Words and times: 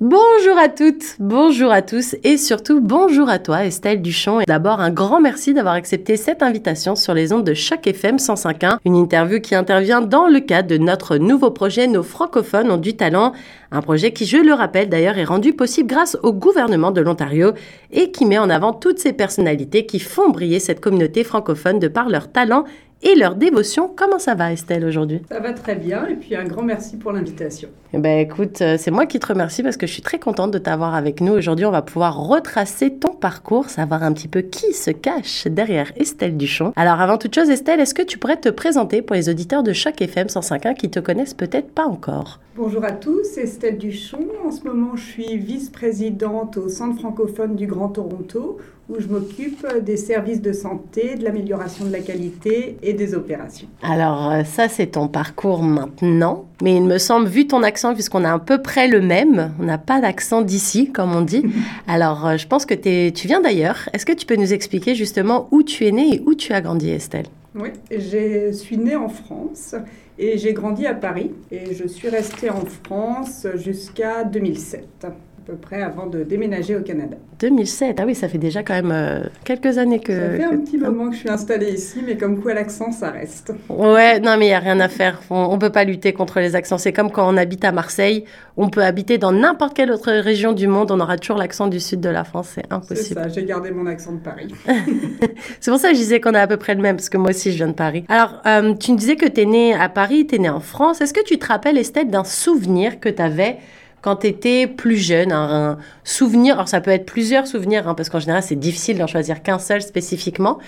Bonjour 0.00 0.56
à 0.56 0.70
toutes, 0.70 1.16
bonjour 1.18 1.70
à 1.70 1.82
tous 1.82 2.16
et 2.24 2.38
surtout 2.38 2.80
bonjour 2.80 3.28
à 3.28 3.38
toi 3.38 3.66
Estelle 3.66 4.00
Duchamp. 4.00 4.40
Et 4.40 4.46
d'abord 4.46 4.80
un 4.80 4.88
grand 4.88 5.20
merci 5.20 5.52
d'avoir 5.52 5.74
accepté 5.74 6.16
cette 6.16 6.42
invitation 6.42 6.96
sur 6.96 7.12
les 7.12 7.34
ondes 7.34 7.44
de 7.44 7.52
Choc 7.52 7.86
FM 7.86 8.16
105.1, 8.16 8.78
une 8.86 8.96
interview 8.96 9.40
qui 9.40 9.54
intervient 9.54 10.00
dans 10.00 10.26
le 10.26 10.40
cadre 10.40 10.68
de 10.68 10.78
notre 10.78 11.18
nouveau 11.18 11.50
projet 11.50 11.86
Nos 11.86 12.02
francophones 12.02 12.70
ont 12.70 12.78
du 12.78 12.96
talent, 12.96 13.34
un 13.72 13.82
projet 13.82 14.14
qui, 14.14 14.24
je 14.24 14.38
le 14.38 14.54
rappelle 14.54 14.88
d'ailleurs, 14.88 15.18
est 15.18 15.24
rendu 15.24 15.52
possible 15.52 15.90
grâce 15.90 16.16
au 16.22 16.32
gouvernement 16.32 16.92
de 16.92 17.02
l'Ontario 17.02 17.52
et 17.90 18.10
qui 18.10 18.24
met 18.24 18.38
en 18.38 18.48
avant 18.48 18.72
toutes 18.72 19.00
ces 19.00 19.12
personnalités 19.12 19.84
qui 19.84 19.98
font 19.98 20.30
briller 20.30 20.60
cette 20.60 20.80
communauté 20.80 21.24
francophone 21.24 21.78
de 21.78 21.88
par 21.88 22.08
leur 22.08 22.32
talent 22.32 22.64
et 23.02 23.14
leur 23.14 23.34
dévotion. 23.34 23.90
Comment 23.94 24.18
ça 24.18 24.34
va 24.34 24.52
Estelle 24.52 24.84
aujourd'hui? 24.84 25.22
Ça 25.30 25.40
va 25.40 25.52
très 25.52 25.74
bien 25.74 26.06
et 26.06 26.16
puis 26.16 26.34
un 26.34 26.44
grand 26.44 26.62
merci 26.62 26.96
pour 26.96 27.12
l'invitation. 27.12 27.68
Eh 27.92 27.98
ben 27.98 28.18
écoute, 28.18 28.60
euh, 28.60 28.76
c'est 28.78 28.90
moi 28.90 29.06
qui 29.06 29.18
te 29.18 29.26
remercie 29.26 29.62
parce 29.62 29.76
que 29.76 29.86
je 29.86 29.92
suis 29.92 30.02
très 30.02 30.18
contente 30.18 30.50
de 30.50 30.58
t'avoir 30.58 30.94
avec 30.94 31.20
nous. 31.20 31.32
Aujourd'hui, 31.32 31.66
on 31.66 31.70
va 31.70 31.82
pouvoir 31.82 32.18
retracer 32.18 32.94
ton 32.94 33.12
parcours, 33.12 33.68
savoir 33.68 34.02
un 34.02 34.12
petit 34.12 34.28
peu 34.28 34.42
qui 34.42 34.72
se 34.72 34.90
cache 34.90 35.46
derrière 35.46 35.92
Estelle 35.96 36.36
Duchon. 36.36 36.72
Alors 36.76 37.00
avant 37.00 37.18
toute 37.18 37.34
chose, 37.34 37.50
Estelle, 37.50 37.80
est-ce 37.80 37.94
que 37.94 38.02
tu 38.02 38.18
pourrais 38.18 38.38
te 38.38 38.48
présenter 38.48 39.02
pour 39.02 39.16
les 39.16 39.28
auditeurs 39.28 39.62
de 39.62 39.72
chaque 39.72 40.00
FM 40.00 40.28
105.1 40.28 40.74
qui 40.74 40.90
te 40.90 41.00
connaissent 41.00 41.34
peut-être 41.34 41.72
pas 41.72 41.84
encore? 41.84 42.38
Bonjour 42.56 42.84
à 42.84 42.92
tous, 42.92 43.38
Estelle 43.38 43.78
Duchon. 43.78 44.26
En 44.44 44.50
ce 44.50 44.64
moment, 44.64 44.94
je 44.94 45.04
suis 45.04 45.36
vice-présidente 45.38 46.56
au 46.58 46.68
Centre 46.68 46.98
francophone 46.98 47.56
du 47.56 47.66
Grand 47.66 47.88
Toronto 47.88 48.58
où 48.90 49.00
je 49.00 49.06
m'occupe 49.06 49.66
des 49.82 49.96
services 49.96 50.40
de 50.40 50.52
santé, 50.52 51.14
de 51.14 51.24
l'amélioration 51.24 51.84
de 51.84 51.92
la 51.92 52.00
qualité 52.00 52.76
et 52.82 52.92
des 52.92 53.14
opérations. 53.14 53.68
Alors 53.82 54.30
euh, 54.30 54.44
ça, 54.44 54.68
c'est 54.68 54.88
ton 54.88 55.08
parcours 55.08 55.62
maintenant. 55.62 56.46
Mais 56.62 56.76
il 56.76 56.82
me 56.82 56.98
semble, 56.98 57.26
vu 57.26 57.46
ton 57.46 57.62
accent, 57.62 57.94
puisqu'on 57.94 58.24
a 58.24 58.34
à 58.34 58.38
peu 58.38 58.60
près 58.60 58.88
le 58.88 59.00
même, 59.00 59.52
on 59.60 59.64
n'a 59.64 59.78
pas 59.78 60.00
d'accent 60.00 60.42
d'ici, 60.42 60.90
comme 60.90 61.14
on 61.14 61.22
dit. 61.22 61.44
Alors, 61.86 62.26
euh, 62.26 62.36
je 62.36 62.46
pense 62.46 62.66
que 62.66 62.74
tu 62.74 63.26
viens 63.26 63.40
d'ailleurs. 63.40 63.88
Est-ce 63.92 64.04
que 64.04 64.12
tu 64.12 64.26
peux 64.26 64.36
nous 64.36 64.52
expliquer 64.52 64.94
justement 64.94 65.48
où 65.52 65.62
tu 65.62 65.86
es 65.86 65.92
née 65.92 66.16
et 66.16 66.22
où 66.26 66.34
tu 66.34 66.52
as 66.52 66.60
grandi, 66.60 66.90
Estelle? 66.90 67.26
Oui, 67.54 67.70
je 67.90 68.52
suis 68.52 68.76
née 68.76 68.96
en 68.96 69.08
France 69.08 69.74
et 70.18 70.38
j'ai 70.38 70.52
grandi 70.52 70.86
à 70.86 70.94
Paris. 70.94 71.30
Et 71.50 71.74
je 71.74 71.86
suis 71.86 72.08
restée 72.08 72.50
en 72.50 72.64
France 72.64 73.46
jusqu'à 73.56 74.24
2007 74.24 75.06
à 75.40 75.52
peu 75.52 75.56
près 75.56 75.82
avant 75.82 76.06
de 76.06 76.22
déménager 76.22 76.76
au 76.76 76.82
Canada. 76.82 77.16
2007, 77.38 77.98
ah 77.98 78.04
oui, 78.06 78.14
ça 78.14 78.28
fait 78.28 78.38
déjà 78.38 78.62
quand 78.62 78.74
même 78.74 78.92
euh, 78.92 79.20
quelques 79.44 79.78
années 79.78 79.98
que... 79.98 80.12
Ça 80.12 80.36
fait 80.36 80.44
un 80.44 80.58
petit 80.58 80.76
moment 80.76 81.08
que 81.08 81.14
je 81.14 81.20
suis 81.20 81.30
installée 81.30 81.72
ici, 81.72 82.00
mais 82.06 82.18
comme 82.18 82.42
quoi 82.42 82.52
l'accent, 82.52 82.92
ça 82.92 83.10
reste. 83.10 83.52
Ouais, 83.70 84.20
non, 84.20 84.36
mais 84.36 84.46
il 84.46 84.48
n'y 84.48 84.54
a 84.54 84.58
rien 84.58 84.78
à 84.80 84.88
faire. 84.88 85.22
On 85.30 85.54
ne 85.54 85.58
peut 85.58 85.70
pas 85.70 85.84
lutter 85.84 86.12
contre 86.12 86.40
les 86.40 86.56
accents. 86.56 86.76
C'est 86.76 86.92
comme 86.92 87.10
quand 87.10 87.26
on 87.32 87.38
habite 87.38 87.64
à 87.64 87.72
Marseille, 87.72 88.24
on 88.58 88.68
peut 88.68 88.84
habiter 88.84 89.16
dans 89.16 89.32
n'importe 89.32 89.74
quelle 89.74 89.90
autre 89.90 90.12
région 90.12 90.52
du 90.52 90.66
monde, 90.66 90.90
on 90.90 91.00
aura 91.00 91.16
toujours 91.16 91.38
l'accent 91.38 91.68
du 91.68 91.80
sud 91.80 92.00
de 92.00 92.10
la 92.10 92.24
France, 92.24 92.52
c'est 92.56 92.70
impossible. 92.70 92.98
C'est 92.98 93.14
ça, 93.14 93.28
j'ai 93.28 93.44
gardé 93.44 93.70
mon 93.70 93.86
accent 93.86 94.12
de 94.12 94.18
Paris. 94.18 94.54
c'est 95.60 95.70
pour 95.70 95.80
ça 95.80 95.88
que 95.88 95.94
je 95.94 96.00
disais 96.00 96.20
qu'on 96.20 96.34
a 96.34 96.40
à 96.40 96.46
peu 96.46 96.58
près 96.58 96.74
le 96.74 96.82
même, 96.82 96.96
parce 96.96 97.08
que 97.08 97.16
moi 97.16 97.30
aussi, 97.30 97.52
je 97.52 97.56
viens 97.56 97.68
de 97.68 97.72
Paris. 97.72 98.04
Alors, 98.08 98.42
euh, 98.46 98.74
tu 98.74 98.92
me 98.92 98.98
disais 98.98 99.16
que 99.16 99.26
tu 99.26 99.40
es 99.40 99.46
née 99.46 99.72
à 99.72 99.88
Paris, 99.88 100.26
tu 100.26 100.34
es 100.34 100.38
née 100.38 100.50
en 100.50 100.60
France. 100.60 101.00
Est-ce 101.00 101.14
que 101.14 101.24
tu 101.24 101.38
te 101.38 101.46
rappelles, 101.46 101.78
Estelle, 101.78 102.10
d'un 102.10 102.24
souvenir 102.24 103.00
que 103.00 103.08
tu 103.08 103.22
avais 103.22 103.56
quand 104.02 104.16
tu 104.16 104.26
étais 104.26 104.66
plus 104.66 104.96
jeune, 104.96 105.32
un, 105.32 105.78
souvenir, 106.04 106.54
alors 106.54 106.68
ça 106.68 106.80
peut 106.80 106.90
être 106.90 107.06
plusieurs 107.06 107.46
souvenirs, 107.46 107.88
hein, 107.88 107.94
parce 107.94 108.08
qu'en 108.08 108.20
général 108.20 108.42
c'est 108.42 108.58
difficile 108.58 108.98
d'en 108.98 109.06
choisir 109.06 109.42
qu'un 109.42 109.58
seul 109.58 109.82
spécifiquement, 109.82 110.58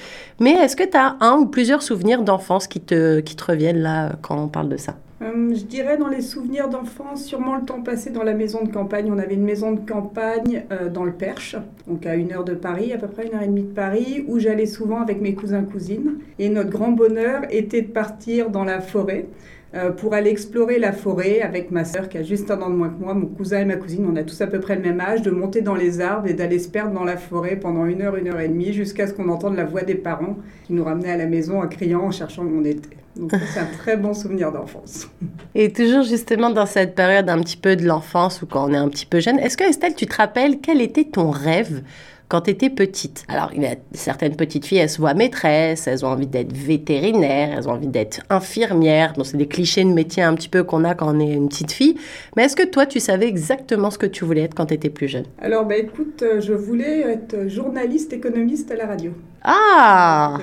mais 0.40 0.52
est-ce 0.52 0.76
que 0.76 0.84
tu 0.84 0.96
as 0.96 1.16
un 1.20 1.34
ou 1.38 1.46
plusieurs 1.46 1.82
souvenirs 1.82 2.22
d'enfance 2.22 2.66
qui 2.66 2.80
te, 2.80 3.20
qui 3.20 3.36
te 3.36 3.44
reviennent 3.44 3.82
là 3.82 4.12
quand 4.22 4.36
on 4.36 4.48
parle 4.48 4.68
de 4.68 4.76
ça? 4.76 4.96
Euh, 5.22 5.54
je 5.54 5.64
dirais 5.64 5.96
dans 5.96 6.08
les 6.08 6.20
souvenirs 6.20 6.68
d'enfance, 6.68 7.24
sûrement 7.24 7.54
le 7.54 7.62
temps 7.62 7.80
passé 7.80 8.10
dans 8.10 8.24
la 8.24 8.34
maison 8.34 8.64
de 8.64 8.72
campagne. 8.72 9.10
On 9.12 9.18
avait 9.18 9.34
une 9.34 9.44
maison 9.44 9.72
de 9.72 9.88
campagne 9.88 10.64
euh, 10.72 10.88
dans 10.88 11.04
le 11.04 11.12
Perche, 11.12 11.56
donc 11.86 12.06
à 12.06 12.16
une 12.16 12.32
heure 12.32 12.44
de 12.44 12.54
Paris, 12.54 12.92
à 12.92 12.98
peu 12.98 13.06
près 13.06 13.26
une 13.26 13.34
heure 13.34 13.42
et 13.42 13.46
demie 13.46 13.62
de 13.62 13.72
Paris, 13.72 14.24
où 14.26 14.40
j'allais 14.40 14.66
souvent 14.66 15.00
avec 15.00 15.20
mes 15.20 15.34
cousins 15.34 15.62
cousines. 15.62 16.18
Et 16.38 16.48
notre 16.48 16.70
grand 16.70 16.90
bonheur 16.90 17.42
était 17.50 17.82
de 17.82 17.92
partir 17.92 18.50
dans 18.50 18.64
la 18.64 18.80
forêt. 18.80 19.26
Euh, 19.74 19.90
pour 19.90 20.12
aller 20.12 20.28
explorer 20.28 20.78
la 20.78 20.92
forêt 20.92 21.40
avec 21.40 21.70
ma 21.70 21.86
sœur 21.86 22.10
qui 22.10 22.18
a 22.18 22.22
juste 22.22 22.50
un 22.50 22.60
an 22.60 22.68
de 22.68 22.74
moins 22.74 22.90
que 22.90 23.02
moi, 23.02 23.14
mon 23.14 23.26
cousin 23.26 23.60
et 23.60 23.64
ma 23.64 23.76
cousine, 23.76 24.06
on 24.06 24.16
a 24.16 24.22
tous 24.22 24.38
à 24.42 24.46
peu 24.46 24.60
près 24.60 24.76
le 24.76 24.82
même 24.82 25.00
âge, 25.00 25.22
de 25.22 25.30
monter 25.30 25.62
dans 25.62 25.74
les 25.74 26.02
arbres 26.02 26.28
et 26.28 26.34
d'aller 26.34 26.58
se 26.58 26.68
perdre 26.68 26.92
dans 26.92 27.04
la 27.04 27.16
forêt 27.16 27.56
pendant 27.56 27.86
une 27.86 28.02
heure, 28.02 28.16
une 28.16 28.28
heure 28.28 28.40
et 28.40 28.48
demie, 28.48 28.74
jusqu'à 28.74 29.06
ce 29.06 29.14
qu'on 29.14 29.30
entende 29.30 29.56
la 29.56 29.64
voix 29.64 29.80
des 29.80 29.94
parents 29.94 30.36
qui 30.66 30.74
nous 30.74 30.84
ramenaient 30.84 31.12
à 31.12 31.16
la 31.16 31.26
maison 31.26 31.62
en 31.62 31.68
criant, 31.68 32.02
en 32.02 32.10
cherchant 32.10 32.44
où 32.44 32.60
on 32.60 32.64
était. 32.64 32.96
Donc 33.16 33.32
c'est 33.52 33.60
un 33.60 33.66
très 33.78 33.96
bon 33.96 34.12
souvenir 34.12 34.52
d'enfance. 34.52 35.08
Et 35.54 35.72
toujours 35.72 36.02
justement 36.02 36.50
dans 36.50 36.66
cette 36.66 36.94
période 36.94 37.28
un 37.30 37.40
petit 37.40 37.56
peu 37.56 37.76
de 37.76 37.86
l'enfance 37.86 38.42
ou 38.42 38.46
quand 38.46 38.68
on 38.68 38.74
est 38.74 38.78
un 38.78 38.88
petit 38.88 39.06
peu 39.06 39.20
jeune, 39.20 39.38
est-ce 39.38 39.56
que 39.56 39.64
Estelle, 39.64 39.94
tu 39.94 40.06
te 40.06 40.16
rappelles 40.16 40.60
quel 40.60 40.80
était 40.80 41.04
ton 41.04 41.30
rêve 41.30 41.82
quand 42.32 42.40
tu 42.40 42.50
étais 42.50 42.70
petite. 42.70 43.26
Alors, 43.28 43.50
il 43.54 43.62
y 43.62 43.68
certaines 43.92 44.36
petites 44.36 44.64
filles, 44.64 44.78
elles 44.78 44.88
se 44.88 44.96
voient 44.96 45.12
maîtresses, 45.12 45.86
elles 45.86 46.02
ont 46.06 46.08
envie 46.08 46.26
d'être 46.26 46.50
vétérinaires, 46.50 47.58
elles 47.58 47.68
ont 47.68 47.72
envie 47.72 47.88
d'être 47.88 48.22
infirmières. 48.30 49.12
Donc, 49.12 49.26
c'est 49.26 49.36
des 49.36 49.46
clichés 49.46 49.84
de 49.84 49.90
métier 49.90 50.22
un 50.22 50.34
petit 50.34 50.48
peu 50.48 50.64
qu'on 50.64 50.84
a 50.84 50.94
quand 50.94 51.14
on 51.14 51.20
est 51.20 51.30
une 51.30 51.50
petite 51.50 51.72
fille. 51.72 51.96
Mais 52.34 52.44
est-ce 52.44 52.56
que 52.56 52.62
toi, 52.62 52.86
tu 52.86 53.00
savais 53.00 53.28
exactement 53.28 53.90
ce 53.90 53.98
que 53.98 54.06
tu 54.06 54.24
voulais 54.24 54.44
être 54.44 54.54
quand 54.54 54.64
tu 54.64 54.72
étais 54.72 54.88
plus 54.88 55.08
jeune? 55.08 55.26
Alors, 55.42 55.66
bah, 55.66 55.76
écoute, 55.76 56.22
euh, 56.22 56.40
je 56.40 56.54
voulais 56.54 57.00
être 57.00 57.48
journaliste 57.48 58.14
économiste 58.14 58.70
à 58.70 58.76
la 58.76 58.86
radio. 58.86 59.12
Ah 59.44 60.38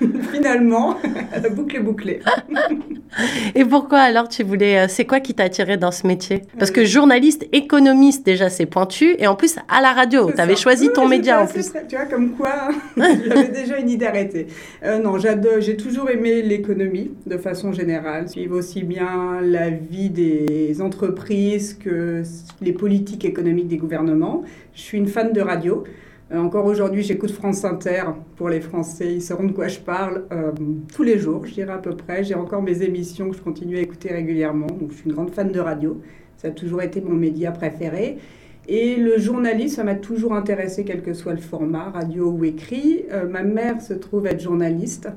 Finalement, 0.32 0.96
la 1.42 1.48
boucle 1.50 1.76
est 1.76 1.80
bouclée. 1.80 2.20
Et 3.54 3.64
pourquoi 3.64 3.98
alors 3.98 4.28
tu 4.28 4.42
voulais... 4.42 4.80
Euh, 4.80 4.86
c'est 4.88 5.04
quoi 5.04 5.20
qui 5.20 5.34
t'a 5.34 5.44
attiré 5.44 5.76
dans 5.76 5.90
ce 5.90 6.06
métier? 6.06 6.42
Parce 6.58 6.70
que 6.70 6.84
journaliste, 6.84 7.46
économiste, 7.52 8.24
déjà, 8.24 8.48
c'est 8.48 8.66
pointu. 8.66 9.14
Et 9.18 9.26
en 9.26 9.34
plus, 9.34 9.56
à 9.68 9.80
la 9.80 9.92
radio, 9.92 10.30
tu 10.32 10.40
avais 10.40 10.56
choisi 10.56 10.90
ton 10.92 11.08
média 11.08 11.42
en 11.42 11.46
plus. 11.46 11.72
tu 11.88 11.96
vois, 11.96 12.06
comme 12.06 12.32
quoi, 12.32 12.70
j'avais 12.96 13.48
déjà 13.48 13.78
une 13.78 13.90
idée 13.90 14.06
arrêtée. 14.06 14.46
Euh, 14.84 14.98
non, 14.98 15.16
j'ai 15.18 15.76
toujours 15.76 16.10
aimé 16.10 16.42
l'économie 16.42 17.12
de 17.26 17.36
façon 17.36 17.72
générale. 17.72 18.28
Suivre 18.28 18.56
aussi 18.56 18.82
bien 18.82 19.40
la 19.42 19.70
vie 19.70 20.10
des 20.10 20.80
entreprises 20.80 21.74
que 21.74 22.22
les 22.60 22.72
politiques 22.72 23.24
économiques 23.24 23.68
des 23.68 23.76
gouvernements. 23.76 24.42
Je 24.74 24.82
suis 24.82 24.98
une 24.98 25.08
fan 25.08 25.32
de 25.32 25.40
radio. 25.40 25.84
Euh, 26.32 26.38
encore 26.38 26.66
aujourd'hui, 26.66 27.02
j'écoute 27.02 27.32
France 27.32 27.64
Inter 27.64 28.04
pour 28.36 28.48
les 28.48 28.60
Français, 28.60 29.14
ils 29.14 29.22
sauront 29.22 29.46
de 29.46 29.52
quoi 29.52 29.66
je 29.66 29.80
parle 29.80 30.26
euh, 30.30 30.52
tous 30.94 31.02
les 31.02 31.18
jours, 31.18 31.44
je 31.44 31.54
dirais 31.54 31.72
à 31.72 31.78
peu 31.78 31.96
près. 31.96 32.22
J'ai 32.22 32.36
encore 32.36 32.62
mes 32.62 32.82
émissions 32.82 33.30
que 33.30 33.36
je 33.36 33.42
continue 33.42 33.78
à 33.78 33.80
écouter 33.80 34.10
régulièrement, 34.12 34.68
donc 34.68 34.92
je 34.92 34.96
suis 34.96 35.06
une 35.06 35.14
grande 35.14 35.30
fan 35.30 35.50
de 35.50 35.58
radio. 35.58 36.00
Ça 36.36 36.48
a 36.48 36.50
toujours 36.52 36.82
été 36.82 37.00
mon 37.00 37.14
média 37.14 37.50
préféré. 37.50 38.18
Et 38.68 38.94
le 38.96 39.18
journalisme, 39.18 39.76
ça 39.76 39.84
m'a 39.84 39.96
toujours 39.96 40.34
intéressé, 40.34 40.84
quel 40.84 41.02
que 41.02 41.14
soit 41.14 41.32
le 41.32 41.40
format, 41.40 41.90
radio 41.90 42.30
ou 42.30 42.44
écrit. 42.44 43.06
Euh, 43.10 43.26
ma 43.26 43.42
mère 43.42 43.80
se 43.80 43.94
trouve 43.94 44.26
être 44.26 44.40
journaliste 44.40 45.08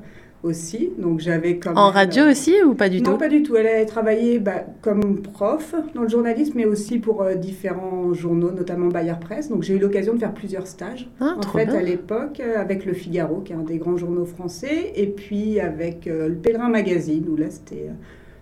aussi. 0.44 0.90
Donc 0.98 1.20
j'avais 1.20 1.58
comme 1.58 1.76
en 1.76 1.90
radio 1.90 2.24
aussi 2.30 2.54
ou 2.62 2.74
pas 2.74 2.88
du 2.88 3.02
tout 3.02 3.10
Non, 3.10 3.18
pas 3.18 3.28
du 3.28 3.42
tout. 3.42 3.56
Elle 3.56 3.66
a 3.66 3.84
travaillé 3.84 4.38
bah, 4.38 4.64
comme 4.82 5.22
prof 5.22 5.74
dans 5.94 6.02
le 6.02 6.08
journalisme, 6.08 6.52
mais 6.56 6.66
aussi 6.66 6.98
pour 6.98 7.22
euh, 7.22 7.34
différents 7.34 8.12
journaux, 8.12 8.50
notamment 8.50 8.88
Bayer 8.88 9.14
Presse. 9.20 9.48
Donc 9.48 9.62
j'ai 9.62 9.74
eu 9.74 9.78
l'occasion 9.78 10.14
de 10.14 10.18
faire 10.18 10.34
plusieurs 10.34 10.66
stages. 10.66 11.08
Ah, 11.20 11.36
en 11.38 11.42
fait, 11.42 11.68
à 11.68 11.82
l'époque, 11.82 12.40
euh, 12.40 12.60
avec 12.60 12.84
Le 12.84 12.92
Figaro, 12.92 13.40
qui 13.40 13.52
est 13.52 13.56
un 13.56 13.62
des 13.62 13.78
grands 13.78 13.96
journaux 13.96 14.26
français, 14.26 14.92
et 14.94 15.06
puis 15.06 15.60
avec 15.60 16.06
euh, 16.06 16.28
Le 16.28 16.34
Pèlerin 16.34 16.68
Magazine, 16.68 17.24
où 17.28 17.36
là 17.36 17.46
c'était 17.50 17.90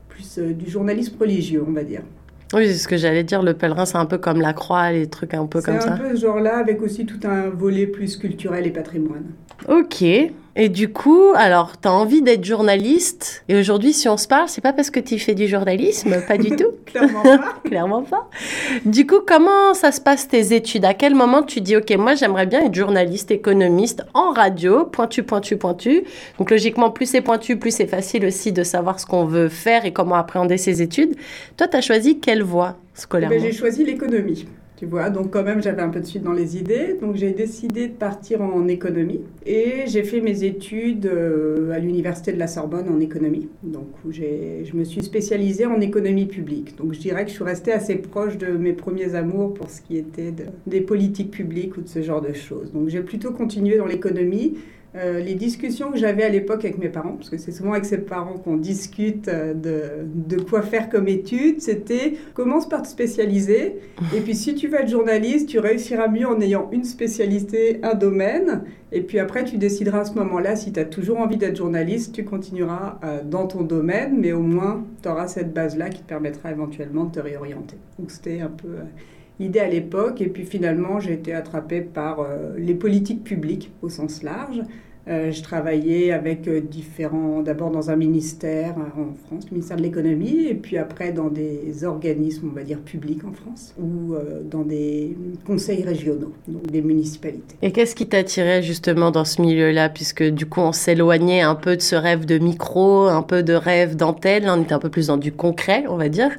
plus 0.09 0.39
du 0.39 0.69
journalisme 0.69 1.17
religieux, 1.19 1.65
on 1.67 1.73
va 1.73 1.85
dire. 1.85 2.03
Oui, 2.55 2.67
c'est 2.67 2.75
ce 2.75 2.89
que 2.89 2.99
j'allais 2.99 3.25
dire. 3.25 3.43
Le 3.43 3.55
pèlerin, 3.55 3.87
c'est 3.87 3.97
un 3.97 4.05
peu 4.05 4.19
comme 4.19 4.41
la 4.41 4.53
croix, 4.53 4.93
les 4.93 5.07
trucs 5.07 5.33
un 5.33 5.47
peu 5.47 5.63
comme 5.63 5.81
ça. 5.81 5.97
C'est 5.97 6.05
un 6.05 6.09
peu 6.09 6.15
ce 6.15 6.21
genre-là, 6.21 6.59
avec 6.59 6.83
aussi 6.83 7.07
tout 7.07 7.21
un 7.25 7.49
volet 7.49 7.87
plus 7.87 8.19
culturel 8.19 8.67
et 8.67 8.71
patrimoine. 8.71 9.25
Ok. 9.69 10.05
Et 10.55 10.69
du 10.69 10.93
coup, 10.93 11.31
alors, 11.35 11.81
tu 11.81 11.89
as 11.89 11.93
envie 11.93 12.21
d'être 12.21 12.45
journaliste. 12.45 13.43
Et 13.49 13.57
aujourd'hui, 13.59 13.95
si 13.95 14.09
on 14.09 14.19
se 14.19 14.29
parle, 14.29 14.49
c'est 14.49 14.61
pas 14.61 14.75
parce 14.75 14.91
que 14.91 15.01
tu 15.01 15.19
fais 15.19 15.35
du 15.35 15.49
journalisme, 15.49 16.17
pas 16.29 16.37
du 16.37 16.51
tout. 16.57 16.73
Clairement 16.85 17.23
pas. 17.23 17.55
Clairement 17.65 18.03
pas. 18.03 18.29
Du 18.85 19.07
coup, 19.07 19.21
comment 19.27 19.73
ça 19.73 19.93
se 19.93 20.01
passe 20.01 20.29
tes 20.29 20.55
études? 20.55 20.85
À 20.85 20.93
quel 20.93 21.15
moment 21.15 21.43
tu 21.43 21.63
dis, 21.63 21.77
OK, 21.77 21.91
moi, 21.97 22.15
j'aimerais 22.15 22.47
bien 22.47 22.67
être 22.67 22.75
journaliste, 22.75 23.31
économiste 23.31 24.05
en 24.13 24.33
radio, 24.33 24.85
pointu, 24.85 25.23
pointu, 25.23 25.57
pointu? 25.57 26.05
Donc, 26.39 26.51
logiquement, 26.51 26.91
plus 26.91 27.07
c'est 27.07 27.23
pointu, 27.23 27.57
plus 27.57 27.75
c'est 27.75 27.87
facile 27.87 28.27
aussi 28.27 28.53
de 28.53 28.63
savoir 28.63 29.01
ce 29.01 29.07
qu'on 29.07 29.25
veut 29.25 29.49
faire 29.49 29.87
et 29.87 29.93
comment 29.93 30.17
appréhender 30.17 30.59
ses 30.59 30.83
études. 30.83 31.15
Toi, 31.57 31.67
tu 31.67 31.77
as 31.79 31.81
choisi 31.81 32.19
quelle 32.19 32.43
voie 32.43 32.77
scolaire 32.93 33.31
eh 33.33 33.37
ben, 33.37 33.43
J'ai 33.43 33.53
choisi 33.53 33.85
l'économie 33.85 34.47
Tu 34.83 34.89
vois, 34.89 35.11
donc 35.11 35.31
quand 35.31 35.45
même 35.45 35.63
j'avais 35.63 35.81
un 35.81 35.91
peu 35.91 36.01
de 36.01 36.07
suite 36.07 36.25
dans 36.25 36.33
les 36.33 36.57
idées. 36.57 36.97
Donc 37.01 37.15
j'ai 37.15 37.31
décidé 37.31 37.87
de 37.87 37.93
partir 37.93 38.43
en 38.43 38.67
économie 38.67 39.21
et 39.47 39.85
j'ai 39.87 40.03
fait 40.03 40.21
mes 40.21 40.43
études 40.43 41.07
euh, 41.07 41.71
à 41.71 41.79
l'université 41.79 42.33
de 42.33 42.39
la 42.41 42.49
Sorbonne 42.49 42.89
en 42.89 42.99
économie. 42.99 43.49
Donc 43.63 43.87
où 44.05 44.11
je 44.11 44.77
me 44.77 44.83
suis 44.83 45.05
spécialisée 45.05 45.67
en 45.67 45.81
économie 45.81 46.27
publique. 46.27 46.77
Donc 46.77 46.95
je 46.95 46.99
dirais 46.99 47.23
que 47.23 47.31
je 47.31 47.37
suis 47.37 47.45
restée 47.45 47.71
assez 47.71 47.95
proche 47.95 48.39
de 48.39 48.49
mes 48.49 48.73
premiers 48.73 49.15
amours 49.15 49.55
pour 49.55 49.71
ce 49.71 49.83
qui 49.83 49.99
était 49.99 50.35
des 50.67 50.81
politiques 50.81 51.31
publiques 51.31 51.77
ou 51.77 51.83
de 51.83 51.89
ce 51.89 52.03
genre 52.03 52.21
de 52.21 52.33
choses. 52.33 52.73
Donc 52.73 52.89
j'ai 52.89 53.03
plutôt 53.03 53.31
continué 53.31 53.77
dans 53.77 53.87
l'économie 53.87 54.55
euh, 54.95 55.21
les 55.21 55.35
discussions 55.35 55.91
que 55.91 55.97
j'avais 55.97 56.23
à 56.23 56.29
l'époque 56.29 56.65
avec 56.65 56.77
mes 56.77 56.91
parents, 56.91 57.15
parce 57.17 57.31
que 57.31 57.39
c'est 57.39 57.51
souvent 57.51 57.73
avec 57.73 57.87
ses 57.87 57.99
parents 57.99 58.35
qu'on 58.35 58.59
discute 58.59 59.27
euh, 59.29 59.55
de, 59.55 60.41
quoi 60.43 60.61
faire 60.61 60.91
comme 60.91 61.09
étude, 61.09 61.63
c'était 61.63 62.15
commence 62.35 62.69
par 62.69 62.83
te 62.83 62.89
spécialiser, 62.89 63.77
et 64.15 64.21
puis 64.21 64.35
si 64.35 64.55
tu 64.55 64.69
veux 64.69 64.81
être 64.81 64.91
journaliste, 64.91 65.49
tu 65.49 65.59
réussiras 65.59 66.09
mieux 66.09 66.27
en 66.27 66.39
ayant 66.43 66.69
une 66.73 66.85
spécialité, 66.85 67.81
un 67.83 67.95
domaine, 67.95 68.65
et 68.93 69.01
puis 69.01 69.19
après 69.19 69.45
tu 69.45 69.57
décideras 69.57 70.01
à 70.01 70.05
ce 70.05 70.13
moment-là, 70.15 70.57
si 70.57 70.73
tu 70.73 70.81
as 70.81 70.85
toujours 70.85 71.21
envie 71.21 71.39
d'être 71.39 71.57
journaliste, 71.57 72.15
tu 72.15 72.25
continueras 72.25 73.01
euh, 73.03 73.23
dans 73.25 73.47
ton 73.47 73.63
domaine, 73.63 74.19
mais 74.19 74.33
au 74.33 74.43
moins 74.43 74.85
tu 75.03 75.09
auras 75.09 75.27
cette 75.27 75.55
base-là 75.55 75.89
qui 75.89 76.03
te 76.03 76.09
permettra 76.09 76.51
éventuellement 76.51 77.05
de 77.05 77.13
te 77.13 77.21
réorienter. 77.21 77.77
Donc 77.99 78.11
c'était 78.11 78.41
un 78.41 78.51
peu 78.51 78.69
idée 79.41 79.61
à 79.61 79.69
l'époque. 79.69 80.21
Et 80.21 80.29
puis 80.29 80.45
finalement, 80.45 81.01
j'ai 81.01 81.13
été 81.13 81.35
attrapée 81.35 81.81
par 81.81 82.21
euh, 82.21 82.55
les 82.59 82.75
politiques 82.75 83.25
publiques 83.25 83.71
au 83.83 83.89
sens 83.89 84.23
large. 84.23 84.63
Euh, 85.09 85.33
je 85.33 85.43
travaillais 85.43 86.13
avec 86.13 86.47
euh, 86.47 86.61
différents, 86.61 87.43
d'abord 87.43 87.73
dans 87.73 87.91
un 87.91 87.97
ministère 87.97 88.77
en 88.79 89.13
France, 89.27 89.47
le 89.47 89.55
ministère 89.55 89.77
de 89.77 89.83
l'économie, 89.83 90.47
et 90.47 90.55
puis 90.55 90.79
après 90.79 91.11
dans 91.11 91.27
des 91.27 91.83
organismes, 91.83 92.51
on 92.53 92.55
va 92.55 92.63
dire, 92.63 92.79
publics 92.79 93.25
en 93.25 93.33
France, 93.33 93.75
ou 93.81 94.15
dans 94.49 94.63
des 94.63 95.17
conseils 95.45 95.83
régionaux, 95.83 96.33
donc 96.47 96.69
des 96.69 96.83
municipalités. 96.83 97.57
Et 97.63 97.73
qu'est-ce 97.73 97.97
qui 97.97 98.07
t'attirait 98.07 98.63
justement 98.63 99.11
dans 99.11 99.25
ce 99.25 99.43
milieu-là, 99.43 99.89
puisque 99.89 100.23
du 100.23 100.47
coup 100.47 100.61
on 100.61 100.71
s'éloignait 100.71 101.41
un 101.41 101.57
peu 101.57 101.75
de 101.75 101.83
ce 101.83 101.97
rêve 101.97 102.25
de 102.25 102.39
micro, 102.39 103.07
un 103.07 103.23
peu 103.23 103.43
de 103.43 103.55
rêve 103.55 103.97
d'antenne, 103.97 104.45
on 104.49 104.63
était 104.63 104.73
un 104.73 104.79
peu 104.79 104.89
plus 104.89 105.09
dans 105.09 105.17
du 105.17 105.33
concret, 105.33 105.85
on 105.89 105.97
va 105.97 106.09
dire. 106.09 106.31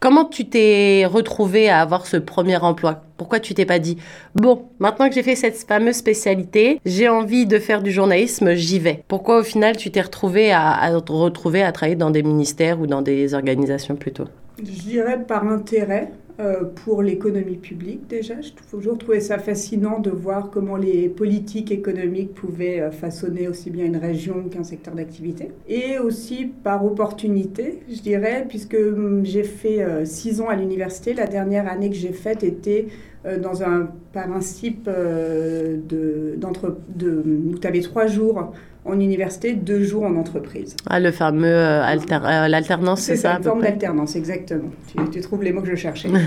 Comment 0.00 0.24
tu 0.24 0.46
t'es 0.46 1.04
retrouvé 1.04 1.68
à 1.68 1.82
avoir 1.82 2.06
ce 2.06 2.16
premier 2.16 2.56
emploi? 2.56 3.02
Pourquoi 3.18 3.38
tu 3.38 3.52
t'es 3.52 3.66
pas 3.66 3.78
dit 3.78 3.98
bon, 4.34 4.62
maintenant 4.78 5.10
que 5.10 5.14
j'ai 5.14 5.22
fait 5.22 5.36
cette 5.36 5.58
fameuse 5.58 5.96
spécialité, 5.96 6.80
j'ai 6.86 7.10
envie 7.10 7.44
de 7.44 7.58
faire 7.58 7.82
du 7.82 7.92
journalisme, 7.92 8.54
j'y 8.54 8.78
vais. 8.78 9.04
Pourquoi 9.08 9.40
au 9.40 9.42
final 9.42 9.76
tu 9.76 9.90
t'es 9.90 10.00
retrouvé 10.00 10.52
à, 10.52 10.70
à 10.70 10.90
à 10.90 11.72
travailler 11.72 11.96
dans 11.96 12.10
des 12.10 12.22
ministères 12.22 12.80
ou 12.80 12.86
dans 12.86 13.02
des 13.02 13.34
organisations 13.34 13.94
plutôt? 13.94 14.24
Je 14.62 14.82
dirais 14.82 15.24
par 15.26 15.46
intérêt. 15.46 16.12
Euh, 16.40 16.64
pour 16.86 17.02
l'économie 17.02 17.56
publique 17.56 18.06
déjà. 18.08 18.40
J'ai 18.40 18.54
toujours 18.70 18.96
trouvé 18.96 19.20
ça 19.20 19.36
fascinant 19.38 19.98
de 19.98 20.08
voir 20.08 20.48
comment 20.48 20.76
les 20.76 21.10
politiques 21.10 21.70
économiques 21.70 22.32
pouvaient 22.32 22.80
euh, 22.80 22.90
façonner 22.90 23.46
aussi 23.46 23.68
bien 23.68 23.84
une 23.84 23.98
région 23.98 24.44
qu'un 24.50 24.64
secteur 24.64 24.94
d'activité. 24.94 25.50
Et 25.68 25.98
aussi 25.98 26.46
par 26.46 26.82
opportunité, 26.86 27.80
je 27.90 28.00
dirais, 28.00 28.46
puisque 28.48 28.74
hum, 28.74 29.20
j'ai 29.22 29.42
fait 29.42 29.82
euh, 29.82 30.06
six 30.06 30.40
ans 30.40 30.48
à 30.48 30.56
l'université. 30.56 31.12
La 31.12 31.26
dernière 31.26 31.70
année 31.70 31.90
que 31.90 31.96
j'ai 31.96 32.12
faite 32.12 32.42
était 32.42 32.86
dans 33.42 33.62
un 33.62 33.90
principe 34.14 34.88
de, 34.88 35.78
de, 35.86 37.22
où 37.50 37.58
tu 37.58 37.66
avais 37.66 37.82
trois 37.82 38.06
jours 38.06 38.54
en 38.84 38.98
université, 38.98 39.52
deux 39.52 39.82
jours 39.82 40.04
en 40.04 40.16
entreprise. 40.16 40.74
Ah, 40.88 41.00
le 41.00 41.10
fameux 41.10 41.46
euh, 41.46 41.82
euh, 41.84 42.48
l'alternance, 42.48 43.02
c'est 43.02 43.16
ça 43.16 43.32
C'est 43.32 43.38
une 43.38 43.44
forme 43.44 43.62
d'alternance, 43.62 44.16
exactement. 44.16 44.70
Tu, 45.12 45.20
trouves 45.20 45.42
les 45.42 45.52
mots 45.52 45.60
que 45.60 45.68
je 45.68 45.76
cherchais. 45.76 46.08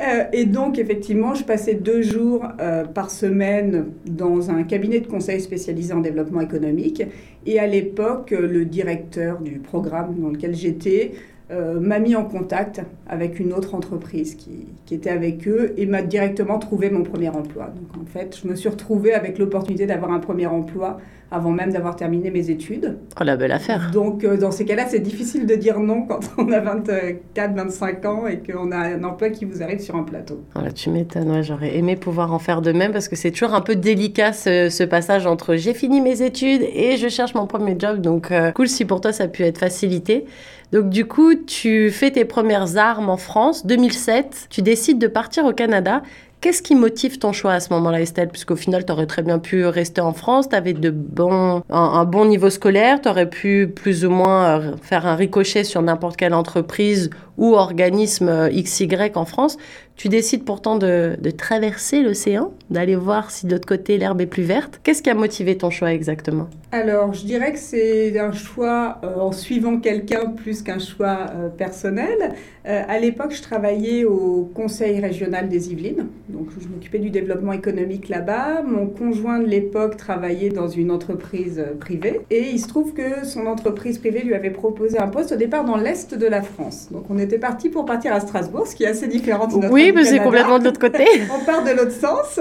Euh, 0.00 0.24
et 0.32 0.44
donc, 0.46 0.78
effectivement, 0.78 1.34
je 1.34 1.44
passais 1.44 1.74
deux 1.74 2.02
jours 2.02 2.46
par 2.94 3.10
semaine 3.10 3.86
dans 4.06 4.50
un 4.50 4.62
cabinet 4.62 5.00
de 5.00 5.06
conseil 5.06 5.40
spécialisé 5.40 5.92
en 5.92 6.00
développement 6.00 6.40
économique. 6.40 7.02
Et 7.46 7.58
à 7.58 7.66
l'époque, 7.66 8.30
le 8.30 8.64
directeur 8.64 9.40
du 9.40 9.58
programme 9.58 10.14
dans 10.18 10.28
lequel 10.28 10.54
j'étais 10.54 11.12
m'a 11.50 11.98
mis 11.98 12.16
en 12.16 12.24
contact 12.24 12.80
avec 13.08 13.40
une 13.40 13.52
autre 13.52 13.74
entreprise 13.74 14.34
qui, 14.34 14.66
qui 14.86 14.94
était 14.94 15.10
avec 15.10 15.46
eux 15.46 15.74
et 15.76 15.86
m'a 15.86 16.02
directement 16.02 16.58
trouvé 16.58 16.90
mon 16.90 17.02
premier 17.02 17.28
emploi. 17.28 17.66
Donc, 17.66 18.02
en 18.02 18.06
fait, 18.06 18.38
je 18.42 18.48
me 18.48 18.54
suis 18.54 18.68
retrouvée 18.68 19.12
avec 19.12 19.38
l'opportunité 19.38 19.86
d'avoir 19.86 20.12
un 20.12 20.20
premier 20.20 20.46
emploi 20.46 20.98
avant 21.30 21.50
même 21.50 21.72
d'avoir 21.72 21.96
terminé 21.96 22.30
mes 22.30 22.50
études. 22.50 22.98
Oh 23.20 23.24
la 23.24 23.36
belle 23.36 23.52
affaire. 23.52 23.90
Donc 23.92 24.24
euh, 24.24 24.36
dans 24.36 24.50
ces 24.50 24.64
cas-là, 24.64 24.86
c'est 24.88 25.00
difficile 25.00 25.46
de 25.46 25.54
dire 25.54 25.78
non 25.78 26.02
quand 26.02 26.20
on 26.38 26.50
a 26.52 26.60
24, 26.60 27.54
25 27.54 28.04
ans 28.04 28.26
et 28.26 28.38
qu'on 28.38 28.72
a 28.72 28.78
un 28.78 29.04
emploi 29.04 29.30
qui 29.30 29.44
vous 29.44 29.62
arrive 29.62 29.80
sur 29.80 29.96
un 29.96 30.02
plateau. 30.02 30.42
Oh 30.56 30.60
tu 30.74 30.90
m'étonnes, 30.90 31.42
j'aurais 31.42 31.76
aimé 31.76 31.96
pouvoir 31.96 32.32
en 32.32 32.38
faire 32.38 32.62
de 32.62 32.72
même 32.72 32.92
parce 32.92 33.08
que 33.08 33.16
c'est 33.16 33.30
toujours 33.30 33.54
un 33.54 33.60
peu 33.60 33.76
délicat 33.76 34.32
ce, 34.32 34.84
passage 34.90 35.26
entre 35.26 35.54
j'ai 35.54 35.74
fini 35.74 36.00
mes 36.00 36.22
études 36.22 36.62
et 36.62 36.96
je 36.96 37.08
cherche 37.08 37.34
mon 37.34 37.46
premier 37.46 37.76
job. 37.78 38.00
Donc 38.00 38.32
euh, 38.32 38.50
cool 38.52 38.68
si 38.68 38.84
pour 38.84 39.00
toi 39.00 39.12
ça 39.12 39.24
a 39.24 39.28
pu 39.28 39.44
être 39.44 39.58
facilité. 39.58 40.24
Donc 40.72 40.88
du 40.88 41.04
coup, 41.04 41.34
tu 41.34 41.90
fais 41.90 42.12
tes 42.12 42.24
premières 42.24 42.76
armes 42.76 43.10
en 43.10 43.16
France, 43.16 43.66
2007, 43.66 44.46
tu 44.50 44.62
décides 44.62 44.98
de 44.98 45.08
partir 45.08 45.44
au 45.44 45.52
Canada. 45.52 46.02
Qu'est-ce 46.40 46.62
qui 46.62 46.74
motive 46.74 47.18
ton 47.18 47.32
choix 47.32 47.52
à 47.52 47.60
ce 47.60 47.70
moment-là, 47.74 48.00
Estelle? 48.00 48.28
Puisqu'au 48.28 48.56
final, 48.56 48.86
tu 48.86 48.92
aurais 48.92 49.04
très 49.04 49.20
bien 49.20 49.38
pu 49.38 49.66
rester 49.66 50.00
en 50.00 50.14
France, 50.14 50.48
tu 50.48 50.56
avais 50.56 50.72
de 50.72 50.88
bons, 50.88 51.62
un, 51.68 52.04
bon 52.06 52.24
niveau 52.24 52.48
scolaire, 52.48 53.02
tu 53.02 53.10
aurais 53.10 53.28
pu 53.28 53.68
plus 53.68 54.06
ou 54.06 54.10
moins 54.10 54.58
euh, 54.58 54.72
faire 54.80 55.06
un 55.06 55.16
ricochet 55.16 55.64
sur 55.64 55.82
n'importe 55.82 56.16
quelle 56.16 56.32
entreprise 56.32 57.10
ou 57.36 57.56
organisme 57.56 58.28
euh, 58.28 58.48
XY 58.48 58.88
en 59.16 59.26
France. 59.26 59.58
Tu 60.00 60.08
décides 60.08 60.44
pourtant 60.44 60.78
de, 60.78 61.18
traverser 61.36 62.02
l'océan, 62.02 62.54
d'aller 62.70 62.96
voir 62.96 63.30
si 63.30 63.44
de 63.44 63.52
l'autre 63.52 63.68
côté 63.68 63.98
l'herbe 63.98 64.22
est 64.22 64.26
plus 64.26 64.44
verte. 64.44 64.80
Qu'est-ce 64.82 65.02
qui 65.02 65.10
a 65.10 65.14
motivé 65.14 65.58
ton 65.58 65.68
choix 65.68 65.92
exactement? 65.92 66.48
Alors, 66.72 67.12
je 67.12 67.26
dirais 67.26 67.52
que 67.52 67.58
c'est 67.58 68.18
un 68.18 68.32
choix 68.32 68.98
euh, 69.04 69.16
en 69.20 69.30
suivant 69.30 69.78
quelqu'un 69.78 70.30
plus 70.30 70.62
qu'un 70.62 70.78
choix 70.78 71.26
personnel. 71.58 72.32
à 72.64 72.98
l'époque, 72.98 73.32
je 73.34 73.42
travaillais 73.42 74.04
au 74.04 74.50
Conseil 74.54 75.00
régional 75.00 75.50
des 75.50 75.70
Yvelines 75.70 76.06
donc 76.40 76.48
je 76.58 76.68
m'occupais 76.68 76.98
du 76.98 77.10
développement 77.10 77.52
économique 77.52 78.08
là-bas. 78.08 78.62
Mon 78.66 78.86
conjoint 78.86 79.38
de 79.38 79.46
l'époque 79.46 79.96
travaillait 79.96 80.48
dans 80.48 80.68
une 80.68 80.90
entreprise 80.90 81.58
euh, 81.58 81.74
privée 81.78 82.20
et 82.30 82.50
il 82.50 82.58
se 82.58 82.68
trouve 82.68 82.92
que 82.92 83.24
son 83.24 83.46
entreprise 83.46 83.98
privée 83.98 84.22
lui 84.22 84.34
avait 84.34 84.50
proposé 84.50 84.98
un 84.98 85.08
poste 85.08 85.32
au 85.32 85.36
départ 85.36 85.64
dans 85.64 85.76
l'est 85.76 86.14
de 86.14 86.26
la 86.26 86.42
France. 86.42 86.88
Donc 86.90 87.04
on 87.10 87.18
était 87.18 87.38
parti 87.38 87.68
pour 87.68 87.84
partir 87.84 88.12
à 88.12 88.20
Strasbourg, 88.20 88.66
ce 88.66 88.74
qui 88.74 88.84
est 88.84 88.88
assez 88.88 89.08
différent 89.08 89.46
de 89.46 89.54
notre 89.54 89.72
Oui, 89.72 89.89
mais 89.92 90.04
c'est 90.04 90.20
complètement 90.20 90.58
de 90.58 90.64
l'autre 90.64 90.80
côté. 90.80 91.04
on 91.34 91.44
part 91.44 91.64
de 91.64 91.70
l'autre 91.70 91.92
sens. 91.92 92.40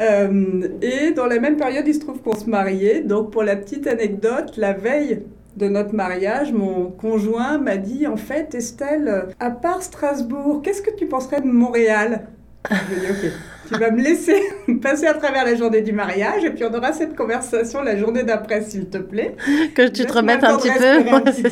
Euh, 0.00 0.68
et 0.82 1.12
dans 1.12 1.26
la 1.26 1.38
même 1.38 1.56
période, 1.56 1.86
il 1.86 1.94
se 1.94 2.00
trouve 2.00 2.20
qu'on 2.20 2.36
se 2.36 2.48
mariait. 2.48 3.00
Donc 3.00 3.30
pour 3.30 3.42
la 3.42 3.56
petite 3.56 3.86
anecdote, 3.86 4.56
la 4.56 4.72
veille 4.72 5.22
de 5.56 5.68
notre 5.68 5.94
mariage, 5.94 6.52
mon 6.52 6.90
conjoint 6.90 7.58
m'a 7.58 7.76
dit 7.76 8.06
en 8.06 8.16
fait, 8.16 8.54
Estelle, 8.54 9.26
à 9.40 9.50
part 9.50 9.82
Strasbourg, 9.82 10.62
qu'est-ce 10.62 10.82
que 10.82 10.94
tu 10.94 11.06
penserais 11.06 11.40
de 11.40 11.46
Montréal? 11.46 12.28
Je 12.70 12.94
dis, 12.94 13.10
ok, 13.10 13.32
tu 13.68 13.78
vas 13.78 13.90
me 13.90 14.02
laisser 14.02 14.40
passer 14.82 15.06
à 15.06 15.14
travers 15.14 15.44
la 15.44 15.54
journée 15.54 15.82
du 15.82 15.92
mariage 15.92 16.44
et 16.44 16.50
puis 16.50 16.64
on 16.64 16.74
aura 16.74 16.92
cette 16.92 17.14
conversation 17.16 17.82
la 17.82 17.96
journée 17.96 18.22
d'après, 18.22 18.62
s'il 18.62 18.86
te 18.86 18.98
plaît. 18.98 19.34
Que 19.74 19.88
tu 19.88 20.04
te 20.04 20.12
remettes 20.12 20.44
un 20.44 20.56
petit 20.56 20.70
peu. 20.70 21.48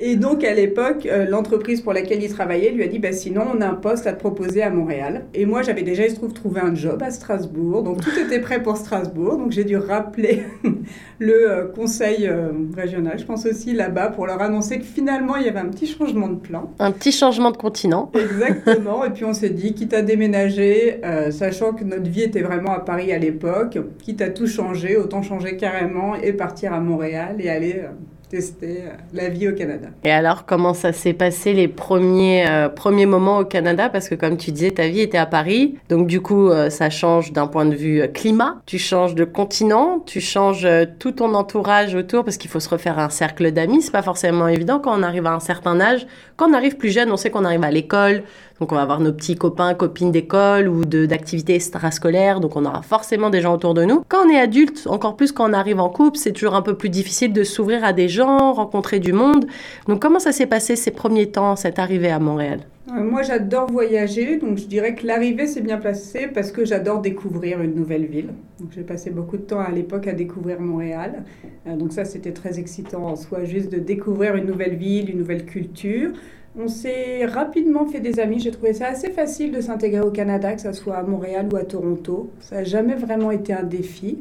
Et 0.00 0.16
donc, 0.16 0.44
à 0.44 0.54
l'époque, 0.54 1.06
euh, 1.06 1.26
l'entreprise 1.26 1.80
pour 1.80 1.92
laquelle 1.92 2.22
il 2.22 2.32
travaillait 2.32 2.70
lui 2.70 2.84
a 2.84 2.86
dit, 2.86 2.98
bah, 2.98 3.12
sinon, 3.12 3.42
on 3.52 3.60
a 3.60 3.66
un 3.66 3.74
poste 3.74 4.06
à 4.06 4.12
te 4.12 4.20
proposer 4.20 4.62
à 4.62 4.70
Montréal. 4.70 5.24
Et 5.34 5.44
moi, 5.44 5.62
j'avais 5.62 5.82
déjà, 5.82 6.04
il 6.04 6.10
se 6.10 6.16
trouve, 6.16 6.32
trouvé 6.32 6.60
un 6.60 6.74
job 6.74 7.02
à 7.02 7.10
Strasbourg. 7.10 7.82
Donc, 7.82 8.00
tout 8.02 8.18
était 8.18 8.40
prêt 8.40 8.62
pour 8.62 8.76
Strasbourg. 8.76 9.38
Donc, 9.38 9.50
j'ai 9.50 9.64
dû 9.64 9.76
rappeler 9.76 10.44
le 11.18 11.50
euh, 11.50 11.64
conseil 11.66 12.28
euh, 12.28 12.50
régional, 12.76 13.18
je 13.18 13.24
pense 13.24 13.44
aussi 13.46 13.72
là-bas, 13.72 14.08
pour 14.08 14.26
leur 14.26 14.40
annoncer 14.40 14.78
que 14.78 14.84
finalement, 14.84 15.36
il 15.36 15.46
y 15.46 15.48
avait 15.48 15.58
un 15.58 15.68
petit 15.68 15.86
changement 15.86 16.28
de 16.28 16.36
plan. 16.36 16.72
Un 16.78 16.92
petit 16.92 17.12
changement 17.12 17.50
de 17.50 17.56
continent. 17.56 18.10
Exactement. 18.14 19.04
et 19.04 19.10
puis, 19.10 19.24
on 19.24 19.34
s'est 19.34 19.50
dit, 19.50 19.74
quitte 19.74 19.94
à 19.94 20.02
déménager, 20.02 20.97
sachant 21.30 21.72
que 21.72 21.84
notre 21.84 22.10
vie 22.10 22.22
était 22.22 22.42
vraiment 22.42 22.72
à 22.72 22.80
Paris 22.80 23.12
à 23.12 23.18
l'époque, 23.18 23.78
quitte 23.98 24.22
à 24.22 24.30
tout 24.30 24.46
changer, 24.46 24.96
autant 24.96 25.22
changer 25.22 25.56
carrément 25.56 26.14
et 26.14 26.32
partir 26.32 26.72
à 26.72 26.80
Montréal 26.80 27.36
et 27.38 27.48
aller 27.48 27.82
tester 28.28 28.82
euh, 28.82 28.90
la 29.12 29.28
vie 29.28 29.48
au 29.48 29.52
Canada. 29.52 29.88
Et 30.04 30.10
alors, 30.10 30.44
comment 30.46 30.74
ça 30.74 30.92
s'est 30.92 31.12
passé 31.12 31.52
les 31.52 31.68
premiers, 31.68 32.48
euh, 32.48 32.68
premiers 32.68 33.06
moments 33.06 33.38
au 33.38 33.44
Canada? 33.44 33.88
Parce 33.88 34.08
que 34.08 34.14
comme 34.14 34.36
tu 34.36 34.52
disais, 34.52 34.70
ta 34.70 34.88
vie 34.88 35.00
était 35.00 35.18
à 35.18 35.26
Paris. 35.26 35.78
Donc 35.88 36.06
du 36.06 36.20
coup, 36.20 36.48
euh, 36.48 36.70
ça 36.70 36.90
change 36.90 37.32
d'un 37.32 37.46
point 37.46 37.66
de 37.66 37.74
vue 37.74 38.02
climat. 38.12 38.60
Tu 38.66 38.78
changes 38.78 39.14
de 39.14 39.24
continent, 39.24 40.00
tu 40.04 40.20
changes 40.20 40.68
tout 40.98 41.12
ton 41.12 41.34
entourage 41.34 41.94
autour 41.94 42.24
parce 42.24 42.36
qu'il 42.36 42.50
faut 42.50 42.60
se 42.60 42.68
refaire 42.68 42.98
un 42.98 43.10
cercle 43.10 43.50
d'amis. 43.50 43.82
C'est 43.82 43.92
pas 43.92 44.02
forcément 44.02 44.48
évident 44.48 44.78
quand 44.78 44.98
on 44.98 45.02
arrive 45.02 45.26
à 45.26 45.32
un 45.32 45.40
certain 45.40 45.80
âge. 45.80 46.06
Quand 46.36 46.50
on 46.50 46.54
arrive 46.54 46.76
plus 46.76 46.90
jeune, 46.90 47.10
on 47.10 47.16
sait 47.16 47.30
qu'on 47.30 47.44
arrive 47.44 47.64
à 47.64 47.70
l'école, 47.70 48.22
donc 48.60 48.72
on 48.72 48.74
va 48.74 48.82
avoir 48.82 49.00
nos 49.00 49.12
petits 49.12 49.36
copains, 49.36 49.74
copines 49.74 50.10
d'école 50.10 50.68
ou 50.68 50.84
d'activités 50.84 51.54
extrascolaires, 51.54 52.40
donc 52.40 52.56
on 52.56 52.64
aura 52.64 52.82
forcément 52.82 53.30
des 53.30 53.40
gens 53.40 53.54
autour 53.54 53.74
de 53.74 53.84
nous. 53.84 54.02
Quand 54.08 54.26
on 54.26 54.30
est 54.30 54.40
adulte, 54.40 54.86
encore 54.88 55.16
plus 55.16 55.32
quand 55.32 55.48
on 55.48 55.52
arrive 55.52 55.80
en 55.80 55.88
couple, 55.88 56.18
c'est 56.18 56.32
toujours 56.32 56.54
un 56.54 56.62
peu 56.62 56.74
plus 56.74 56.88
difficile 56.88 57.32
de 57.32 57.44
s'ouvrir 57.44 57.84
à 57.84 57.92
des 57.92 58.08
gens 58.08 58.52
rencontrer 58.52 58.98
du 59.00 59.12
monde. 59.12 59.46
Donc 59.86 60.00
comment 60.00 60.18
ça 60.18 60.32
s'est 60.32 60.46
passé 60.46 60.76
ces 60.76 60.90
premiers 60.90 61.30
temps, 61.30 61.56
cette 61.56 61.78
arrivée 61.78 62.10
à 62.10 62.18
Montréal? 62.18 62.60
Euh, 62.90 63.02
moi, 63.02 63.22
j'adore 63.22 63.70
voyager, 63.70 64.38
donc 64.38 64.56
je 64.56 64.66
dirais 64.66 64.94
que 64.94 65.06
l'arrivée 65.06 65.46
s'est 65.46 65.60
bien 65.60 65.78
passée 65.78 66.26
parce 66.32 66.50
que 66.50 66.64
j'adore 66.64 67.00
découvrir 67.00 67.60
une 67.60 67.74
nouvelle 67.74 68.06
ville. 68.06 68.30
Donc 68.60 68.70
j'ai 68.74 68.82
passé 68.82 69.10
beaucoup 69.10 69.36
de 69.36 69.42
temps 69.42 69.60
à 69.60 69.70
l'époque 69.70 70.06
à 70.06 70.12
découvrir 70.12 70.60
Montréal. 70.60 71.24
Euh, 71.66 71.76
donc 71.76 71.92
ça, 71.92 72.04
c'était 72.04 72.32
très 72.32 72.58
excitant 72.58 73.06
en 73.06 73.16
soi, 73.16 73.44
juste 73.44 73.70
de 73.70 73.78
découvrir 73.78 74.36
une 74.36 74.46
nouvelle 74.46 74.76
ville, 74.76 75.10
une 75.10 75.18
nouvelle 75.18 75.44
culture. 75.44 76.12
On 76.60 76.66
s'est 76.66 77.24
rapidement 77.24 77.86
fait 77.86 78.00
des 78.00 78.18
amis. 78.18 78.40
J'ai 78.40 78.50
trouvé 78.50 78.72
ça 78.72 78.88
assez 78.88 79.10
facile 79.10 79.52
de 79.52 79.60
s'intégrer 79.60 80.00
au 80.00 80.10
Canada, 80.10 80.54
que 80.54 80.60
ce 80.60 80.72
soit 80.72 80.96
à 80.96 81.04
Montréal 81.04 81.48
ou 81.52 81.56
à 81.56 81.62
Toronto. 81.62 82.32
Ça 82.40 82.56
n'a 82.56 82.64
jamais 82.64 82.96
vraiment 82.96 83.30
été 83.30 83.52
un 83.52 83.62
défi 83.62 84.18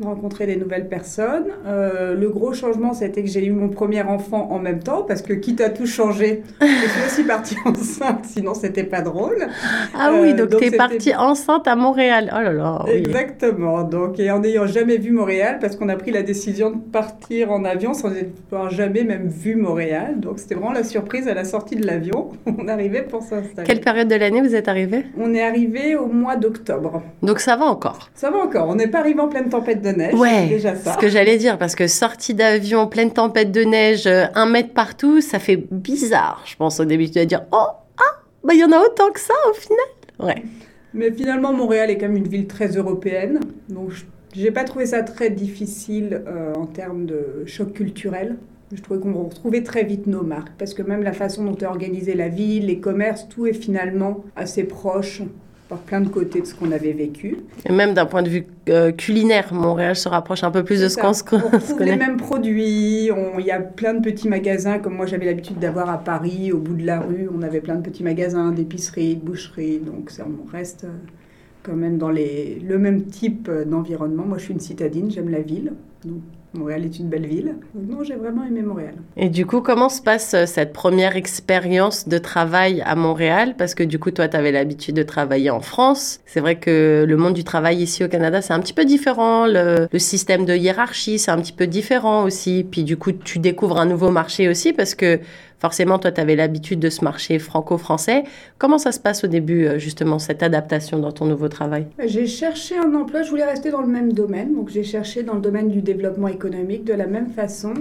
de 0.00 0.04
rencontrer 0.04 0.46
des 0.46 0.56
nouvelles 0.56 0.88
personnes. 0.88 1.46
Euh, 1.66 2.14
le 2.14 2.28
gros 2.28 2.52
changement, 2.52 2.92
c'était 2.92 3.22
que 3.22 3.28
j'ai 3.28 3.46
eu 3.46 3.52
mon 3.52 3.68
premier 3.68 4.02
enfant 4.02 4.48
en 4.50 4.58
même 4.58 4.80
temps, 4.80 5.02
parce 5.02 5.22
que 5.22 5.32
quitte 5.32 5.60
à 5.60 5.70
tout 5.70 5.86
changer, 5.86 6.42
je 6.60 6.66
suis 6.66 7.06
aussi 7.06 7.24
partie 7.24 7.56
enceinte, 7.64 8.24
sinon 8.24 8.52
c'était 8.54 8.84
pas 8.84 9.00
drôle. 9.00 9.46
Ah 9.98 10.12
oui, 10.20 10.32
euh, 10.32 10.46
donc, 10.46 10.60
tu 10.60 10.66
es 10.66 10.70
partie 10.70 11.14
enceinte 11.14 11.66
à 11.66 11.76
Montréal. 11.76 12.30
Oh 12.36 12.42
là 12.42 12.52
là. 12.52 12.84
Exactement. 12.88 13.84
Donc, 13.84 14.20
et 14.20 14.30
en 14.30 14.40
n'ayant 14.40 14.66
jamais 14.66 14.98
vu 14.98 15.12
Montréal, 15.12 15.58
parce 15.60 15.76
qu'on 15.76 15.88
a 15.88 15.96
pris 15.96 16.10
la 16.10 16.22
décision 16.22 16.70
de 16.70 16.78
partir 16.78 17.50
en 17.50 17.64
avion 17.64 17.94
sans 17.94 18.10
avoir 18.50 18.70
jamais 18.70 19.04
même 19.04 19.28
vu 19.28 19.56
Montréal. 19.56 20.20
Donc, 20.20 20.38
c'était 20.38 20.54
vraiment 20.54 20.72
la 20.72 20.84
surprise 20.84 21.26
à 21.28 21.34
la 21.34 21.44
sortie 21.44 21.76
de 21.76 21.86
l'avion. 21.86 22.30
On 22.58 22.68
arrivait 22.68 23.02
pour 23.02 23.22
s'installer. 23.22 23.66
Quelle 23.66 23.80
période 23.80 24.08
de 24.08 24.14
l'année 24.14 24.40
vous 24.40 24.54
êtes 24.54 24.68
arrivé 24.68 25.06
On 25.18 25.34
est 25.34 25.42
arrivé 25.42 25.96
au 25.96 26.06
mois 26.06 26.36
d'octobre. 26.36 27.02
Donc, 27.22 27.40
ça 27.40 27.56
va 27.56 27.66
encore? 27.66 28.10
Ça 28.14 28.30
va 28.30 28.38
encore. 28.38 28.68
On 28.68 28.74
n'est 28.74 28.88
pas 28.88 29.00
arrivé 29.00 29.20
en 29.20 29.28
pleine 29.28 29.48
tempête 29.48 29.82
de 29.82 29.85
neige. 29.92 30.14
Ouais, 30.14 30.46
déjà 30.46 30.74
ça. 30.74 30.94
ce 30.94 30.98
que 30.98 31.08
j'allais 31.08 31.36
dire, 31.36 31.58
parce 31.58 31.74
que 31.74 31.86
sortie 31.86 32.34
d'avion, 32.34 32.86
pleine 32.86 33.12
tempête 33.12 33.52
de 33.52 33.62
neige, 33.62 34.06
euh, 34.06 34.26
un 34.34 34.46
mètre 34.46 34.72
partout, 34.72 35.20
ça 35.20 35.38
fait 35.38 35.56
bizarre. 35.70 36.42
Je 36.46 36.56
pense 36.56 36.80
au 36.80 36.84
début, 36.84 37.10
tu 37.10 37.18
vas 37.18 37.24
dire, 37.24 37.44
oh, 37.52 37.66
ah, 37.98 38.22
bah 38.44 38.54
il 38.54 38.60
y 38.60 38.64
en 38.64 38.72
a 38.72 38.80
autant 38.80 39.10
que 39.10 39.20
ça 39.20 39.34
au 39.50 39.54
final. 39.54 39.86
Ouais. 40.18 40.42
Mais 40.94 41.12
finalement, 41.12 41.52
Montréal 41.52 41.90
est 41.90 41.98
quand 41.98 42.08
même 42.08 42.16
une 42.16 42.28
ville 42.28 42.46
très 42.46 42.68
européenne. 42.68 43.40
Donc, 43.68 43.90
j'ai 44.34 44.50
pas 44.50 44.64
trouvé 44.64 44.86
ça 44.86 45.02
très 45.02 45.30
difficile 45.30 46.22
euh, 46.26 46.54
en 46.54 46.66
termes 46.66 47.06
de 47.06 47.42
choc 47.46 47.72
culturel. 47.72 48.36
Je 48.72 48.82
trouvais 48.82 48.98
qu'on 49.00 49.12
retrouvait 49.24 49.62
très 49.62 49.84
vite 49.84 50.06
nos 50.06 50.22
marques, 50.22 50.52
parce 50.58 50.74
que 50.74 50.82
même 50.82 51.02
la 51.02 51.12
façon 51.12 51.44
dont 51.44 51.54
est 51.54 51.66
organisée 51.66 52.14
la 52.14 52.28
ville, 52.28 52.66
les 52.66 52.80
commerces, 52.80 53.28
tout 53.28 53.46
est 53.46 53.52
finalement 53.52 54.24
assez 54.34 54.64
proche 54.64 55.22
par 55.68 55.78
plein 55.78 56.00
de 56.00 56.08
côtés 56.08 56.40
de 56.40 56.46
ce 56.46 56.54
qu'on 56.54 56.70
avait 56.70 56.92
vécu. 56.92 57.38
Et 57.68 57.72
même 57.72 57.92
d'un 57.92 58.06
point 58.06 58.22
de 58.22 58.28
vue 58.28 58.46
euh, 58.68 58.92
culinaire, 58.92 59.52
Montréal 59.52 59.96
se 59.96 60.08
rapproche 60.08 60.44
un 60.44 60.50
peu 60.50 60.62
plus 60.62 60.80
de 60.80 60.88
ce 60.88 60.96
qu'on 60.96 61.12
se 61.12 61.24
connaît. 61.24 61.44
On 61.52 61.58
trouve 61.58 61.82
les 61.82 61.96
mêmes 61.96 62.16
produits, 62.16 63.06
il 63.06 63.44
y 63.44 63.50
a 63.50 63.60
plein 63.60 63.94
de 63.94 64.00
petits 64.00 64.28
magasins, 64.28 64.78
comme 64.78 64.94
moi 64.94 65.06
j'avais 65.06 65.26
l'habitude 65.26 65.58
d'avoir 65.58 65.90
à 65.90 65.98
Paris, 65.98 66.52
au 66.52 66.58
bout 66.58 66.74
de 66.74 66.86
la 66.86 67.00
rue, 67.00 67.28
on 67.34 67.42
avait 67.42 67.60
plein 67.60 67.76
de 67.76 67.82
petits 67.82 68.04
magasins, 68.04 68.52
d'épiceries, 68.52 69.16
de 69.16 69.24
boucheries, 69.24 69.78
donc 69.78 70.10
ça, 70.10 70.24
on 70.26 70.50
reste 70.50 70.84
euh, 70.84 70.92
quand 71.64 71.74
même 71.74 71.98
dans 71.98 72.10
les, 72.10 72.60
le 72.60 72.78
même 72.78 73.04
type 73.04 73.48
euh, 73.48 73.64
d'environnement. 73.64 74.24
Moi 74.24 74.38
je 74.38 74.44
suis 74.44 74.54
une 74.54 74.60
citadine, 74.60 75.10
j'aime 75.10 75.30
la 75.30 75.40
ville, 75.40 75.72
donc 76.04 76.20
Montréal 76.56 76.84
est 76.84 76.98
une 76.98 77.08
belle 77.08 77.26
ville. 77.26 77.56
Non, 77.74 78.02
j'ai 78.02 78.14
vraiment 78.14 78.44
aimé 78.44 78.62
Montréal. 78.62 78.94
Et 79.16 79.28
du 79.28 79.46
coup, 79.46 79.60
comment 79.60 79.88
se 79.88 80.00
passe 80.00 80.34
euh, 80.34 80.46
cette 80.46 80.72
première 80.72 81.16
expérience 81.16 82.08
de 82.08 82.18
travail 82.18 82.82
à 82.84 82.94
Montréal? 82.94 83.54
Parce 83.56 83.74
que 83.74 83.82
du 83.82 83.98
coup, 83.98 84.10
toi, 84.10 84.28
tu 84.28 84.36
avais 84.36 84.52
l'habitude 84.52 84.96
de 84.96 85.02
travailler 85.02 85.50
en 85.50 85.60
France. 85.60 86.20
C'est 86.26 86.40
vrai 86.40 86.56
que 86.56 87.04
le 87.06 87.16
monde 87.16 87.34
du 87.34 87.44
travail 87.44 87.78
ici 87.78 88.04
au 88.04 88.08
Canada, 88.08 88.42
c'est 88.42 88.52
un 88.52 88.60
petit 88.60 88.72
peu 88.72 88.84
différent. 88.84 89.46
Le, 89.46 89.88
le 89.90 89.98
système 89.98 90.44
de 90.44 90.54
hiérarchie, 90.54 91.18
c'est 91.18 91.30
un 91.30 91.40
petit 91.40 91.52
peu 91.52 91.66
différent 91.66 92.24
aussi. 92.24 92.64
Puis 92.68 92.84
du 92.84 92.96
coup, 92.96 93.12
tu 93.12 93.38
découvres 93.38 93.78
un 93.78 93.86
nouveau 93.86 94.10
marché 94.10 94.48
aussi 94.48 94.72
parce 94.72 94.94
que 94.94 95.20
Forcément, 95.58 95.98
toi, 95.98 96.12
tu 96.12 96.20
avais 96.20 96.36
l'habitude 96.36 96.80
de 96.80 96.90
ce 96.90 97.02
marché 97.02 97.38
franco-français. 97.38 98.24
Comment 98.58 98.78
ça 98.78 98.92
se 98.92 99.00
passe 99.00 99.24
au 99.24 99.26
début, 99.26 99.66
euh, 99.66 99.78
justement, 99.78 100.18
cette 100.18 100.42
adaptation 100.42 100.98
dans 100.98 101.12
ton 101.12 101.24
nouveau 101.24 101.48
travail? 101.48 101.86
J'ai 102.04 102.26
cherché 102.26 102.76
un 102.76 102.94
emploi, 102.94 103.22
je 103.22 103.30
voulais 103.30 103.44
rester 103.44 103.70
dans 103.70 103.80
le 103.80 103.86
même 103.86 104.12
domaine. 104.12 104.54
Donc, 104.54 104.68
j'ai 104.68 104.84
cherché 104.84 105.22
dans 105.22 105.34
le 105.34 105.40
domaine 105.40 105.68
du 105.68 105.80
développement 105.80 106.28
économique 106.28 106.84
de 106.84 106.92
la 106.92 107.06
même 107.06 107.28
façon. 107.28 107.72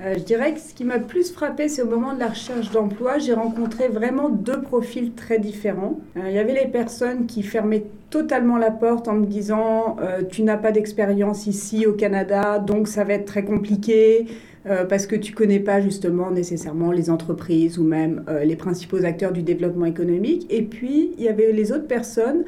Euh, 0.00 0.14
je 0.18 0.24
dirais 0.24 0.52
que 0.52 0.60
ce 0.60 0.74
qui 0.74 0.84
m'a 0.84 0.98
plus 0.98 1.32
frappé, 1.32 1.68
c'est 1.68 1.80
au 1.80 1.88
moment 1.88 2.14
de 2.14 2.18
la 2.18 2.28
recherche 2.28 2.70
d'emploi, 2.72 3.18
j'ai 3.18 3.32
rencontré 3.32 3.88
vraiment 3.88 4.28
deux 4.28 4.60
profils 4.60 5.12
très 5.12 5.38
différents. 5.38 6.00
Euh, 6.16 6.22
il 6.26 6.34
y 6.34 6.38
avait 6.38 6.52
les 6.52 6.66
personnes 6.66 7.26
qui 7.26 7.42
fermaient 7.42 7.84
totalement 8.10 8.58
la 8.58 8.72
porte 8.72 9.08
en 9.08 9.14
me 9.14 9.26
disant 9.26 9.96
Tu 10.30 10.42
n'as 10.42 10.56
pas 10.56 10.72
d'expérience 10.72 11.46
ici 11.46 11.86
au 11.86 11.94
Canada, 11.94 12.58
donc 12.58 12.86
ça 12.86 13.02
va 13.02 13.14
être 13.14 13.24
très 13.24 13.44
compliqué. 13.44 14.26
Euh, 14.66 14.86
parce 14.86 15.06
que 15.06 15.14
tu 15.14 15.34
connais 15.34 15.60
pas 15.60 15.82
justement 15.82 16.30
nécessairement 16.30 16.90
les 16.90 17.10
entreprises 17.10 17.78
ou 17.78 17.84
même 17.84 18.24
euh, 18.28 18.44
les 18.44 18.56
principaux 18.56 19.04
acteurs 19.04 19.32
du 19.32 19.42
développement 19.42 19.84
économique. 19.84 20.46
Et 20.48 20.62
puis, 20.62 21.12
il 21.18 21.24
y 21.24 21.28
avait 21.28 21.52
les 21.52 21.70
autres 21.70 21.86
personnes 21.86 22.44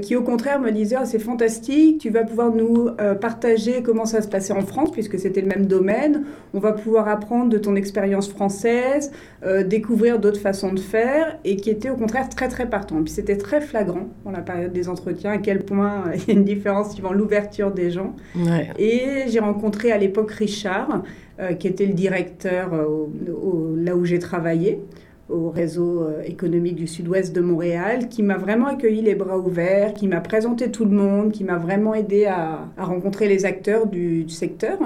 qui 0.00 0.16
au 0.16 0.22
contraire 0.22 0.60
me 0.60 0.70
disaient 0.70 0.96
ah, 0.98 1.04
c'est 1.04 1.18
fantastique, 1.18 2.00
tu 2.00 2.10
vas 2.10 2.24
pouvoir 2.24 2.54
nous 2.54 2.90
partager 3.20 3.82
comment 3.82 4.04
ça 4.04 4.22
se 4.22 4.28
passait 4.28 4.52
en 4.52 4.62
France 4.62 4.92
puisque 4.92 5.18
c'était 5.18 5.40
le 5.40 5.48
même 5.48 5.66
domaine, 5.66 6.24
on 6.54 6.60
va 6.60 6.72
pouvoir 6.72 7.08
apprendre 7.08 7.48
de 7.50 7.58
ton 7.58 7.74
expérience 7.74 8.28
française, 8.28 9.10
découvrir 9.66 10.20
d'autres 10.20 10.40
façons 10.40 10.72
de 10.72 10.80
faire 10.80 11.38
et 11.44 11.56
qui 11.56 11.70
étaient 11.70 11.90
au 11.90 11.96
contraire 11.96 12.28
très 12.28 12.48
très 12.48 12.68
partants. 12.68 13.02
Puis 13.02 13.12
c'était 13.12 13.36
très 13.36 13.60
flagrant 13.60 14.08
dans 14.24 14.30
la 14.30 14.40
période 14.40 14.72
des 14.72 14.88
entretiens 14.88 15.32
à 15.32 15.38
quel 15.38 15.64
point 15.64 16.04
il 16.14 16.28
y 16.28 16.36
a 16.36 16.38
une 16.38 16.44
différence 16.44 16.92
suivant 16.92 17.12
l'ouverture 17.12 17.72
des 17.72 17.90
gens. 17.90 18.14
Et 18.78 19.24
j'ai 19.26 19.40
rencontré 19.40 19.90
à 19.90 19.98
l'époque 19.98 20.30
Richard 20.30 21.02
euh, 21.40 21.54
qui 21.54 21.66
était 21.66 21.86
le 21.86 21.94
directeur 21.94 22.74
euh, 22.74 23.06
là 23.76 23.96
où 23.96 24.04
j'ai 24.04 24.18
travaillé 24.18 24.80
au 25.32 25.50
réseau 25.50 26.02
euh, 26.02 26.22
économique 26.24 26.76
du 26.76 26.86
sud-ouest 26.86 27.34
de 27.34 27.40
Montréal, 27.40 28.08
qui 28.08 28.22
m'a 28.22 28.36
vraiment 28.36 28.66
accueilli 28.66 29.02
les 29.02 29.14
bras 29.14 29.38
ouverts, 29.38 29.94
qui 29.94 30.06
m'a 30.06 30.20
présenté 30.20 30.70
tout 30.70 30.84
le 30.84 30.90
monde, 30.90 31.32
qui 31.32 31.44
m'a 31.44 31.58
vraiment 31.58 31.94
aidé 31.94 32.26
à, 32.26 32.68
rencontrer 32.78 33.28
les 33.28 33.44
acteurs 33.44 33.86
du, 33.86 34.24
du 34.24 34.32
secteur 34.32 34.78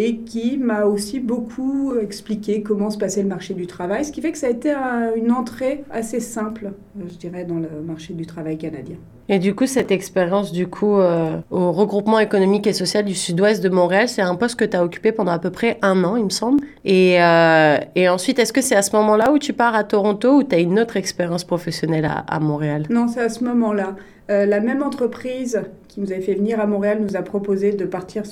et 0.00 0.18
qui 0.18 0.58
m'a 0.58 0.84
aussi 0.84 1.18
beaucoup 1.18 1.92
expliqué 2.00 2.62
comment 2.62 2.88
se 2.88 2.98
passait 2.98 3.22
le 3.22 3.28
marché 3.28 3.52
du 3.52 3.66
travail, 3.66 4.04
ce 4.04 4.12
qui 4.12 4.20
fait 4.20 4.30
que 4.30 4.38
ça 4.38 4.46
a 4.46 4.50
été 4.50 4.72
une 5.16 5.32
entrée 5.32 5.82
assez 5.90 6.20
simple, 6.20 6.70
je 6.96 7.16
dirais, 7.16 7.44
dans 7.44 7.56
le 7.56 7.82
marché 7.84 8.14
du 8.14 8.24
travail 8.24 8.56
canadien. 8.56 8.94
Et 9.28 9.40
du 9.40 9.56
coup, 9.56 9.66
cette 9.66 9.90
expérience 9.90 10.52
du 10.52 10.68
coup 10.68 10.98
euh, 10.98 11.38
au 11.50 11.72
regroupement 11.72 12.20
économique 12.20 12.68
et 12.68 12.72
social 12.72 13.04
du 13.04 13.14
sud-ouest 13.14 13.60
de 13.60 13.68
Montréal, 13.68 14.08
c'est 14.08 14.22
un 14.22 14.36
poste 14.36 14.54
que 14.54 14.64
tu 14.64 14.76
as 14.76 14.84
occupé 14.84 15.10
pendant 15.10 15.32
à 15.32 15.40
peu 15.40 15.50
près 15.50 15.78
un 15.82 16.04
an, 16.04 16.14
il 16.14 16.24
me 16.24 16.30
semble. 16.30 16.62
Et, 16.84 17.20
euh, 17.20 17.78
et 17.96 18.08
ensuite, 18.08 18.38
est-ce 18.38 18.52
que 18.52 18.62
c'est 18.62 18.76
à 18.76 18.82
ce 18.82 18.94
moment-là 18.94 19.32
où 19.32 19.38
tu 19.40 19.52
pars 19.52 19.74
à 19.74 19.82
Toronto 19.82 20.36
ou 20.36 20.44
tu 20.44 20.54
as 20.54 20.60
une 20.60 20.78
autre 20.78 20.96
expérience 20.96 21.42
professionnelle 21.42 22.04
à, 22.04 22.18
à 22.20 22.38
Montréal? 22.38 22.84
Non, 22.88 23.08
c'est 23.08 23.20
à 23.20 23.28
ce 23.28 23.42
moment-là. 23.42 23.96
Euh, 24.30 24.46
la 24.46 24.60
même 24.60 24.82
entreprise 24.82 25.60
qui 25.88 26.00
nous 26.00 26.12
avait 26.12 26.20
fait 26.20 26.34
venir 26.34 26.60
à 26.60 26.66
Montréal 26.66 27.00
nous 27.02 27.16
a 27.16 27.22
proposé 27.22 27.72
de 27.72 27.84
partir 27.84 28.22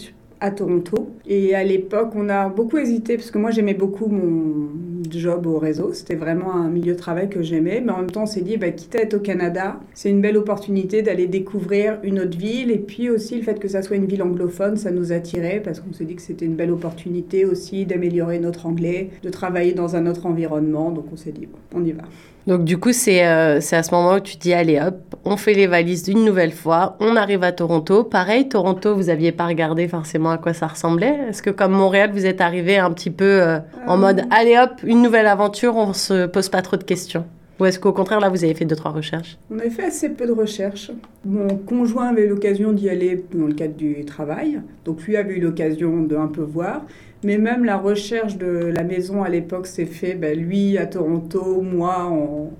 à 0.40 0.50
Toronto. 0.50 1.08
Et 1.26 1.54
à 1.54 1.64
l'époque, 1.64 2.10
on 2.14 2.28
a 2.28 2.48
beaucoup 2.48 2.78
hésité 2.78 3.16
parce 3.16 3.30
que 3.30 3.38
moi 3.38 3.50
j'aimais 3.50 3.74
beaucoup 3.74 4.06
mon 4.06 4.68
job 5.10 5.46
au 5.46 5.58
réseau. 5.58 5.92
C'était 5.92 6.14
vraiment 6.14 6.54
un 6.54 6.68
milieu 6.68 6.94
de 6.94 6.98
travail 6.98 7.28
que 7.28 7.42
j'aimais. 7.42 7.80
Mais 7.84 7.92
en 7.92 7.98
même 7.98 8.10
temps, 8.10 8.24
on 8.24 8.26
s'est 8.26 8.42
dit, 8.42 8.56
bah, 8.56 8.70
quitte 8.70 8.94
à 8.96 9.02
être 9.02 9.14
au 9.14 9.20
Canada, 9.20 9.80
c'est 9.94 10.10
une 10.10 10.20
belle 10.20 10.36
opportunité 10.36 11.02
d'aller 11.02 11.26
découvrir 11.26 11.98
une 12.02 12.20
autre 12.20 12.36
ville. 12.36 12.70
Et 12.70 12.78
puis 12.78 13.10
aussi, 13.10 13.36
le 13.36 13.42
fait 13.42 13.58
que 13.58 13.68
ça 13.68 13.82
soit 13.82 13.96
une 13.96 14.06
ville 14.06 14.22
anglophone, 14.22 14.76
ça 14.76 14.90
nous 14.90 15.12
attirait 15.12 15.60
parce 15.64 15.80
qu'on 15.80 15.92
s'est 15.92 16.04
dit 16.04 16.16
que 16.16 16.22
c'était 16.22 16.46
une 16.46 16.56
belle 16.56 16.70
opportunité 16.70 17.44
aussi 17.44 17.86
d'améliorer 17.86 18.38
notre 18.38 18.66
anglais, 18.66 19.10
de 19.22 19.30
travailler 19.30 19.72
dans 19.72 19.96
un 19.96 20.06
autre 20.06 20.26
environnement. 20.26 20.90
Donc 20.90 21.06
on 21.12 21.16
s'est 21.16 21.32
dit, 21.32 21.46
bon, 21.46 21.58
on 21.74 21.84
y 21.84 21.92
va. 21.92 22.04
Donc 22.46 22.62
du 22.64 22.78
coup, 22.78 22.92
c'est 22.92 23.26
euh, 23.26 23.60
c'est 23.60 23.76
à 23.76 23.82
ce 23.82 23.92
moment 23.92 24.14
où 24.14 24.20
tu 24.20 24.36
dis, 24.36 24.52
allez 24.52 24.80
hop, 24.80 25.16
on 25.24 25.36
fait 25.36 25.54
les 25.54 25.66
valises 25.66 26.04
d'une 26.04 26.24
nouvelle 26.24 26.52
fois, 26.52 26.96
on 27.00 27.16
arrive 27.16 27.42
à 27.42 27.50
Toronto. 27.50 28.04
Pareil, 28.04 28.48
Toronto, 28.48 28.94
vous 28.94 29.08
aviez 29.10 29.32
pas 29.32 29.46
regardé 29.46 29.88
forcément 29.88 30.30
à 30.30 30.38
quoi 30.38 30.54
ça 30.54 30.68
ressemblait. 30.68 31.18
Est-ce 31.28 31.42
que 31.42 31.50
comme 31.50 31.72
Montréal, 31.72 32.10
vous 32.12 32.24
êtes 32.24 32.40
arrivé 32.40 32.78
un 32.78 32.92
petit 32.92 33.10
peu 33.10 33.24
euh, 33.24 33.58
en 33.88 33.96
mode, 33.96 34.20
euh. 34.20 34.30
allez 34.30 34.56
hop, 34.56 34.80
une 34.84 35.02
nouvelle 35.02 35.26
aventure, 35.26 35.76
on 35.76 35.92
se 35.92 36.26
pose 36.26 36.48
pas 36.48 36.62
trop 36.62 36.76
de 36.76 36.84
questions? 36.84 37.24
Ou 37.58 37.64
est-ce 37.64 37.78
qu'au 37.78 37.92
contraire, 37.92 38.20
là, 38.20 38.28
vous 38.28 38.44
avez 38.44 38.54
fait 38.54 38.64
deux, 38.64 38.76
trois 38.76 38.90
recherches 38.90 39.38
On 39.50 39.58
a 39.58 39.70
fait 39.70 39.84
assez 39.84 40.10
peu 40.10 40.26
de 40.26 40.32
recherches. 40.32 40.90
Mon 41.24 41.56
conjoint 41.56 42.08
avait 42.08 42.26
l'occasion 42.26 42.72
d'y 42.72 42.90
aller 42.90 43.24
dans 43.32 43.46
le 43.46 43.54
cadre 43.54 43.74
du 43.74 44.04
travail. 44.04 44.60
Donc, 44.84 45.02
lui 45.04 45.16
avait 45.16 45.36
eu 45.36 45.40
l'occasion 45.40 46.02
de 46.02 46.16
un 46.16 46.28
peu 46.28 46.42
voir. 46.42 46.84
Mais 47.24 47.38
même 47.38 47.64
la 47.64 47.78
recherche 47.78 48.36
de 48.36 48.46
la 48.46 48.84
maison 48.84 49.22
à 49.22 49.28
l'époque 49.28 49.66
s'est 49.66 49.86
fait, 49.86 50.14
ben, 50.14 50.38
lui 50.38 50.76
à 50.76 50.86
Toronto, 50.86 51.62
moi 51.62 52.04
en, 52.04 52.52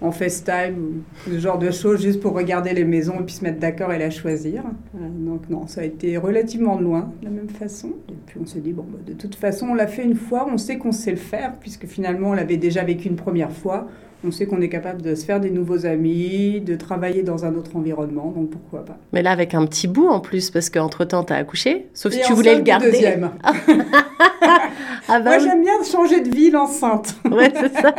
en 0.00 0.12
FaceTime, 0.12 1.02
ce 1.26 1.38
genre 1.38 1.58
de 1.58 1.70
choses, 1.70 2.02
juste 2.02 2.20
pour 2.20 2.34
regarder 2.34 2.74
les 2.74 2.84
maisons 2.84 3.14
et 3.20 3.22
puis 3.24 3.34
se 3.34 3.42
mettre 3.42 3.58
d'accord 3.58 3.92
et 3.92 3.98
la 3.98 4.10
choisir. 4.10 4.62
Euh, 4.94 5.08
donc 5.10 5.48
non, 5.48 5.66
ça 5.66 5.80
a 5.80 5.84
été 5.84 6.18
relativement 6.18 6.78
loin 6.78 7.10
de 7.20 7.24
la 7.24 7.30
même 7.30 7.48
façon. 7.48 7.92
Et 8.10 8.14
puis 8.26 8.38
on 8.42 8.46
s'est 8.46 8.60
dit, 8.60 8.72
bon, 8.72 8.84
bah, 8.86 8.98
de 9.06 9.14
toute 9.14 9.34
façon, 9.34 9.68
on 9.68 9.74
l'a 9.74 9.86
fait 9.86 10.04
une 10.04 10.16
fois, 10.16 10.46
on 10.52 10.58
sait 10.58 10.76
qu'on 10.76 10.92
sait 10.92 11.10
le 11.10 11.16
faire, 11.16 11.54
puisque 11.58 11.86
finalement, 11.86 12.30
on 12.30 12.34
l'avait 12.34 12.58
déjà 12.58 12.84
vécu 12.84 13.08
une 13.08 13.16
première 13.16 13.52
fois. 13.52 13.88
On 14.26 14.30
sait 14.30 14.46
qu'on 14.46 14.60
est 14.60 14.68
capable 14.68 15.02
de 15.02 15.14
se 15.14 15.24
faire 15.24 15.40
des 15.40 15.50
nouveaux 15.50 15.86
amis, 15.86 16.60
de 16.60 16.76
travailler 16.76 17.22
dans 17.22 17.44
un 17.44 17.54
autre 17.54 17.76
environnement, 17.76 18.32
donc 18.34 18.50
pourquoi 18.50 18.84
pas. 18.84 18.96
Mais 19.12 19.22
là, 19.22 19.30
avec 19.30 19.54
un 19.54 19.66
petit 19.66 19.86
bout 19.86 20.08
en 20.08 20.20
plus, 20.20 20.50
parce 20.50 20.70
qu'entre-temps, 20.70 21.24
tu 21.24 21.32
as 21.32 21.36
accouché, 21.36 21.86
sauf 21.92 22.12
si 22.12 22.20
tu 22.22 22.32
voulais 22.32 22.54
le 22.54 22.62
garder. 22.62 22.90
Deuxième. 22.90 23.30
Ah 25.08 25.20
bah 25.20 25.30
Moi, 25.30 25.38
j'aime 25.38 25.62
bien 25.62 25.82
changer 25.82 26.20
de 26.20 26.34
ville 26.34 26.56
enceinte. 26.56 27.14
ouais, 27.30 27.52
c'est 27.54 27.74
ça. 27.74 27.94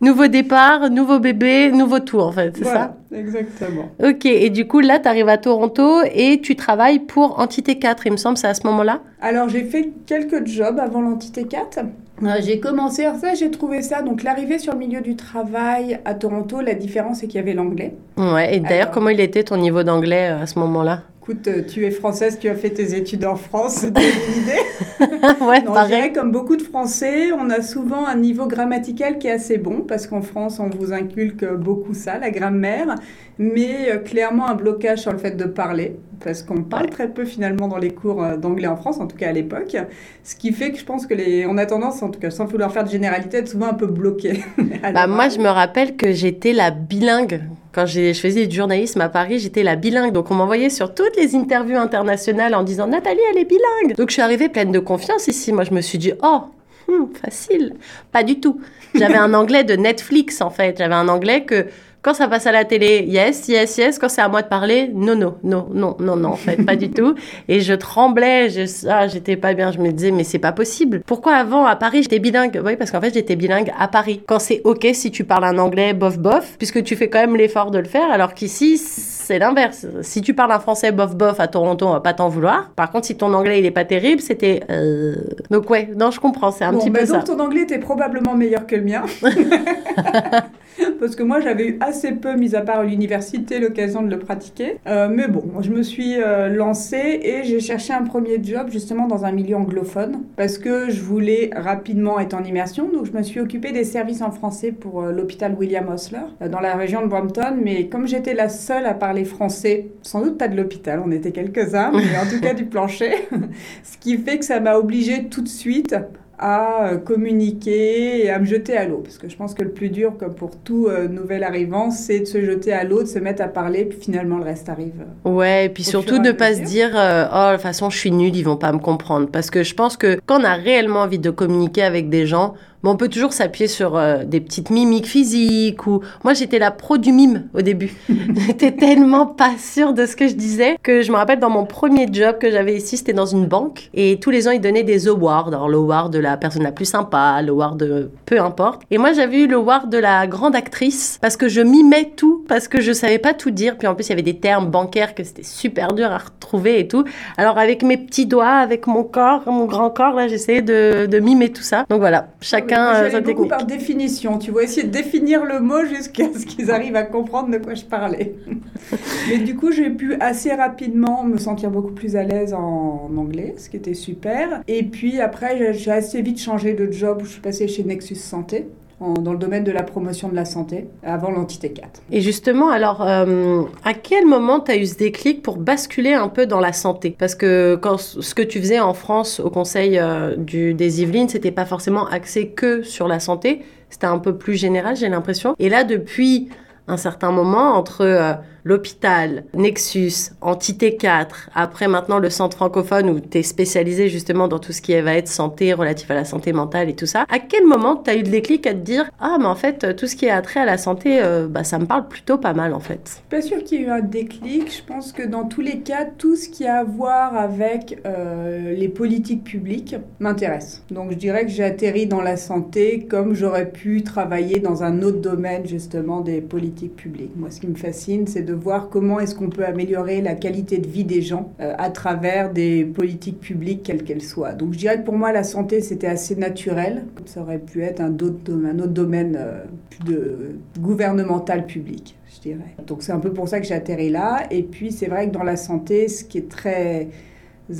nouveau 0.00 0.26
départ, 0.26 0.90
nouveau 0.90 1.20
bébé, 1.20 1.70
nouveau 1.70 2.00
tout, 2.00 2.18
en 2.18 2.32
fait, 2.32 2.56
c'est 2.56 2.64
ça 2.64 2.96
Exactement. 3.14 3.90
Ok, 4.02 4.26
et 4.26 4.50
du 4.50 4.66
coup, 4.66 4.80
là, 4.80 4.98
tu 4.98 5.08
arrives 5.08 5.28
à 5.28 5.38
Toronto 5.38 6.00
et 6.12 6.40
tu 6.40 6.56
travailles 6.56 7.00
pour 7.00 7.38
Entité 7.38 7.78
4, 7.78 8.06
il 8.06 8.12
me 8.12 8.16
semble, 8.16 8.36
c'est 8.38 8.48
à 8.48 8.54
ce 8.54 8.66
moment-là? 8.66 9.02
Alors, 9.20 9.48
j'ai 9.48 9.64
fait 9.64 9.90
quelques 10.06 10.46
jobs 10.46 10.78
avant 10.80 11.00
l'Entité 11.00 11.44
4. 11.44 11.80
Euh, 12.22 12.36
j'ai 12.40 12.60
commencé, 12.60 13.04
alors 13.04 13.18
ça, 13.18 13.34
j'ai 13.34 13.50
trouvé 13.50 13.82
ça. 13.82 14.02
Donc, 14.02 14.22
l'arrivée 14.22 14.58
sur 14.58 14.72
le 14.72 14.78
milieu 14.78 15.00
du 15.00 15.16
travail 15.16 16.00
à 16.04 16.14
Toronto, 16.14 16.60
la 16.60 16.74
différence, 16.74 17.18
c'est 17.18 17.26
qu'il 17.26 17.36
y 17.36 17.42
avait 17.42 17.54
l'anglais. 17.54 17.94
Ouais, 18.16 18.56
et 18.56 18.60
d'ailleurs, 18.60 18.90
comment 18.90 19.08
il 19.08 19.20
était 19.20 19.44
ton 19.44 19.56
niveau 19.56 19.82
d'anglais 19.82 20.30
euh, 20.30 20.42
à 20.42 20.46
ce 20.46 20.58
moment-là? 20.58 21.02
Écoute, 21.30 21.46
euh, 21.46 21.62
tu 21.62 21.86
es 21.86 21.92
française, 21.92 22.38
tu 22.40 22.48
as 22.48 22.56
fait 22.56 22.70
tes 22.70 22.96
études 22.96 23.24
en 23.24 23.36
France, 23.36 23.82
tu 23.82 23.86
une 23.86 24.42
idée 24.42 25.36
Ouais, 25.44 25.62
non, 25.62 25.72
pareil. 25.72 26.12
comme 26.12 26.32
beaucoup 26.32 26.56
de 26.56 26.62
Français, 26.62 27.30
on 27.30 27.50
a 27.50 27.62
souvent 27.62 28.04
un 28.04 28.16
niveau 28.16 28.46
grammatical 28.46 29.18
qui 29.18 29.28
est 29.28 29.32
assez 29.32 29.56
bon, 29.56 29.82
parce 29.82 30.08
qu'en 30.08 30.22
France, 30.22 30.58
on 30.58 30.68
vous 30.68 30.92
inculque 30.92 31.44
beaucoup 31.54 31.94
ça, 31.94 32.18
la 32.18 32.30
grammaire, 32.30 32.96
mais 33.38 34.02
clairement 34.04 34.48
un 34.48 34.54
blocage 34.54 35.02
sur 35.02 35.12
le 35.12 35.18
fait 35.18 35.36
de 35.36 35.44
parler 35.44 35.96
parce 36.24 36.42
qu'on 36.42 36.62
parle 36.62 36.90
très 36.90 37.08
peu 37.08 37.24
finalement 37.24 37.68
dans 37.68 37.78
les 37.78 37.90
cours 37.90 38.22
euh, 38.22 38.36
d'anglais 38.36 38.66
en 38.66 38.76
France, 38.76 38.98
en 38.98 39.06
tout 39.06 39.16
cas 39.16 39.28
à 39.28 39.32
l'époque. 39.32 39.76
Ce 40.22 40.36
qui 40.36 40.52
fait 40.52 40.70
que 40.72 40.78
je 40.78 40.84
pense 40.84 41.06
que 41.06 41.14
les, 41.14 41.46
on 41.46 41.56
a 41.58 41.66
tendance, 41.66 42.02
en 42.02 42.10
tout 42.10 42.20
cas 42.20 42.30
sans 42.30 42.46
vouloir 42.46 42.72
faire 42.72 42.84
de 42.84 42.90
généralité, 42.90 43.38
à 43.38 43.40
être 43.40 43.48
souvent 43.48 43.68
un 43.68 43.74
peu 43.74 43.86
bloqué. 43.86 44.44
bah, 44.92 45.06
moi, 45.06 45.28
je 45.28 45.38
me 45.38 45.48
rappelle 45.48 45.96
que 45.96 46.12
j'étais 46.12 46.52
la 46.52 46.70
bilingue. 46.70 47.42
Quand 47.72 47.86
je 47.86 48.12
faisais 48.14 48.46
du 48.46 48.56
journalisme 48.56 49.00
à 49.00 49.08
Paris, 49.08 49.38
j'étais 49.38 49.62
la 49.62 49.76
bilingue. 49.76 50.12
Donc 50.12 50.30
on 50.30 50.34
m'envoyait 50.34 50.70
sur 50.70 50.92
toutes 50.92 51.16
les 51.16 51.36
interviews 51.36 51.76
internationales 51.76 52.54
en 52.54 52.64
disant 52.64 52.88
Nathalie, 52.88 53.20
elle 53.30 53.38
est 53.38 53.44
bilingue. 53.44 53.96
Donc 53.96 54.08
je 54.08 54.14
suis 54.14 54.22
arrivée 54.22 54.48
pleine 54.48 54.72
de 54.72 54.80
confiance 54.80 55.28
ici. 55.28 55.52
Moi, 55.52 55.64
je 55.64 55.72
me 55.72 55.80
suis 55.80 55.98
dit, 55.98 56.12
oh, 56.22 56.42
hmm, 56.88 57.06
facile. 57.22 57.74
Pas 58.10 58.24
du 58.24 58.40
tout. 58.40 58.60
J'avais 58.94 59.16
un 59.16 59.34
anglais 59.34 59.62
de 59.62 59.76
Netflix 59.76 60.40
en 60.40 60.50
fait. 60.50 60.78
J'avais 60.78 60.94
un 60.94 61.08
anglais 61.08 61.44
que 61.44 61.66
quand 62.02 62.14
ça 62.14 62.28
passe 62.28 62.46
à 62.46 62.52
la 62.52 62.64
télé, 62.64 63.04
yes, 63.06 63.46
yes, 63.48 63.76
yes. 63.76 63.98
Quand 63.98 64.08
c'est 64.08 64.22
à 64.22 64.28
moi 64.28 64.40
de 64.40 64.48
parler, 64.48 64.90
non, 64.94 65.14
non, 65.14 65.34
non, 65.44 65.68
non, 65.74 65.96
non, 66.00 66.16
non, 66.16 66.30
en 66.30 66.36
fait, 66.36 66.64
pas 66.64 66.76
du 66.76 66.90
tout. 66.90 67.14
Et 67.46 67.60
je 67.60 67.74
tremblais, 67.74 68.48
je, 68.48 68.88
ah, 68.88 69.06
j'étais 69.06 69.36
pas 69.36 69.52
bien. 69.52 69.70
Je 69.70 69.78
me 69.78 69.92
disais, 69.92 70.10
mais 70.10 70.24
c'est 70.24 70.38
pas 70.38 70.52
possible. 70.52 71.02
Pourquoi 71.04 71.34
avant, 71.34 71.66
à 71.66 71.76
Paris, 71.76 72.02
j'étais 72.02 72.18
bilingue? 72.18 72.58
Oui, 72.64 72.76
parce 72.76 72.90
qu'en 72.90 73.02
fait, 73.02 73.12
j'étais 73.12 73.36
bilingue 73.36 73.70
à 73.78 73.86
Paris. 73.86 74.22
Quand 74.26 74.38
c'est 74.38 74.62
OK 74.64 74.86
si 74.94 75.10
tu 75.10 75.24
parles 75.24 75.44
un 75.44 75.58
anglais 75.58 75.92
bof 75.92 76.18
bof, 76.18 76.54
puisque 76.56 76.82
tu 76.82 76.96
fais 76.96 77.10
quand 77.10 77.20
même 77.20 77.36
l'effort 77.36 77.70
de 77.70 77.78
le 77.78 77.84
faire, 77.84 78.10
alors 78.10 78.32
qu'ici, 78.32 78.78
c'est 78.78 79.38
l'inverse. 79.38 79.86
Si 80.00 80.22
tu 80.22 80.32
parles 80.32 80.52
un 80.52 80.58
français 80.58 80.92
bof 80.92 81.14
bof 81.14 81.38
à 81.38 81.48
Toronto, 81.48 81.86
on 81.86 81.92
va 81.92 82.00
pas 82.00 82.14
t'en 82.14 82.30
vouloir. 82.30 82.70
Par 82.76 82.90
contre, 82.90 83.08
si 83.08 83.16
ton 83.16 83.34
anglais, 83.34 83.58
il 83.58 83.66
est 83.66 83.70
pas 83.70 83.84
terrible, 83.84 84.22
c'était... 84.22 84.62
Euh... 84.70 85.16
Donc 85.50 85.68
ouais, 85.68 85.90
non, 85.94 86.10
je 86.10 86.18
comprends, 86.18 86.50
c'est 86.50 86.64
un 86.64 86.72
petit 86.72 86.90
peu 86.90 87.00
bah 87.00 87.06
ça. 87.06 87.18
Donc 87.18 87.26
ton 87.26 87.40
anglais 87.40 87.62
était 87.62 87.78
probablement 87.78 88.34
meilleur 88.34 88.66
que 88.66 88.76
le 88.76 88.82
mien. 88.82 89.02
parce 91.00 91.16
que 91.16 91.22
moi 91.22 91.40
j'avais 91.40 91.68
eu 91.68 91.78
assez 91.80 92.12
peu, 92.12 92.34
mis 92.34 92.54
à 92.54 92.62
part 92.62 92.84
l'université, 92.84 93.58
l'occasion 93.58 94.02
de 94.02 94.10
le 94.10 94.18
pratiquer. 94.18 94.78
Euh, 94.86 95.08
mais 95.10 95.28
bon, 95.28 95.44
je 95.60 95.70
me 95.70 95.82
suis 95.82 96.16
euh, 96.16 96.48
lancée 96.48 97.20
et 97.22 97.44
j'ai 97.44 97.60
cherché 97.60 97.92
un 97.92 98.02
premier 98.02 98.42
job 98.42 98.68
justement 98.70 99.06
dans 99.06 99.24
un 99.24 99.32
milieu 99.32 99.56
anglophone 99.56 100.22
parce 100.36 100.58
que 100.58 100.90
je 100.90 101.00
voulais 101.00 101.50
rapidement 101.54 102.18
être 102.20 102.34
en 102.34 102.44
immersion. 102.44 102.88
Donc 102.88 103.06
je 103.06 103.12
me 103.12 103.22
suis 103.22 103.40
occupée 103.40 103.72
des 103.72 103.84
services 103.84 104.22
en 104.22 104.30
français 104.30 104.72
pour 104.72 105.02
euh, 105.02 105.12
l'hôpital 105.12 105.54
William 105.58 105.88
Osler 105.88 106.48
dans 106.50 106.60
la 106.60 106.74
région 106.74 107.02
de 107.02 107.06
Brampton. 107.06 107.56
Mais 107.62 107.86
comme 107.86 108.06
j'étais 108.06 108.34
la 108.34 108.48
seule 108.48 108.86
à 108.86 108.94
parler 108.94 109.24
français, 109.24 109.88
sans 110.02 110.22
doute 110.22 110.38
pas 110.38 110.48
de 110.48 110.56
l'hôpital, 110.56 111.02
on 111.04 111.10
était 111.10 111.32
quelques-uns, 111.32 111.92
mais 111.92 112.18
en 112.18 112.28
tout 112.28 112.40
cas 112.40 112.54
du 112.54 112.64
plancher, 112.64 113.12
ce 113.82 113.98
qui 113.98 114.16
fait 114.18 114.38
que 114.38 114.44
ça 114.44 114.60
m'a 114.60 114.76
obligée 114.76 115.24
tout 115.24 115.42
de 115.42 115.48
suite 115.48 115.94
à 116.40 116.86
euh, 116.86 116.96
communiquer 116.96 118.24
et 118.24 118.30
à 118.30 118.38
me 118.38 118.46
jeter 118.46 118.76
à 118.76 118.86
l'eau. 118.86 119.02
Parce 119.04 119.18
que 119.18 119.28
je 119.28 119.36
pense 119.36 119.54
que 119.54 119.62
le 119.62 119.70
plus 119.70 119.90
dur, 119.90 120.14
comme 120.18 120.34
pour 120.34 120.56
tout 120.56 120.86
euh, 120.88 121.06
nouvel 121.06 121.44
arrivant, 121.44 121.90
c'est 121.90 122.20
de 122.20 122.24
se 122.24 122.42
jeter 122.42 122.72
à 122.72 122.84
l'eau, 122.84 123.02
de 123.02 123.08
se 123.08 123.18
mettre 123.18 123.42
à 123.42 123.48
parler, 123.48 123.84
puis 123.84 123.98
finalement 124.00 124.38
le 124.38 124.44
reste 124.44 124.68
arrive. 124.70 125.04
Euh, 125.26 125.30
ouais, 125.30 125.66
et 125.66 125.68
puis 125.68 125.84
surtout 125.84 126.18
ne 126.18 126.32
pas 126.32 126.54
se 126.54 126.62
dire 126.62 126.90
oh, 126.94 127.48
de 127.50 127.52
toute 127.52 127.62
façon, 127.62 127.90
je 127.90 127.98
suis 127.98 128.10
nulle, 128.10 128.34
ils 128.34 128.42
vont 128.42 128.56
pas 128.56 128.72
me 128.72 128.78
comprendre. 128.78 129.28
Parce 129.30 129.50
que 129.50 129.62
je 129.62 129.74
pense 129.74 129.96
que 129.98 130.18
quand 130.24 130.40
on 130.40 130.44
a 130.44 130.54
réellement 130.54 131.00
envie 131.00 131.18
de 131.18 131.30
communiquer 131.30 131.82
avec 131.82 132.08
des 132.08 132.26
gens, 132.26 132.54
on 132.88 132.96
peut 132.96 133.08
toujours 133.08 133.32
s'appuyer 133.32 133.68
sur 133.68 133.96
euh, 133.96 134.24
des 134.24 134.40
petites 134.40 134.70
mimiques 134.70 135.06
physiques 135.06 135.86
ou 135.86 136.00
moi 136.24 136.32
j'étais 136.32 136.58
la 136.58 136.70
pro 136.70 136.96
du 136.96 137.12
mime 137.12 137.48
au 137.54 137.60
début. 137.60 137.94
j'étais 138.46 138.72
tellement 138.72 139.26
pas 139.26 139.52
sûre 139.58 139.92
de 139.92 140.06
ce 140.06 140.16
que 140.16 140.28
je 140.28 140.34
disais 140.34 140.76
que 140.82 141.02
je 141.02 141.12
me 141.12 141.16
rappelle 141.16 141.40
dans 141.40 141.50
mon 141.50 141.66
premier 141.66 142.08
job 142.10 142.38
que 142.38 142.50
j'avais 142.50 142.76
ici, 142.76 142.96
c'était 142.96 143.12
dans 143.12 143.26
une 143.26 143.46
banque 143.46 143.90
et 143.92 144.18
tous 144.18 144.30
les 144.30 144.48
ans 144.48 144.52
ils 144.52 144.60
donnaient 144.60 144.82
des 144.82 145.08
awards, 145.08 145.48
alors 145.48 145.68
l'award 145.68 146.12
de 146.12 146.18
la 146.18 146.36
personne 146.36 146.62
la 146.62 146.72
plus 146.72 146.86
sympa, 146.86 147.40
l'award 147.42 147.78
de 147.78 148.10
peu 148.24 148.40
importe. 148.40 148.82
Et 148.90 148.98
moi 148.98 149.12
j'avais 149.12 149.42
eu 149.42 149.46
le 149.46 149.56
award 149.56 149.90
de 149.90 149.98
la 149.98 150.26
grande 150.26 150.56
actrice 150.56 151.18
parce 151.20 151.36
que 151.36 151.48
je 151.48 151.60
mimais 151.60 152.12
tout 152.16 152.44
parce 152.48 152.66
que 152.66 152.80
je 152.80 152.92
savais 152.92 153.18
pas 153.18 153.34
tout 153.34 153.50
dire 153.50 153.76
puis 153.76 153.88
en 153.88 153.94
plus 153.94 154.06
il 154.06 154.10
y 154.10 154.12
avait 154.12 154.22
des 154.22 154.38
termes 154.38 154.70
bancaires 154.70 155.14
que 155.14 155.22
c'était 155.22 155.42
super 155.42 155.92
dur 155.92 156.10
à 156.10 156.18
retrouver 156.18 156.80
et 156.80 156.88
tout. 156.88 157.04
Alors 157.36 157.58
avec 157.58 157.82
mes 157.82 157.98
petits 157.98 158.26
doigts, 158.26 158.46
avec 158.46 158.86
mon 158.86 159.04
corps, 159.04 159.42
mon 159.46 159.66
grand 159.66 159.90
corps 159.90 160.14
là, 160.14 160.28
j'essayais 160.28 160.62
de, 160.62 161.06
de 161.06 161.18
mimer 161.18 161.50
tout 161.50 161.62
ça. 161.62 161.84
Donc 161.90 162.00
voilà, 162.00 162.28
chaque 162.40 162.69
chacun 162.70 162.94
euh, 162.94 163.20
beaucoup 163.20 163.46
par 163.46 163.66
définition. 163.66 164.38
Tu 164.38 164.50
vois, 164.50 164.64
essayer 164.64 164.84
de 164.86 164.92
définir 164.92 165.44
le 165.44 165.60
mot 165.60 165.84
jusqu'à 165.84 166.24
ce 166.32 166.46
qu'ils 166.46 166.70
arrivent 166.70 166.96
à 166.96 167.02
comprendre 167.02 167.50
de 167.50 167.58
quoi 167.58 167.74
je 167.74 167.84
parlais. 167.84 168.34
Mais 169.28 169.38
du 169.38 169.56
coup, 169.56 169.72
j'ai 169.72 169.90
pu 169.90 170.14
assez 170.20 170.52
rapidement 170.52 171.24
me 171.24 171.38
sentir 171.38 171.70
beaucoup 171.70 171.92
plus 171.92 172.16
à 172.16 172.22
l'aise 172.22 172.54
en 172.54 173.10
anglais, 173.16 173.54
ce 173.58 173.68
qui 173.68 173.76
était 173.76 173.94
super. 173.94 174.62
Et 174.68 174.84
puis 174.84 175.20
après, 175.20 175.72
j'ai 175.74 175.90
assez 175.90 176.22
vite 176.22 176.40
changé 176.40 176.74
de 176.74 176.90
job. 176.90 177.20
Je 177.24 177.30
suis 177.30 177.40
passée 177.40 177.68
chez 177.68 177.84
Nexus 177.84 178.16
Santé 178.16 178.66
dans 179.00 179.32
le 179.32 179.38
domaine 179.38 179.64
de 179.64 179.72
la 179.72 179.82
promotion 179.82 180.28
de 180.28 180.36
la 180.36 180.44
santé 180.44 180.86
avant 181.02 181.30
l'entité 181.30 181.70
4. 181.72 182.02
Et 182.12 182.20
justement, 182.20 182.68
alors, 182.68 183.02
euh, 183.02 183.62
à 183.84 183.94
quel 183.94 184.26
moment 184.26 184.60
tu 184.60 184.72
as 184.72 184.76
eu 184.76 184.86
ce 184.86 184.96
déclic 184.96 185.42
pour 185.42 185.56
basculer 185.56 186.12
un 186.12 186.28
peu 186.28 186.46
dans 186.46 186.60
la 186.60 186.74
santé? 186.74 187.16
Parce 187.18 187.34
que 187.34 187.78
quand, 187.80 187.98
ce 187.98 188.34
que 188.34 188.42
tu 188.42 188.60
faisais 188.60 188.78
en 188.78 188.92
France 188.92 189.40
au 189.40 189.48
Conseil 189.48 189.98
euh, 189.98 190.36
des 190.36 191.02
Yvelines, 191.02 191.30
c'était 191.30 191.50
pas 191.50 191.64
forcément 191.64 192.06
axé 192.08 192.48
que 192.48 192.82
sur 192.82 193.08
la 193.08 193.20
santé, 193.20 193.62
c'était 193.88 194.06
un 194.06 194.18
peu 194.18 194.36
plus 194.36 194.56
général, 194.56 194.96
j'ai 194.96 195.08
l'impression. 195.08 195.54
Et 195.58 195.70
là, 195.70 195.84
depuis 195.84 196.50
un 196.86 196.98
certain 196.98 197.32
moment, 197.32 197.74
entre... 197.74 198.02
Euh, 198.02 198.34
l'hôpital, 198.64 199.44
Nexus, 199.54 200.32
Entité 200.40 200.96
4, 200.96 201.50
après 201.54 201.88
maintenant 201.88 202.18
le 202.18 202.30
centre 202.30 202.56
francophone 202.56 203.10
où 203.10 203.20
tu 203.20 203.38
es 203.38 203.42
spécialisé 203.42 204.08
justement 204.08 204.48
dans 204.48 204.58
tout 204.58 204.72
ce 204.72 204.82
qui 204.82 204.98
va 205.00 205.14
être 205.14 205.28
santé, 205.28 205.72
relatif 205.72 206.10
à 206.10 206.14
la 206.14 206.24
santé 206.24 206.52
mentale 206.52 206.88
et 206.88 206.96
tout 206.96 207.06
ça, 207.06 207.24
à 207.28 207.38
quel 207.38 207.66
moment 207.66 207.96
tu 207.96 208.10
as 208.10 208.14
eu 208.14 208.22
le 208.22 208.30
déclic 208.30 208.66
à 208.66 208.72
te 208.72 208.78
dire 208.78 209.10
Ah, 209.20 209.36
mais 209.38 209.46
en 209.46 209.54
fait, 209.54 209.94
tout 209.96 210.06
ce 210.06 210.16
qui 210.16 210.26
est 210.26 210.30
attrait 210.30 210.60
à 210.60 210.64
la 210.64 210.78
santé, 210.78 211.20
euh, 211.22 211.46
bah, 211.48 211.64
ça 211.64 211.78
me 211.78 211.86
parle 211.86 212.08
plutôt 212.08 212.38
pas 212.38 212.54
mal 212.54 212.74
en 212.74 212.80
fait? 212.80 213.22
Pas 213.30 213.42
sûr 213.42 213.62
qu'il 213.62 213.80
y 213.80 213.82
ait 213.82 213.86
eu 213.86 213.90
un 213.90 214.00
déclic. 214.00 214.74
Je 214.74 214.82
pense 214.82 215.12
que 215.12 215.22
dans 215.22 215.44
tous 215.44 215.60
les 215.60 215.80
cas, 215.80 216.04
tout 216.04 216.36
ce 216.36 216.48
qui 216.48 216.66
a 216.66 216.70
à 216.70 216.84
voir 216.84 217.36
avec 217.36 218.00
euh, 218.06 218.74
les 218.74 218.88
politiques 218.88 219.44
publiques 219.44 219.96
m'intéresse. 220.18 220.82
Donc 220.90 221.10
je 221.10 221.16
dirais 221.16 221.44
que 221.44 221.50
j'ai 221.50 221.64
atterri 221.64 222.06
dans 222.06 222.22
la 222.22 222.36
santé 222.36 223.06
comme 223.08 223.34
j'aurais 223.34 223.70
pu 223.70 224.02
travailler 224.02 224.60
dans 224.60 224.82
un 224.82 225.02
autre 225.02 225.20
domaine 225.20 225.66
justement 225.66 226.20
des 226.20 226.40
politiques 226.40 226.96
publiques. 226.96 227.32
Moi, 227.36 227.50
ce 227.50 227.60
qui 227.60 227.66
me 227.66 227.74
fascine, 227.74 228.26
c'est 228.26 228.42
de 228.42 228.49
de 228.50 228.54
voir 228.54 228.88
comment 228.88 229.20
est-ce 229.20 229.34
qu'on 229.34 229.48
peut 229.48 229.64
améliorer 229.64 230.20
la 230.20 230.34
qualité 230.34 230.78
de 230.78 230.88
vie 230.88 231.04
des 231.04 231.22
gens 231.22 231.52
euh, 231.60 231.74
à 231.78 231.90
travers 231.90 232.52
des 232.52 232.84
politiques 232.84 233.38
publiques, 233.38 233.84
quelles 233.84 234.02
qu'elles 234.02 234.22
soient. 234.22 234.52
Donc 234.52 234.72
je 234.72 234.78
dirais 234.78 234.98
que 234.98 235.04
pour 235.04 235.16
moi, 235.16 235.30
la 235.30 235.44
santé, 235.44 235.80
c'était 235.80 236.08
assez 236.08 236.34
naturel. 236.34 237.04
Ça 237.26 237.42
aurait 237.42 237.60
pu 237.60 237.82
être 237.82 238.00
un 238.00 238.12
autre, 238.14 238.50
un 238.50 238.86
domaine 238.86 239.36
euh, 239.38 239.64
de 240.04 240.56
gouvernemental 240.80 241.66
public, 241.66 242.18
je 242.34 242.40
dirais. 242.40 242.74
Donc 242.86 243.02
c'est 243.02 243.12
un 243.12 243.20
peu 243.20 243.32
pour 243.32 243.48
ça 243.48 243.60
que 243.60 243.66
j'ai 243.66 243.74
atterri 243.74 244.10
là. 244.10 244.42
Et 244.50 244.64
puis 244.64 244.90
c'est 244.90 245.06
vrai 245.06 245.28
que 245.28 245.32
dans 245.32 245.44
la 245.44 245.56
santé, 245.56 246.08
ce 246.08 246.24
qui 246.24 246.38
est 246.38 246.48
très 246.50 247.08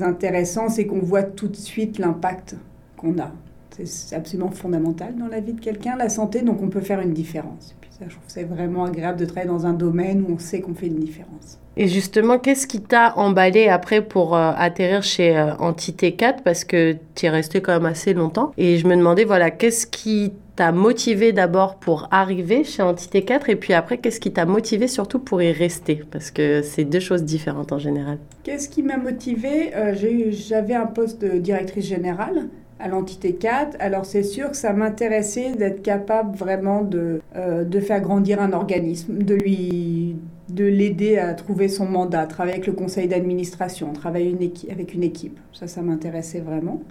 intéressant, 0.00 0.68
c'est 0.68 0.87
qu'on 0.87 1.00
voit 1.00 1.24
tout 1.24 1.48
de 1.48 1.56
suite 1.56 1.98
l'impact 1.98 2.56
qu'on 2.96 3.18
a. 3.18 3.33
C'est 3.85 4.14
absolument 4.14 4.50
fondamental 4.50 5.16
dans 5.16 5.26
la 5.26 5.40
vie 5.40 5.54
de 5.54 5.61
quelqu'un, 5.61 5.96
la 5.96 6.11
santé, 6.11 6.42
donc 6.42 6.62
on 6.62 6.68
peut 6.68 6.83
faire 6.83 7.00
une 7.00 7.14
différence 7.14 7.74
je 8.08 8.14
trouve 8.14 8.26
que 8.26 8.32
c'est 8.32 8.44
vraiment 8.44 8.84
agréable 8.84 9.18
de 9.18 9.24
travailler 9.24 9.48
dans 9.48 9.66
un 9.66 9.72
domaine 9.72 10.24
où 10.26 10.34
on 10.34 10.38
sait 10.38 10.60
qu'on 10.60 10.74
fait 10.74 10.86
une 10.86 10.98
différence. 10.98 11.58
Et 11.76 11.86
justement, 11.86 12.38
qu'est-ce 12.38 12.66
qui 12.66 12.80
t'a 12.80 13.14
emballé 13.16 13.68
après 13.68 14.02
pour 14.02 14.34
euh, 14.34 14.52
atterrir 14.56 15.02
chez 15.02 15.36
euh, 15.36 15.54
Entité 15.56 16.12
4 16.12 16.42
Parce 16.42 16.64
que 16.64 16.96
tu 17.14 17.26
es 17.26 17.30
resté 17.30 17.60
quand 17.60 17.72
même 17.72 17.86
assez 17.86 18.12
longtemps. 18.12 18.52
Et 18.58 18.78
je 18.78 18.86
me 18.86 18.96
demandais, 18.96 19.24
voilà, 19.24 19.50
qu'est-ce 19.50 19.86
qui 19.86 20.32
t'a 20.56 20.72
motivé 20.72 21.32
d'abord 21.32 21.76
pour 21.76 22.08
arriver 22.10 22.64
chez 22.64 22.82
Entité 22.82 23.22
4 23.22 23.48
et 23.50 23.56
puis 23.56 23.72
après, 23.72 23.98
qu'est-ce 23.98 24.20
qui 24.20 24.32
t'a 24.32 24.44
motivé 24.44 24.88
surtout 24.88 25.20
pour 25.20 25.40
y 25.40 25.52
rester? 25.52 26.02
Parce 26.10 26.30
que 26.30 26.60
c'est 26.62 26.84
deux 26.84 27.00
choses 27.00 27.22
différentes 27.22 27.72
en 27.72 27.78
général. 27.78 28.18
Qu'est-ce 28.42 28.68
qui 28.68 28.82
m'a 28.82 28.96
motivé 28.96 29.74
euh, 29.74 29.94
J'avais 30.30 30.74
un 30.74 30.86
poste 30.86 31.22
de 31.22 31.38
directrice 31.38 31.86
générale 31.86 32.48
à 32.80 32.88
l'entité 32.88 33.34
4. 33.34 33.76
Alors 33.80 34.04
c'est 34.04 34.22
sûr 34.22 34.50
que 34.50 34.56
ça 34.56 34.72
m'intéressait 34.72 35.52
d'être 35.52 35.82
capable 35.82 36.36
vraiment 36.36 36.82
de, 36.82 37.20
euh, 37.36 37.64
de 37.64 37.80
faire 37.80 38.00
grandir 38.00 38.40
un 38.40 38.52
organisme, 38.52 39.22
de 39.22 39.34
lui 39.34 40.16
de 40.48 40.64
l'aider 40.64 41.16
à 41.16 41.32
trouver 41.34 41.68
son 41.68 41.86
mandat, 41.86 42.26
travailler 42.26 42.54
avec 42.54 42.66
le 42.66 42.72
conseil 42.72 43.06
d'administration, 43.06 43.92
travailler 43.92 44.36
avec 44.70 44.94
une 44.94 45.04
équipe. 45.04 45.38
Ça, 45.52 45.68
ça 45.68 45.80
m'intéressait 45.80 46.40
vraiment. 46.40 46.82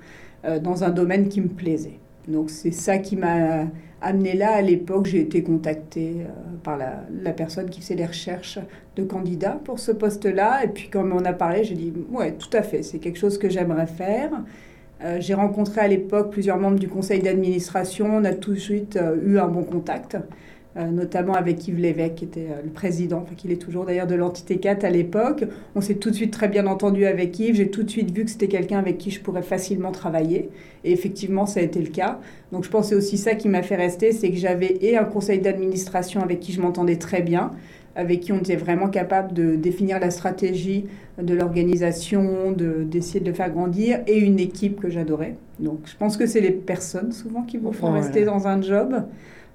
dans 0.64 0.86
un 0.86 0.90
domaine 0.92 1.28
qui 1.28 1.42
me 1.42 1.50
plaisait. 1.50 2.00
Donc 2.30 2.50
c'est 2.50 2.72
ça 2.72 2.98
qui 2.98 3.18
m'a 3.18 3.66
amené 4.02 4.34
là. 4.34 4.54
À 4.54 4.62
l'époque, 4.62 5.08
j'ai 5.08 5.20
été 5.20 5.44
contactée 5.44 6.26
par 6.64 6.78
la, 6.78 7.32
personne 7.32 7.70
qui 7.70 7.82
faisait 7.82 7.96
les 7.96 8.06
recherches 8.06 8.60
de 8.96 9.04
candidats 9.04 9.60
pour 9.64 9.80
ce 9.80 9.92
poste-là. 9.92 10.64
Et 10.64 10.68
puis 10.68 10.90
quand 10.90 11.10
on 11.12 11.26
a 11.26 11.34
parlé, 11.34 11.64
j'ai 11.64 11.76
dit, 11.76 11.94
ouais, 12.12 12.34
tout 12.34 12.50
à 12.54 12.62
fait, 12.62 12.84
c'est 12.84 13.00
quelque 13.00 13.20
chose 13.20 13.38
que 13.38 13.50
j'aimerais 13.50 13.88
faire. 13.88 14.32
J'ai 15.20 15.34
rencontré 15.34 15.82
à 15.82 15.88
l'époque 15.88 16.32
plusieurs 16.32 16.58
membres 16.58 16.80
du 16.80 16.90
conseil 16.90 17.22
d'administration. 17.22 18.08
On 18.18 18.26
a 18.26 18.34
tout 18.34 18.54
de 18.54 18.60
suite 18.60 19.00
eu 19.26 19.38
un 19.38 19.48
bon 19.48 19.64
contact. 19.64 20.18
Euh, 20.78 20.92
notamment 20.92 21.34
avec 21.34 21.68
Yves 21.68 21.80
Lévesque, 21.80 22.14
qui 22.14 22.26
était 22.26 22.48
euh, 22.52 22.62
le 22.64 22.70
président, 22.70 23.24
enfin, 23.24 23.34
qu'il 23.36 23.52
est 23.52 23.60
toujours 23.60 23.86
d'ailleurs 23.86 24.06
de 24.06 24.14
l'entité 24.14 24.60
4 24.60 24.86
à 24.86 24.92
l'époque. 24.92 25.44
On 25.74 25.82
s'est 25.82 25.96
tout 25.96 26.12
de 26.12 26.16
suite 26.16 26.32
très 26.32 26.48
bien 26.48 26.68
entendu 26.68 27.08
avec 27.08 27.40
Yves. 27.40 27.56
J'ai 27.56 27.72
tout 27.72 27.82
de 27.82 27.90
suite 27.90 28.12
vu 28.12 28.24
que 28.24 28.30
c'était 28.30 28.48
quelqu'un 28.48 28.78
avec 28.78 29.00
qui 29.00 29.10
je 29.10 29.20
pourrais 29.20 29.42
facilement 29.42 29.92
travailler. 29.92 30.52
Et 30.84 30.92
effectivement, 30.92 31.48
ça 31.48 31.60
a 31.60 31.64
été 31.64 31.82
le 31.82 31.90
cas. 31.90 32.20
Donc 32.52 32.66
je 32.66 32.70
pense 32.70 32.84
que 32.84 32.90
c'est 32.90 32.96
aussi 32.96 33.18
ça 33.18 33.34
qui 33.34 33.50
m'a 33.50 33.64
fait 33.64 33.78
rester, 33.78 34.12
c'est 34.12 34.30
que 34.30 34.38
j'avais 34.38 34.78
et 34.82 34.96
un 34.96 35.06
conseil 35.06 35.40
d'administration 35.40 36.22
avec 36.22 36.40
qui 36.40 36.54
je 36.54 36.62
m'entendais 36.62 36.98
très 36.98 37.24
bien, 37.24 37.52
avec 37.96 38.22
qui 38.22 38.32
on 38.32 38.38
était 38.38 38.56
vraiment 38.56 38.90
capable 38.90 39.34
de 39.34 39.56
définir 39.56 40.00
la 40.00 40.12
stratégie 40.12 40.86
de 41.22 41.34
l'organisation, 41.34 42.52
d'essayer 42.52 43.20
de, 43.20 43.30
le 43.30 43.34
faire 43.34 43.50
grandir, 43.50 44.00
et 44.08 44.18
une 44.18 44.40
équipe 44.40 44.80
que 44.80 44.90
j'adorais. 44.90 45.36
Donc 45.60 45.80
je 45.86 45.96
pense 45.98 46.18
que 46.18 46.26
c'est 46.26 46.42
les 46.42 46.52
personnes 46.52 47.12
souvent 47.12 47.44
qui 47.44 47.58
vous 47.58 47.74
font 47.74 47.92
rester 47.92 48.24
dans 48.26 48.48
un 48.48 48.62
job. 48.62 49.04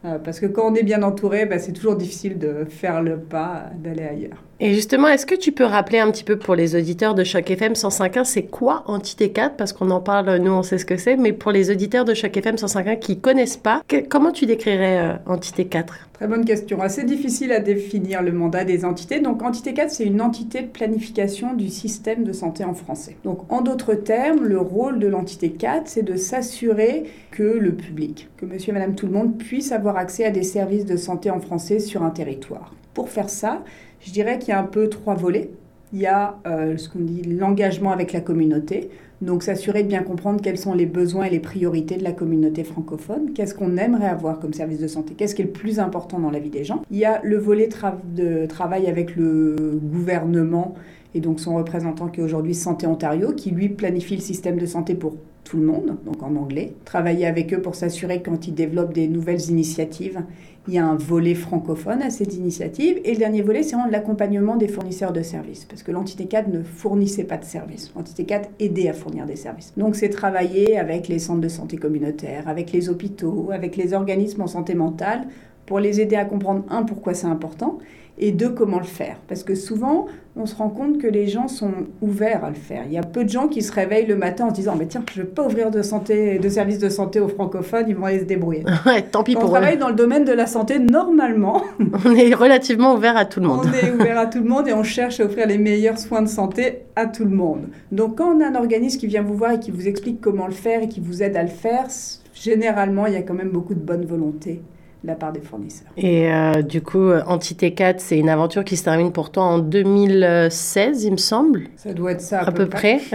Euh, 0.05 0.19
parce 0.19 0.39
que 0.39 0.47
quand 0.47 0.71
on 0.71 0.75
est 0.75 0.83
bien 0.83 1.03
entouré, 1.03 1.47
bah, 1.47 1.59
c'est 1.59 1.73
toujours 1.73 1.97
difficile 1.97 2.39
de 2.39 2.67
faire 2.69 3.03
le 3.03 3.19
pas, 3.19 3.71
d'aller 3.83 4.03
ailleurs. 4.03 4.45
Et 4.61 4.73
justement, 4.73 5.09
est-ce 5.09 5.27
que 5.27 5.35
tu 5.35 5.51
peux 5.51 5.65
rappeler 5.65 5.99
un 5.99 6.11
petit 6.13 6.23
peu 6.23 6.39
pour 6.39 6.55
les 6.55 6.77
auditeurs 6.77 7.17
de 7.17 7.25
Choc 7.25 7.51
FM 7.51 7.73
105.1, 7.73 8.25
c'est 8.25 8.45
quoi 8.45 8.85
Entité 8.87 9.31
4 9.33 9.57
Parce 9.57 9.73
qu'on 9.73 9.91
en 9.91 10.01
parle, 10.01 10.37
nous 10.37 10.53
on 10.53 10.63
sait 10.63 10.79
ce 10.79 10.85
que 10.85 10.97
c'est, 10.97 11.17
mais 11.17 11.33
pour 11.33 11.51
les 11.51 11.73
auditeurs 11.73 12.05
de 12.05 12.15
Choc 12.15 12.37
FM 12.37 12.55
105.1 12.55 13.01
qui 13.01 13.19
connaissent 13.19 13.57
pas, 13.57 13.83
comment 14.09 14.31
tu 14.31 14.47
décrirais 14.47 14.99
euh, 15.01 15.15
Entité 15.27 15.65
4 15.65 16.09
Très 16.13 16.29
bonne 16.29 16.45
question. 16.45 16.81
Assez 16.81 17.03
difficile 17.03 17.51
à 17.51 17.59
définir 17.59 18.23
le 18.23 18.31
mandat 18.31 18.65
des 18.65 18.85
entités. 18.85 19.19
Donc 19.19 19.43
Entité 19.43 19.75
4, 19.75 19.91
c'est 19.91 20.05
une 20.05 20.23
entité 20.23 20.61
de 20.61 20.69
planification 20.69 21.55
du 21.55 21.69
système 21.69 22.23
de 22.23 22.33
santé 22.33 22.63
en 22.65 22.75
français. 22.75 23.17
Donc 23.25 23.53
en 23.53 23.61
d'autres 23.61 23.95
termes, 23.95 24.45
le 24.45 24.61
rôle 24.61 25.01
de 25.01 25.09
l'entité 25.09 25.51
4, 25.51 25.89
c'est 25.89 26.05
de 26.05 26.15
s'assurer 26.15 27.05
que 27.33 27.43
le 27.43 27.73
public, 27.73 28.29
que 28.37 28.47
monsieur 28.47 28.71
et 28.71 28.75
madame 28.75 28.95
tout 28.95 29.07
le 29.07 29.13
monde 29.13 29.37
puisse 29.37 29.73
avoir 29.73 29.97
accès 29.97 30.25
à 30.25 30.31
des 30.31 30.45
services 30.45 30.85
de 30.85 30.97
santé 30.97 31.33
en 31.33 31.41
français 31.41 31.81
sur 31.81 32.05
un 32.05 32.11
territoire. 32.11 32.73
Pour 32.95 33.09
faire 33.09 33.29
ça, 33.29 33.65
je 34.05 34.13
dirais 34.13 34.39
qu'il 34.39 34.51
y 34.51 34.53
a 34.53 34.61
un 34.61 34.65
peu 34.65 34.89
trois 34.89 35.15
volets. 35.15 35.51
Il 35.93 36.01
y 36.01 36.07
a 36.07 36.39
euh, 36.47 36.77
ce 36.77 36.89
qu'on 36.89 37.01
dit 37.01 37.23
l'engagement 37.23 37.93
avec 37.93 38.13
la 38.13 38.21
communauté, 38.21 38.91
donc 39.23 39.43
s'assurer 39.43 39.85
de 39.85 39.89
bien 39.89 40.03
comprendre 40.03 40.41
quels 40.43 40.59
sont 40.59 40.75
les 40.75 40.87
besoins 40.87 41.25
et 41.25 41.31
les 41.31 41.39
priorités 41.39 41.97
de 41.97 42.05
la 42.05 42.13
communauté 42.13 42.65
francophone, 42.65 43.33
qu'est-ce 43.33 43.55
qu'on 43.55 43.77
aimerait 43.77 44.09
avoir 44.09 44.41
comme 44.41 44.53
service 44.53 44.81
de 44.81 44.89
santé, 44.89 45.15
qu'est-ce 45.15 45.37
qui 45.37 45.43
est 45.43 45.47
le 45.47 45.53
plus 45.53 45.79
important 45.79 46.19
dans 46.19 46.31
la 46.31 46.41
vie 46.41 46.51
des 46.51 46.65
gens? 46.65 46.83
Il 46.91 46.99
y 46.99 47.05
a 47.05 47.21
le 47.23 47.39
volet 47.39 47.69
de 48.17 48.47
travail 48.47 48.89
avec 48.89 49.15
le 49.15 49.79
gouvernement 49.81 50.75
et 51.15 51.21
donc 51.21 51.39
son 51.39 51.55
représentant 51.55 52.09
qui 52.09 52.21
est 52.21 52.25
aujourd'hui 52.25 52.55
Santé 52.55 52.89
Ontario, 52.89 53.33
qui 53.33 53.53
lui 53.53 53.69
planifie 53.69 54.17
le 54.17 54.23
système 54.23 54.59
de 54.59 54.67
santé 54.67 54.95
pour 54.95 55.15
tout 55.45 55.59
le 55.59 55.65
monde, 55.65 55.97
donc 56.05 56.23
en 56.23 56.35
anglais. 56.37 56.75
Travailler 56.85 57.27
avec 57.27 57.53
eux 57.55 57.61
pour 57.61 57.75
s'assurer 57.75 58.21
que 58.21 58.31
quand 58.31 58.49
ils 58.49 58.55
développent 58.55 58.95
des 58.95 59.09
nouvelles 59.09 59.51
initiatives, 59.51 60.23
il 60.67 60.75
y 60.75 60.79
a 60.79 60.87
un 60.87 60.97
volet 60.97 61.35
francophone 61.35 62.01
à 62.01 62.11
cette 62.11 62.35
initiative. 62.35 62.99
Et 63.05 63.13
le 63.13 63.19
dernier 63.19 63.43
volet, 63.43 63.63
c'est 63.63 63.77
l'accompagnement 63.91 64.57
des 64.57 64.69
fournisseurs 64.69 65.13
de 65.13 65.23
services. 65.23 65.67
Parce 65.67 65.83
que 65.83 65.93
l'entité 65.93 66.25
4 66.25 66.49
ne 66.49 66.63
fournissait 66.63 67.25
pas 67.25 67.37
de 67.37 67.45
services. 67.45 67.93
L'entité 67.95 68.25
4 68.25 68.49
aidait 68.61 68.89
à 68.89 68.95
fournir 68.95 69.27
des 69.27 69.37
services. 69.37 69.75
Donc 69.77 69.95
c'est 69.95 70.09
travailler 70.09 70.79
avec 70.79 71.09
les 71.09 71.19
centres 71.19 71.43
de 71.43 71.49
santé 71.49 71.77
communautaires, 71.77 72.49
avec 72.49 72.73
les 72.73 72.89
hôpitaux, 72.89 73.51
avec 73.53 73.77
les 73.77 73.93
organismes 73.93 74.43
en 74.43 74.47
santé 74.47 74.75
mentale 74.75 75.27
pour 75.67 75.81
les 75.81 76.01
aider 76.01 76.17
à 76.17 76.25
comprendre, 76.25 76.65
un, 76.69 76.83
pourquoi 76.83 77.15
c'est 77.15 77.27
important, 77.27 77.79
et 78.19 78.33
deux, 78.33 78.51
comment 78.51 78.79
le 78.79 78.85
faire. 78.85 79.19
Parce 79.29 79.43
que 79.43 79.55
souvent, 79.55 80.07
on 80.37 80.47
se 80.47 80.57
rend 80.57 80.69
compte 80.69 80.99
que 80.99 81.07
les 81.07 81.29
gens 81.29 81.47
sont 81.47 81.73
ouverts 82.03 82.45
à 82.45 82.49
le 82.49 82.57
faire. 82.57 82.83
Il 82.87 82.93
y 82.93 82.99
a 82.99 83.03
peu 83.03 83.23
de 83.23 83.29
gens 83.29 83.47
qui 83.47 83.63
se 83.63 83.71
réveillent 83.71 84.07
le 84.07 84.17
matin 84.17 84.47
en 84.47 84.51
se 84.51 84.55
disant 84.55 84.75
mais 84.77 84.87
tiens, 84.87 85.05
je 85.13 85.21
ne 85.21 85.25
vais 85.25 85.31
pas 85.31 85.47
ouvrir 85.47 85.71
de, 85.71 85.81
santé, 85.83 86.39
de 86.41 86.49
services 86.49 86.81
de 86.81 86.89
santé 86.89 87.21
aux 87.21 87.29
francophones, 87.29 87.85
ils 87.89 87.95
vont 87.95 88.07
aller 88.07 88.21
se 88.21 88.25
débrouiller. 88.25 88.65
Ouais, 88.87 89.03
tant 89.03 89.23
pis 89.23 89.35
Quand 89.35 89.41
pour 89.41 89.51
on 89.51 89.53
travaille 89.53 89.79
dans 89.79 89.89
le 89.89 89.95
domaine 89.95 90.25
de 90.25 90.33
la 90.33 90.47
santé, 90.47 90.79
normalement, 90.79 91.63
on 92.05 92.15
est 92.15 92.35
relativement 92.35 92.95
ouvert 92.95 93.17
à 93.17 93.25
tout 93.25 93.41
le 93.41 93.47
monde. 93.47 93.67
On 93.67 93.87
est 93.87 93.93
ouvert 93.93 94.19
à 94.19 94.27
tout 94.35 94.41
le 94.41 94.49
monde 94.49 94.69
et 94.69 94.73
on 94.75 94.83
cherche 94.83 95.21
à 95.21 95.25
offrir 95.25 95.47
les 95.47 95.57
meilleurs 95.57 95.99
soins 95.99 96.23
de 96.23 96.29
santé 96.29 96.81
à 96.97 97.07
tout 97.07 97.25
le 97.25 97.35
monde. 97.35 97.69
Donc 97.93 98.19
quand 98.19 98.37
on 98.37 98.41
a 98.41 98.49
un 98.49 98.55
organisme 98.57 98.99
qui 98.99 99.07
vient 99.07 99.23
vous 99.23 99.35
voir 99.35 99.53
et 99.53 99.61
qui 99.61 99.71
vous 99.71 99.87
explique 99.87 100.21
comment 100.21 100.47
le 100.47 100.53
faire 100.53 100.83
et 100.83 100.89
qui 100.89 101.01
vous 101.01 101.23
aide 101.23 101.37
à 101.37 101.43
le 101.43 101.49
faire, 101.49 101.87
généralement, 102.35 103.07
il 103.07 103.15
y 103.15 103.17
a 103.17 103.23
quand 103.23 103.35
même 103.35 103.51
beaucoup 103.51 103.75
de 103.75 103.81
bonne 103.81 104.05
volonté 104.05 104.61
la 105.05 105.15
part 105.15 105.33
des 105.33 105.41
fournisseurs. 105.41 105.89
Et 105.97 106.33
euh, 106.33 106.63
du 106.63 106.81
coup, 106.83 107.13
Entité 107.27 107.75
4, 107.75 108.01
c'est 108.01 108.19
une 108.19 108.29
aventure 108.29 108.65
qui 108.65 108.77
se 108.77 108.85
termine 108.85 109.13
pourtant 109.13 109.51
en 109.51 109.59
2016, 109.59 111.05
il 111.05 111.13
me 111.13 111.17
semble. 111.17 111.69
Ça 111.77 111.93
doit 111.93 112.13
être 112.13 112.21
ça. 112.21 112.41
À, 112.41 112.53
peu, 112.53 112.67
près. 112.67 113.01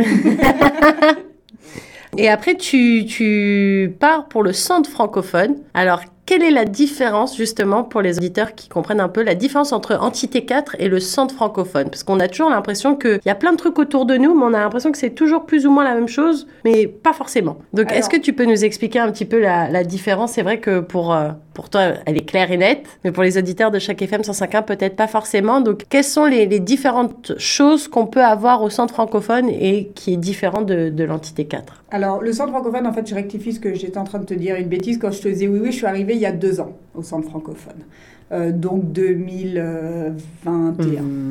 Et 2.18 2.28
après, 2.28 2.56
tu, 2.56 3.06
tu 3.06 3.96
pars 4.00 4.28
pour 4.28 4.44
le 4.44 4.54
centre 4.54 4.90
francophone. 4.90 5.56
Alors, 5.74 6.02
quelle 6.30 6.44
est 6.44 6.52
la 6.52 6.66
différence 6.66 7.36
justement 7.36 7.84
pour 7.84 8.02
les 8.02 8.18
auditeurs 8.18 8.54
qui 8.54 8.70
comprennent 8.70 9.00
un 9.00 9.10
peu 9.10 9.24
la 9.24 9.34
différence 9.34 9.74
entre 9.74 9.96
Entité 9.96 10.46
4 10.46 10.76
et 10.78 10.88
le 10.88 11.00
centre 11.00 11.34
francophone? 11.34 11.86
Parce 11.86 12.04
qu'on 12.04 12.20
a 12.20 12.28
toujours 12.28 12.52
l'impression 12.52 12.96
qu'il 12.96 13.20
y 13.26 13.30
a 13.30 13.36
plein 13.36 13.52
de 13.52 13.58
trucs 13.58 13.80
autour 13.80 14.06
de 14.06 14.16
nous, 14.16 14.38
mais 14.38 14.44
on 14.46 14.54
a 14.54 14.60
l'impression 14.60 14.92
que 14.92 15.00
c'est 15.00 15.10
toujours 15.10 15.48
plus 15.48 15.66
ou 15.66 15.72
moins 15.72 15.84
la 15.84 15.96
même 15.96 16.08
chose, 16.08 16.46
mais 16.66 16.86
pas 16.86 17.14
forcément. 17.14 17.58
Donc 17.74 17.92
est-ce 17.92 18.10
que 18.10 18.18
tu 18.18 18.34
peux 18.34 18.46
nous 18.46 18.64
expliquer 18.64 19.00
un 19.00 19.12
petit 19.12 19.26
peu 19.26 19.40
la, 19.40 19.84
différence? 19.84 20.34
C'est 20.34 20.44
vrai 20.44 20.60
que 20.60 20.82
pour, 20.82 21.16
euh, 21.16 21.30
pour 21.60 21.70
toi, 21.70 21.82
elle 22.06 22.16
est 22.16 22.26
claire 22.26 22.54
et 22.54 22.58
nette, 22.58 22.86
mais 23.04 23.12
pour 23.12 23.22
les 23.22 23.38
auditeurs 23.38 23.70
de 23.70 23.80
chaque 23.80 24.02
FM 24.02 24.22
105.1, 24.22 24.64
peut-être 24.64 24.96
pas 24.96 25.08
forcément. 25.08 25.60
Donc 25.60 25.84
quelles 25.90 26.06
sont 26.06 26.24
les, 26.24 26.48
différentes 26.62 27.34
choses 27.38 27.90
qu'on 27.90 28.06
peut 28.06 28.24
avoir 28.24 28.64
au 28.64 28.70
centre 28.70 28.94
francophone 28.94 29.50
et 29.50 29.92
qui 29.94 30.14
est 30.14 30.18
différent 30.18 30.62
de, 30.62 30.88
de 30.88 31.04
l'Entité 31.04 31.44
4 31.44 31.84
Alors 31.92 32.22
le 32.22 32.32
centre 32.32 32.52
francophone, 32.52 32.88
en 32.88 32.94
fait, 32.94 33.06
je 33.06 33.14
rectifie 33.14 33.52
ce 33.52 33.60
que 33.60 33.74
j'étais 33.74 33.98
en 33.98 34.06
train 34.06 34.20
de 34.20 34.26
te 34.26 34.34
dire, 34.34 34.56
une 34.56 34.70
bêtise 34.70 35.00
quand 35.00 35.12
je 35.12 35.22
te 35.22 35.28
disais 35.28 35.50
oui, 35.50 35.60
oui, 35.62 35.74
je 35.74 35.76
suis 35.76 35.86
arrivée 35.86 36.14
il 36.14 36.22
y 36.22 36.26
a 36.26 36.32
deux 36.32 36.62
ans 36.62 36.78
au 36.96 37.04
centre 37.04 37.28
francophone. 37.28 37.84
Euh, 38.32 38.54
donc 38.54 38.94
2021. 38.94 40.76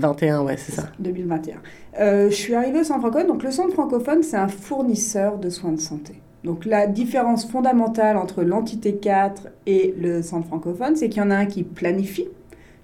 21, 0.00 0.42
ouais, 0.42 0.56
c'est 0.58 0.72
ça. 0.72 0.90
2021. 0.98 1.56
Euh, 2.00 2.28
je 2.28 2.34
suis 2.34 2.54
arrivée 2.54 2.80
au 2.80 2.84
centre 2.84 3.00
francophone. 3.00 3.28
Donc 3.28 3.42
le 3.42 3.50
centre 3.50 3.72
francophone, 3.72 4.22
c'est 4.22 4.36
un 4.36 4.48
fournisseur 4.48 5.38
de 5.38 5.48
soins 5.48 5.72
de 5.72 5.80
santé. 5.80 6.20
Donc 6.44 6.64
la 6.64 6.86
différence 6.86 7.46
fondamentale 7.46 8.16
entre 8.16 8.42
l'entité 8.42 8.96
4 8.96 9.48
et 9.66 9.94
le 9.98 10.22
centre 10.22 10.46
francophone, 10.46 10.96
c'est 10.96 11.08
qu'il 11.08 11.22
y 11.22 11.24
en 11.24 11.30
a 11.30 11.36
un 11.36 11.46
qui 11.46 11.64
planifie, 11.64 12.28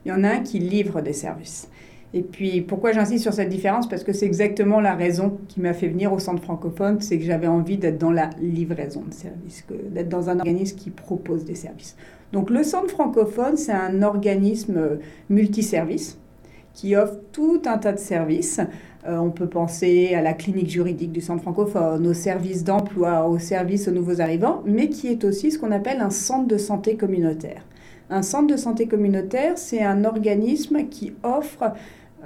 il 0.04 0.08
y 0.08 0.12
en 0.12 0.24
a 0.24 0.28
un 0.28 0.40
qui 0.40 0.58
livre 0.58 1.00
des 1.00 1.12
services. 1.12 1.68
Et 2.16 2.22
puis, 2.22 2.60
pourquoi 2.60 2.92
j'insiste 2.92 3.24
sur 3.24 3.32
cette 3.32 3.48
différence? 3.48 3.88
Parce 3.88 4.04
que 4.04 4.12
c'est 4.12 4.24
exactement 4.24 4.80
la 4.80 4.94
raison 4.94 5.36
qui 5.48 5.60
m'a 5.60 5.74
fait 5.74 5.88
venir 5.88 6.12
au 6.12 6.20
centre 6.20 6.40
francophone, 6.40 7.00
c'est 7.00 7.18
que 7.18 7.24
j'avais 7.24 7.48
envie 7.48 7.76
d'être 7.76 7.98
dans 7.98 8.12
la 8.12 8.30
livraison 8.40 9.02
de 9.02 9.12
services, 9.12 9.66
d'être 9.90 10.08
dans 10.08 10.30
un 10.30 10.38
organisme 10.38 10.78
qui 10.78 10.90
propose 10.90 11.44
des 11.44 11.56
services. 11.56 11.96
Donc, 12.32 12.50
le 12.50 12.62
centre 12.62 12.88
francophone, 12.88 13.56
c'est 13.56 13.72
un 13.72 14.02
organisme 14.02 15.00
multiservice 15.28 16.20
qui 16.72 16.94
offre 16.94 17.18
tout 17.32 17.62
un 17.66 17.78
tas 17.78 17.92
de 17.92 17.98
services. 17.98 18.60
Euh, 19.06 19.18
on 19.18 19.30
peut 19.30 19.48
penser 19.48 20.14
à 20.14 20.22
la 20.22 20.32
clinique 20.32 20.70
juridique 20.70 21.12
du 21.12 21.20
centre 21.20 21.42
francophone, 21.42 22.06
aux 22.06 22.14
services 22.14 22.64
d'emploi, 22.64 23.28
aux 23.28 23.38
services 23.38 23.86
aux 23.88 23.92
nouveaux 23.92 24.20
arrivants, 24.20 24.62
mais 24.64 24.88
qui 24.88 25.08
est 25.08 25.24
aussi 25.24 25.50
ce 25.50 25.58
qu'on 25.58 25.72
appelle 25.72 26.00
un 26.00 26.10
centre 26.10 26.48
de 26.48 26.56
santé 26.56 26.96
communautaire. 26.96 27.62
Un 28.10 28.22
centre 28.22 28.46
de 28.46 28.56
santé 28.56 28.86
communautaire, 28.86 29.56
c'est 29.56 29.82
un 29.82 30.04
organisme 30.04 30.88
qui 30.88 31.14
offre 31.22 31.72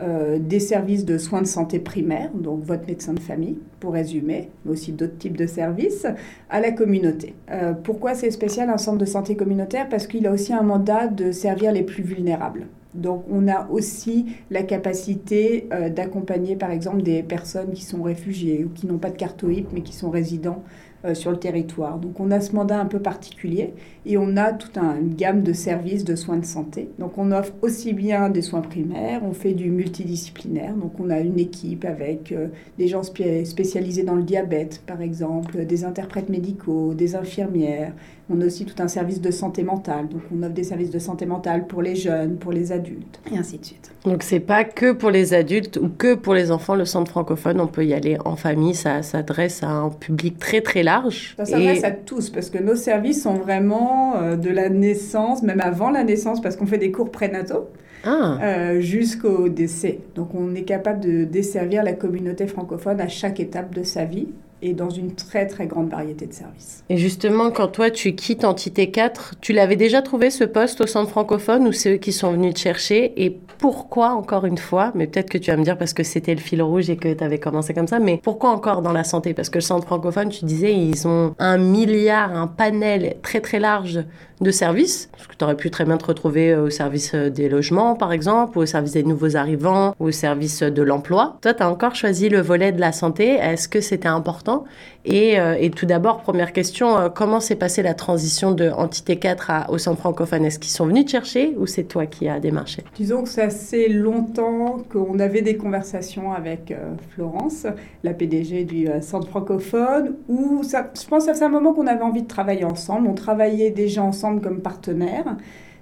euh, 0.01 0.39
des 0.39 0.61
services 0.61 1.05
de 1.05 1.19
soins 1.19 1.43
de 1.43 1.47
santé 1.47 1.81
primaires, 1.81 2.31
donc 2.33 2.63
votre 2.63 2.87
médecin 2.87 3.15
de 3.15 3.21
famille, 3.21 3.59
pour 3.81 3.95
résumer, 3.95 4.51
mais 4.65 4.73
aussi 4.73 4.93
d'autres 4.93 5.19
types 5.19 5.37
de 5.37 5.47
services, 5.47 6.07
à 6.51 6.61
la 6.61 6.71
communauté. 6.71 7.35
Euh, 7.51 7.73
pourquoi 7.73 8.15
c'est 8.15 8.31
spécial 8.31 8.71
un 8.71 8.79
centre 8.79 8.99
de 8.99 9.05
santé 9.05 9.35
communautaire? 9.35 9.89
Parce 9.89 10.07
qu'il 10.07 10.29
a 10.29 10.33
aussi 10.33 10.53
un 10.53 10.63
mandat 10.63 11.09
de 11.09 11.33
servir 11.33 11.73
les 11.73 11.83
plus 11.83 12.05
vulnérables. 12.05 12.67
Donc 12.95 13.25
on 13.31 13.49
a 13.49 13.69
aussi 13.71 14.27
la 14.51 14.63
capacité 14.63 15.69
euh, 15.73 15.89
d'accompagner 15.91 16.57
par 16.57 16.71
exemple 16.71 17.03
des 17.03 17.23
personnes 17.23 17.73
qui 17.73 17.85
sont 17.85 18.03
réfugiées 18.03 18.65
ou 18.65 18.71
qui 18.71 18.87
n'ont 18.87 18.99
pas 18.99 19.11
de 19.11 19.17
carte 19.17 19.43
OIP 19.43 19.69
mais 19.73 19.83
qui 19.83 19.95
sont 19.95 20.11
résidents 20.11 20.65
euh, 21.05 21.15
sur 21.15 21.31
le 21.31 21.37
territoire. 21.37 21.99
Donc 21.99 22.19
on 22.19 22.33
a 22.33 22.41
ce 22.41 22.53
mandat 22.57 22.81
un 22.81 22.87
peu 22.87 22.99
particulier 22.99 23.73
et 24.05 24.19
on 24.19 24.37
a 24.37 24.53
toute 24.53 24.77
une 24.79 25.15
gamme 25.15 25.45
de 25.45 25.53
services 25.53 26.03
de 26.03 26.17
soins 26.17 26.39
de 26.39 26.45
santé. 26.45 26.89
Donc 26.99 27.19
on 27.19 27.31
offre 27.31 27.53
aussi 27.63 27.93
bien 27.93 28.31
des 28.31 28.43
soins 28.43 28.63
primaires, 28.63 29.21
on 29.25 29.33
fait 29.33 29.53
du 29.53 29.71
multidisciplinaire. 29.71 30.75
Donc 30.75 30.99
on 30.99 31.11
a 31.11 31.21
une 31.21 31.39
équipe 31.39 31.85
avec 31.85 32.33
euh, 32.33 32.49
des 32.79 32.89
gens 32.89 33.05
spécialisés 33.05 34.03
dans 34.03 34.17
le 34.17 34.25
diabète 34.25 34.83
par 34.89 35.01
exemple, 35.01 35.65
des 35.67 35.85
interprètes 35.85 36.31
médicaux, 36.31 36.95
des 36.95 37.15
infirmières, 37.15 37.93
On 38.31 38.41
a 38.43 38.47
aussi 38.47 38.67
tout 38.67 38.81
un 38.83 38.89
service 38.89 39.21
de 39.21 39.31
santé 39.31 39.63
mentale. 39.63 40.09
Donc 40.09 40.21
on 40.35 40.43
offre 40.43 40.53
des 40.53 40.65
services 40.65 40.91
de 40.91 40.99
santé 40.99 41.25
mentale 41.25 41.67
pour 41.67 41.81
les 41.81 41.97
jeunes, 41.97 42.37
pour 42.37 42.53
les 42.53 42.73
adultes, 42.73 43.21
et 43.33 43.39
ainsi 43.39 43.59
de 43.59 43.65
suite. 43.65 43.91
Donc 44.05 44.23
c'est 44.23 44.41
pas 44.41 44.65
que 44.65 44.93
pour 44.93 45.11
les 45.11 45.33
adultes 45.33 45.79
ou 45.79 45.89
que 45.89 46.15
pour 46.15 46.35
les 46.35 46.51
enfants, 46.51 46.75
le 46.75 46.85
centre 46.85 47.11
francophone, 47.11 47.61
on 47.61 47.67
peut 47.67 47.87
y 47.87 47.95
aller 47.95 48.19
en 48.25 48.37
famille, 48.37 48.75
ça 48.75 49.03
s'adresse 49.03 49.63
à 49.63 49.71
un 49.71 49.91
public 49.91 50.39
très 50.39 50.61
très 50.61 50.83
large. 50.83 51.35
Ça 51.39 51.47
s'adresse 51.47 51.85
à 51.85 51.91
tous 51.91 52.29
parce 52.31 52.51
que 52.51 52.59
nos 52.59 52.77
services 52.77 53.23
sont 53.23 53.35
vraiment 53.35 54.17
euh, 54.17 54.37
de 54.37 54.51
la 54.51 54.69
naissance, 54.69 55.43
même 55.43 55.61
avant 55.61 55.91
la 55.91 56.05
naissance, 56.05 56.43
parce 56.43 56.57
qu'on 56.57 56.67
fait 56.67 56.79
des 56.79 56.91
cours 56.91 57.11
prénataux. 57.11 57.69
Ah. 58.05 58.39
Euh, 58.41 58.81
jusqu'au 58.81 59.49
décès. 59.49 59.99
Donc 60.15 60.33
on 60.33 60.55
est 60.55 60.63
capable 60.63 61.01
de 61.01 61.25
desservir 61.25 61.83
la 61.83 61.95
communauté 61.95 62.47
francophone 62.47 63.01
à 63.01 63.09
chaque 63.09 63.41
étape 63.41 63.75
de 63.75 63.83
sa 63.83 64.05
vie 64.05 64.29
et 64.63 64.73
dans 64.73 64.91
une 64.91 65.15
très 65.15 65.47
très 65.47 65.67
grande 65.67 65.91
variété 65.91 66.27
de 66.27 66.33
services. 66.33 66.85
Et 66.89 66.97
justement, 66.97 67.51
quand 67.51 67.69
toi 67.69 67.91
tu 67.91 68.15
quittes 68.15 68.45
Entité 68.45 68.91
4, 68.91 69.37
tu 69.41 69.53
l'avais 69.53 69.77
déjà 69.77 70.03
trouvé 70.03 70.31
ce 70.31 70.45
poste 70.45 70.81
au 70.81 70.87
centre 70.87 71.11
francophone 71.11 71.67
ou 71.67 71.73
c'est 71.73 71.95
eux 71.95 71.99
qui 71.99 72.13
sont 72.13 72.33
venus 72.33 72.55
te 72.55 72.61
chercher? 72.61 73.13
Et 73.23 73.31
pourquoi 73.59 74.11
encore 74.11 74.45
une 74.45 74.59
fois 74.59 74.93
Mais 74.95 75.07
peut-être 75.07 75.31
que 75.31 75.39
tu 75.39 75.51
vas 75.51 75.57
me 75.57 75.65
dire 75.65 75.77
parce 75.77 75.93
que 75.93 76.03
c'était 76.03 76.35
le 76.35 76.41
fil 76.41 76.63
rouge 76.63 76.91
et 76.91 76.97
que 76.97 77.13
tu 77.13 77.25
avais 77.25 77.39
commencé 77.39 77.75
comme 77.75 77.89
ça, 77.89 77.99
mais 77.99 78.21
pourquoi 78.23 78.51
encore 78.51 78.83
dans 78.83 78.93
la 78.93 79.05
santé? 79.05 79.35
Parce 79.35 79.51
que 79.51 79.59
le 79.59 79.63
centre 79.63 79.87
francophone, 79.87 80.29
tu 80.29 80.45
disais, 80.45 80.75
ils 80.75 81.07
ont 81.07 81.35
un 81.39 81.59
milliard, 81.59 82.35
un 82.37 82.47
panel 82.47 83.17
très 83.23 83.41
très 83.41 83.59
large 83.59 84.05
de 84.41 84.51
services. 84.51 85.09
Parce 85.13 85.27
que 85.27 85.35
tu 85.37 85.45
aurais 85.45 85.57
pu 85.57 85.71
très 85.71 85.85
bien 85.85 85.97
te 85.97 86.07
retrouver 86.07 86.55
au 86.55 86.71
service 86.71 87.15
des 87.15 87.49
logements, 87.49 87.97
par 87.97 88.13
exemple, 88.13 88.59
ou 88.59 88.63
au 88.63 88.67
service 88.67 88.93
des 88.93 89.03
nouveaux 89.03 89.37
arrivants, 89.37 89.95
ou 89.99 90.07
au 90.07 90.13
service 90.13 90.63
de 90.63 90.83
l'emploi. 90.83 91.39
Toi, 91.43 91.55
tu 91.55 91.63
as 91.63 91.71
encore 91.71 91.95
choisi 91.95 92.29
le 92.29 92.41
volet 92.41 92.73
de 92.73 92.81
la 92.81 92.93
santé. 92.93 93.35
Est-ce 93.35 93.69
que 93.69 93.81
c'était 93.81 94.09
important 94.09 94.48
euh, 94.49 95.57
et, 95.59 95.71
tout 95.71 95.87
d'abord, 95.87 96.21
première 96.21 96.53
question, 96.53 96.97
euh, 96.99 97.09
comment 97.09 97.41
s'est 97.41 97.57
passée 97.57 97.83
la 97.83 97.95
transition 97.95 98.53
de 98.53 98.71
Entité 98.71 99.17
4 99.17 99.71
au 99.71 99.79
centre 99.79 99.99
francophone? 99.99 100.45
Est-ce 100.45 100.59
qu'ils 100.59 100.73
sont 100.73 100.87
venus 100.87 101.07
te 101.07 101.11
chercher 101.11 101.55
ou 101.59 101.67
c'est 101.67 101.85
toi 101.85 102.07
qui 102.07 102.29
as 102.29 102.41
démarché? 102.41 102.85
Disons 102.97 103.23
que 103.23 103.29
c'est 103.29 103.43
assez 103.43 103.89
longtemps 103.89 104.79
qu'on 104.91 105.19
avait 105.19 105.43
des 105.43 105.57
conversations 105.57 106.33
avec 106.33 106.71
euh, 106.71 106.95
Florence, 107.15 107.67
la 108.05 108.13
PDG 108.13 108.65
du 108.65 108.89
centre 109.01 109.29
francophone, 109.29 110.15
où 110.29 110.63
ça, 110.63 110.91
je 111.01 111.07
pense 111.09 111.27
que 111.27 111.35
c'est 111.35 111.45
un 111.45 111.49
moment 111.49 111.73
qu'on 111.73 111.87
avait 111.87 112.03
envie 112.03 112.23
de 112.23 112.29
travailler 112.29 112.65
ensemble. 112.65 113.09
On 113.09 113.15
travaillait 113.15 113.71
déjà 113.71 114.03
ensemble 114.03 114.41
comme 114.41 114.61
partenaires. 114.61 115.37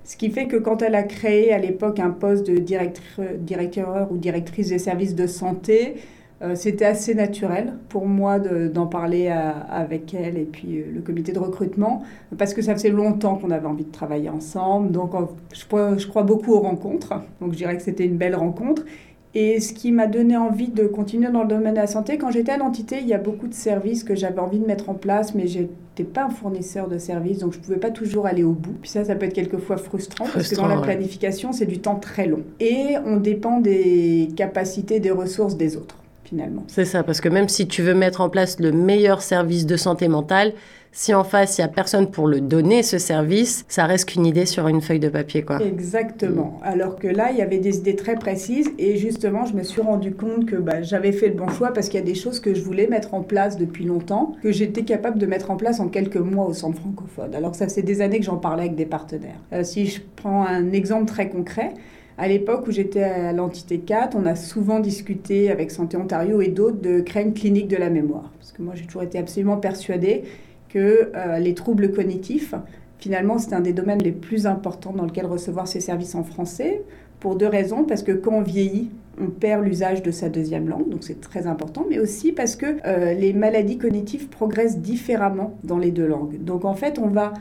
Ce 0.07 0.16
qui 0.16 0.31
fait 0.31 0.46
que 0.46 0.57
quand 0.57 0.83
elle 0.83 0.94
a 0.94 1.02
créé 1.02 1.52
à 1.52 1.59
l'époque 1.59 1.98
un 1.98 2.11
poste 2.11 2.46
de 2.46 2.59
directeur 2.59 4.12
ou 4.12 4.16
directrice 4.16 4.68
des 4.68 4.79
services 4.79 5.16
de 5.16 5.26
santé, 5.26 5.96
euh, 6.42 6.55
c'était 6.55 6.85
assez 6.85 7.14
naturel 7.14 7.75
pour 7.88 8.07
moi 8.07 8.38
d'en 8.38 8.87
parler 8.87 9.29
avec 9.29 10.12
elle 10.12 10.37
et 10.37 10.44
puis 10.44 10.79
euh, 10.79 10.85
le 10.94 11.01
comité 11.01 11.33
de 11.33 11.38
recrutement, 11.38 12.03
parce 12.37 12.53
que 12.53 12.61
ça 12.61 12.75
faisait 12.75 12.90
longtemps 12.90 13.37
qu'on 13.37 13.51
avait 13.51 13.66
envie 13.66 13.85
de 13.85 13.92
travailler 13.92 14.29
ensemble. 14.29 14.90
Donc 14.90 15.12
je 15.55 15.64
crois, 15.64 15.96
je 15.96 16.07
crois 16.07 16.25
beaucoup 16.25 16.53
aux 16.53 16.61
rencontres, 16.61 17.14
donc 17.40 17.53
je 17.53 17.57
dirais 17.57 17.77
que 17.77 17.83
c'était 17.83 18.05
une 18.05 18.18
belle 18.18 18.37
rencontre. 18.37 18.83
Et 19.38 19.61
ce 19.61 19.75
qui 19.75 19.92
m'a 19.92 20.07
donné 20.07 20.35
envie 20.35 20.68
de 20.68 20.87
continuer 20.87 21.31
dans 21.31 21.42
le 21.42 21.49
domaine 21.49 21.75
de 21.75 21.79
la 21.79 21.87
santé, 21.87 22.16
quand 22.16 22.31
j'étais 22.31 22.53
à 22.53 22.57
l'entité, 22.57 23.01
il 23.03 23.07
y 23.07 23.12
a 23.12 23.18
beaucoup 23.18 23.49
de 23.49 23.55
services 23.55 24.03
que 24.03 24.14
j'avais 24.14 24.38
envie 24.38 24.59
de 24.59 24.66
mettre 24.66 24.88
en 24.88 24.94
place, 24.94 25.35
mais 25.35 25.46
je 25.46 25.59
n'étais 25.59 26.05
pas 26.05 26.25
un 26.25 26.31
fournisseur 26.31 26.88
de 26.88 26.96
services, 26.96 27.38
donc 27.38 27.53
je 27.53 27.59
ne 27.59 27.62
pouvais 27.62 27.77
pas 27.77 27.90
toujours 27.90 28.25
aller 28.25 28.44
au 28.44 28.53
bout. 28.53 28.72
Puis 28.81 28.90
ça, 28.90 29.05
ça 29.05 29.14
peut 29.14 29.27
être 29.27 29.35
quelquefois 29.35 29.77
frustrant, 29.77 30.25
parce 30.33 30.49
que 30.49 30.55
dans 30.57 30.68
la 30.68 30.81
planification, 30.81 31.53
c'est 31.53 31.66
du 31.66 31.81
temps 31.81 31.96
très 31.96 32.27
long. 32.27 32.44
Et 32.61 32.94
on 33.05 33.18
dépend 33.18 33.61
des 33.61 34.31
capacités, 34.37 35.01
des 35.01 35.11
ressources 35.11 35.59
des 35.59 35.77
autres 35.77 35.96
finalement. 36.26 36.64
C'est 36.66 36.84
ça, 36.84 37.02
parce 37.02 37.20
que 37.20 37.28
même 37.28 37.48
si 37.48 37.66
tu 37.66 37.82
veux 37.82 37.94
mettre 37.94 38.20
en 38.20 38.28
place 38.28 38.58
le 38.60 38.72
meilleur 38.72 39.22
service 39.22 39.66
de 39.66 39.76
santé 39.76 40.08
mentale, 40.08 40.52
si 40.96 41.12
en 41.12 41.24
face, 41.24 41.58
il 41.58 41.60
n'y 41.60 41.66
a 41.66 41.68
personne 41.68 42.10
pour 42.10 42.26
le 42.26 42.40
donner, 42.40 42.82
ce 42.82 42.96
service, 42.96 43.66
ça 43.68 43.84
reste 43.84 44.08
qu'une 44.08 44.24
idée 44.24 44.46
sur 44.46 44.66
une 44.66 44.80
feuille 44.80 44.98
de 44.98 45.10
papier. 45.10 45.42
quoi. 45.42 45.60
Exactement. 45.60 46.58
Alors 46.62 46.96
que 46.96 47.06
là, 47.06 47.28
il 47.32 47.36
y 47.36 47.42
avait 47.42 47.58
des 47.58 47.76
idées 47.76 47.96
très 47.96 48.14
précises 48.14 48.70
et 48.78 48.96
justement, 48.96 49.44
je 49.44 49.54
me 49.54 49.62
suis 49.62 49.82
rendu 49.82 50.14
compte 50.14 50.46
que 50.46 50.56
bah, 50.56 50.80
j'avais 50.80 51.12
fait 51.12 51.28
le 51.28 51.34
bon 51.34 51.48
choix 51.48 51.74
parce 51.74 51.90
qu'il 51.90 52.00
y 52.00 52.02
a 52.02 52.06
des 52.06 52.14
choses 52.14 52.40
que 52.40 52.54
je 52.54 52.62
voulais 52.62 52.86
mettre 52.86 53.12
en 53.12 53.22
place 53.22 53.58
depuis 53.58 53.84
longtemps, 53.84 54.32
que 54.42 54.52
j'étais 54.52 54.84
capable 54.84 55.18
de 55.18 55.26
mettre 55.26 55.50
en 55.50 55.56
place 55.56 55.80
en 55.80 55.88
quelques 55.88 56.16
mois 56.16 56.46
au 56.46 56.54
centre 56.54 56.80
francophone. 56.80 57.34
Alors 57.34 57.50
que 57.50 57.58
ça 57.58 57.68
fait 57.68 57.82
des 57.82 58.00
années 58.00 58.18
que 58.18 58.24
j'en 58.24 58.38
parlais 58.38 58.62
avec 58.62 58.74
des 58.74 58.86
partenaires. 58.86 59.40
Euh, 59.52 59.64
si 59.64 59.84
je 59.88 60.00
prends 60.16 60.46
un 60.46 60.72
exemple 60.72 61.04
très 61.04 61.28
concret, 61.28 61.74
à 62.18 62.29
l'époque 62.29 62.66
où 62.66 62.70
j'étais 62.70 63.02
à 63.02 63.33
l'entité 63.33 63.79
4, 63.79 64.16
on 64.16 64.24
a 64.24 64.37
souvent 64.37 64.81
discuté 64.81 65.50
avec 65.50 65.70
Santé 65.70 65.96
Ontario 65.96 66.40
et 66.40 66.48
d'autres 66.48 66.81
de 66.81 67.00
créer 67.00 67.24
une 67.24 67.35
clinique 67.35 67.68
de 67.68 67.76
la 67.76 67.90
mémoire. 67.90 68.33
Parce 68.38 68.52
que 68.52 68.62
moi, 68.62 68.74
j'ai 68.74 68.87
toujours 68.87 69.02
été 69.02 69.18
absolument 69.18 69.59
persuadée 69.59 70.24
que 70.70 71.11
euh, 71.14 71.38
les 71.38 71.55
troubles 71.55 71.92
cognitifs, 71.92 72.55
finalement, 72.98 73.38
c'est 73.38 73.55
un 73.55 73.61
des 73.61 73.74
domaines 73.74 74.02
les 74.02 74.12
plus 74.12 74.46
importants 74.46 74.92
dans 74.92 75.05
lequel 75.05 75.26
recevoir 75.26 75.68
ces 75.68 75.81
services 75.81 76.14
en 76.14 76.24
français, 76.24 76.83
pour 77.20 77.37
deux 77.37 77.48
raisons. 77.48 77.85
Parce 77.85 78.02
que 78.02 78.12
quand 78.12 78.33
on 78.33 78.42
vieillit, 78.42 78.90
on 79.20 79.26
perd 79.26 79.64
l'usage 79.64 80.02
de 80.02 80.11
sa 80.11 80.29
deuxième 80.29 80.68
langue, 80.68 80.88
donc 80.88 81.05
c'est 81.05 81.20
très 81.20 81.46
important, 81.46 81.87
mais 81.88 81.98
aussi 81.98 82.33
parce 82.33 82.57
que 82.57 82.66
euh, 82.87 83.14
les 83.14 83.33
maladies 83.33 83.79
cognitives 83.79 84.29
progressent 84.29 84.79
différemment 84.79 85.57
dans 85.64 85.79
les 85.79 85.90
deux 85.90 86.07
langues. 86.07 86.42
Donc 86.42 86.64
en 86.64 86.74
fait, 86.74 86.98
on 86.98 87.09
va 87.09 87.33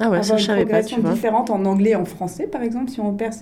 ah 0.00 0.08
ouais, 0.08 0.22
ça, 0.22 0.38
une 0.38 0.46
progression 0.46 0.98
différente 0.98 1.50
en 1.50 1.64
anglais 1.66 1.90
et 1.90 1.96
en 1.96 2.06
français, 2.06 2.46
par 2.46 2.62
exemple, 2.62 2.90
si 2.90 3.00
on 3.00 3.12
perd 3.12 3.34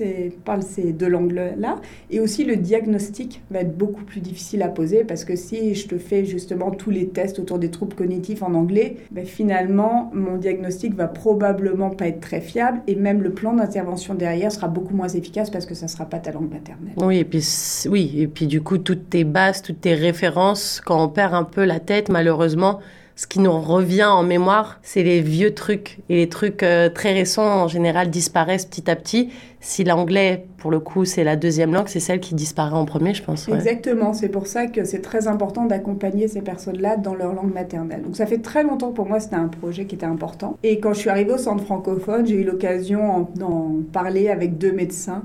parle 0.45 0.63
ces 0.63 0.93
deux 0.93 1.09
langues-là. 1.09 1.77
Et 2.11 2.19
aussi, 2.21 2.45
le 2.45 2.57
diagnostic 2.57 3.43
va 3.51 3.61
être 3.61 3.77
beaucoup 3.77 4.03
plus 4.03 4.21
difficile 4.21 4.63
à 4.63 4.69
poser 4.69 5.05
parce 5.05 5.25
que 5.25 5.37
si 5.37 5.75
je 5.75 5.87
te 5.87 5.99
fais 5.99 6.25
justement 6.25 6.71
tous 6.71 6.91
les 6.91 7.09
tests 7.09 7.39
autour 7.39 7.59
des 7.59 7.71
troubles 7.71 7.95
cognitifs 7.95 8.43
en 8.43 8.55
anglais, 8.55 8.97
ben 9.11 9.25
finalement, 9.25 10.11
mon 10.13 10.37
diagnostic 10.37 10.95
va 10.95 11.07
probablement 11.07 11.91
pas 11.91 12.09
être 12.09 12.21
très 12.21 12.41
fiable 12.41 12.81
et 12.87 12.97
même 12.97 13.23
le 13.23 13.31
plan 13.31 13.53
d'intervention 13.53 14.15
derrière 14.15 14.51
sera 14.51 14.69
beaucoup 14.69 14.95
moins 14.95 15.09
efficace 15.09 15.51
parce 15.51 15.67
que 15.67 15.75
ça 15.75 15.87
sera 15.87 16.05
pas 16.05 16.19
ta 16.19 16.33
langue 16.33 16.51
maternelle. 16.51 16.95
Oui, 16.97 17.19
et 17.19 17.25
puis, 17.25 17.47
oui, 17.89 18.13
et 18.17 18.27
puis 18.27 18.47
du 18.47 18.61
coup, 18.61 18.79
toutes 18.79 19.09
tes 19.11 19.25
bases, 19.25 19.63
toutes 19.63 19.81
tes 19.81 19.95
références, 19.95 20.81
quand 20.85 21.03
on 21.03 21.09
perd 21.09 21.35
un 21.35 21.45
peu 21.45 21.65
la 21.65 21.79
tête, 21.79 22.09
malheureusement, 22.09 22.81
ce 23.21 23.27
qui 23.27 23.39
nous 23.39 23.53
revient 23.53 24.05
en 24.07 24.23
mémoire, 24.23 24.81
c'est 24.83 25.03
les 25.03 25.21
vieux 25.21 25.53
trucs. 25.53 25.99
Et 26.09 26.17
les 26.17 26.31
trucs 26.31 26.63
euh, 26.63 26.89
très 26.89 27.13
récents, 27.13 27.65
en 27.65 27.69
général, 27.69 28.09
disparaissent 28.09 28.65
petit 28.65 28.91
à 28.91 28.97
petit. 28.97 29.29
Si 29.61 29.85
l'anglais, 29.85 30.47
pour 30.57 30.71
le 30.71 30.81
coup, 30.81 31.05
c'est 31.05 31.23
la 31.23 31.37
deuxième 31.37 31.75
langue, 31.75 31.89
c'est 31.89 32.01
celle 32.01 32.21
qui 32.21 32.35
disparaît 32.35 32.75
en 32.75 32.87
premier, 32.87 33.13
je 33.13 33.23
pense. 33.23 33.47
Exactement. 33.47 34.15
C'est 34.15 34.31
pour 34.31 34.47
ça 34.47 34.69
que 34.69 34.85
c'est 34.85 35.03
très 35.03 35.29
important 35.29 35.67
d'accompagner 35.67 36.29
ces 36.29 36.41
personnes-là 36.41 36.97
dans 36.97 37.15
leur 37.15 37.35
langue 37.35 37.53
maternelle. 37.53 38.01
Donc 38.01 38.17
ça 38.17 38.25
fait 38.25 38.39
très 38.39 38.63
longtemps 38.63 38.93
pour 38.93 39.07
moi, 39.07 39.21
c'était 39.21 39.37
un 39.37 39.49
projet 39.49 39.85
qui 39.85 39.97
était 39.97 40.07
important. 40.07 40.57
Et 40.63 40.81
quand 40.81 40.95
je 40.95 41.01
suis 41.01 41.11
arrivée 41.11 41.33
au 41.33 41.39
centre 41.39 41.63
francophone, 41.63 42.27
j'ai 42.27 42.37
eu 42.37 42.45
l'occasion 42.45 43.29
d'en 43.37 43.83
parler 43.93 44.31
avec 44.31 44.57
deux 44.57 44.73
médecins 44.73 45.25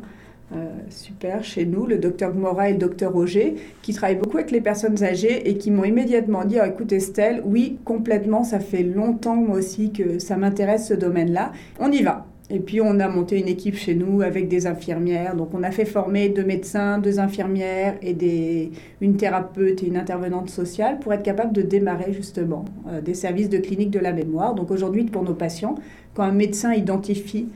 euh, 0.53 0.67
super 0.89 1.43
chez 1.43 1.65
nous, 1.65 1.87
le 1.87 1.97
docteur 1.97 2.33
Mora 2.35 2.69
et 2.69 2.73
le 2.73 2.77
docteur 2.77 3.11
Roger, 3.13 3.55
qui 3.81 3.93
travaillent 3.93 4.17
beaucoup 4.17 4.37
avec 4.37 4.51
les 4.51 4.61
personnes 4.61 5.03
âgées 5.03 5.49
et 5.49 5.57
qui 5.57 5.71
m'ont 5.71 5.85
immédiatement 5.85 6.45
dit 6.45 6.57
oh, 6.61 6.65
écoute 6.65 6.91
Estelle, 6.91 7.41
oui, 7.45 7.79
complètement, 7.83 8.43
ça 8.43 8.59
fait 8.59 8.83
longtemps 8.83 9.35
moi 9.35 9.57
aussi 9.57 9.91
que 9.91 10.19
ça 10.19 10.37
m'intéresse 10.37 10.87
ce 10.87 10.93
domaine-là, 10.93 11.51
on 11.79 11.91
y 11.91 12.03
va. 12.03 12.27
Et 12.51 12.59
puis 12.59 12.79
on 12.79 12.99
a 12.99 13.07
monté 13.07 13.39
une 13.39 13.47
équipe 13.47 13.75
chez 13.75 13.95
nous 13.95 14.21
avec 14.21 14.47
des 14.47 14.67
infirmières. 14.67 15.35
Donc 15.35 15.49
on 15.53 15.63
a 15.63 15.71
fait 15.71 15.85
former 15.85 16.29
deux 16.29 16.43
médecins, 16.43 16.99
deux 16.99 17.19
infirmières 17.19 17.95
et 18.03 18.13
des, 18.13 18.71
une 19.01 19.17
thérapeute 19.17 19.81
et 19.81 19.87
une 19.87 19.97
intervenante 19.97 20.51
sociale 20.51 20.99
pour 20.99 21.11
être 21.13 21.23
capable 21.23 21.53
de 21.53 21.63
démarrer 21.63 22.13
justement 22.13 22.65
euh, 22.87 23.01
des 23.01 23.15
services 23.15 23.49
de 23.49 23.57
clinique 23.57 23.89
de 23.89 23.99
la 23.99 24.13
mémoire. 24.13 24.53
Donc 24.53 24.69
aujourd'hui 24.69 25.05
pour 25.05 25.23
nos 25.23 25.33
patients, 25.33 25.75
quand 26.13 26.23
un 26.23 26.31
médecin 26.31 26.73
identifie 26.73 27.47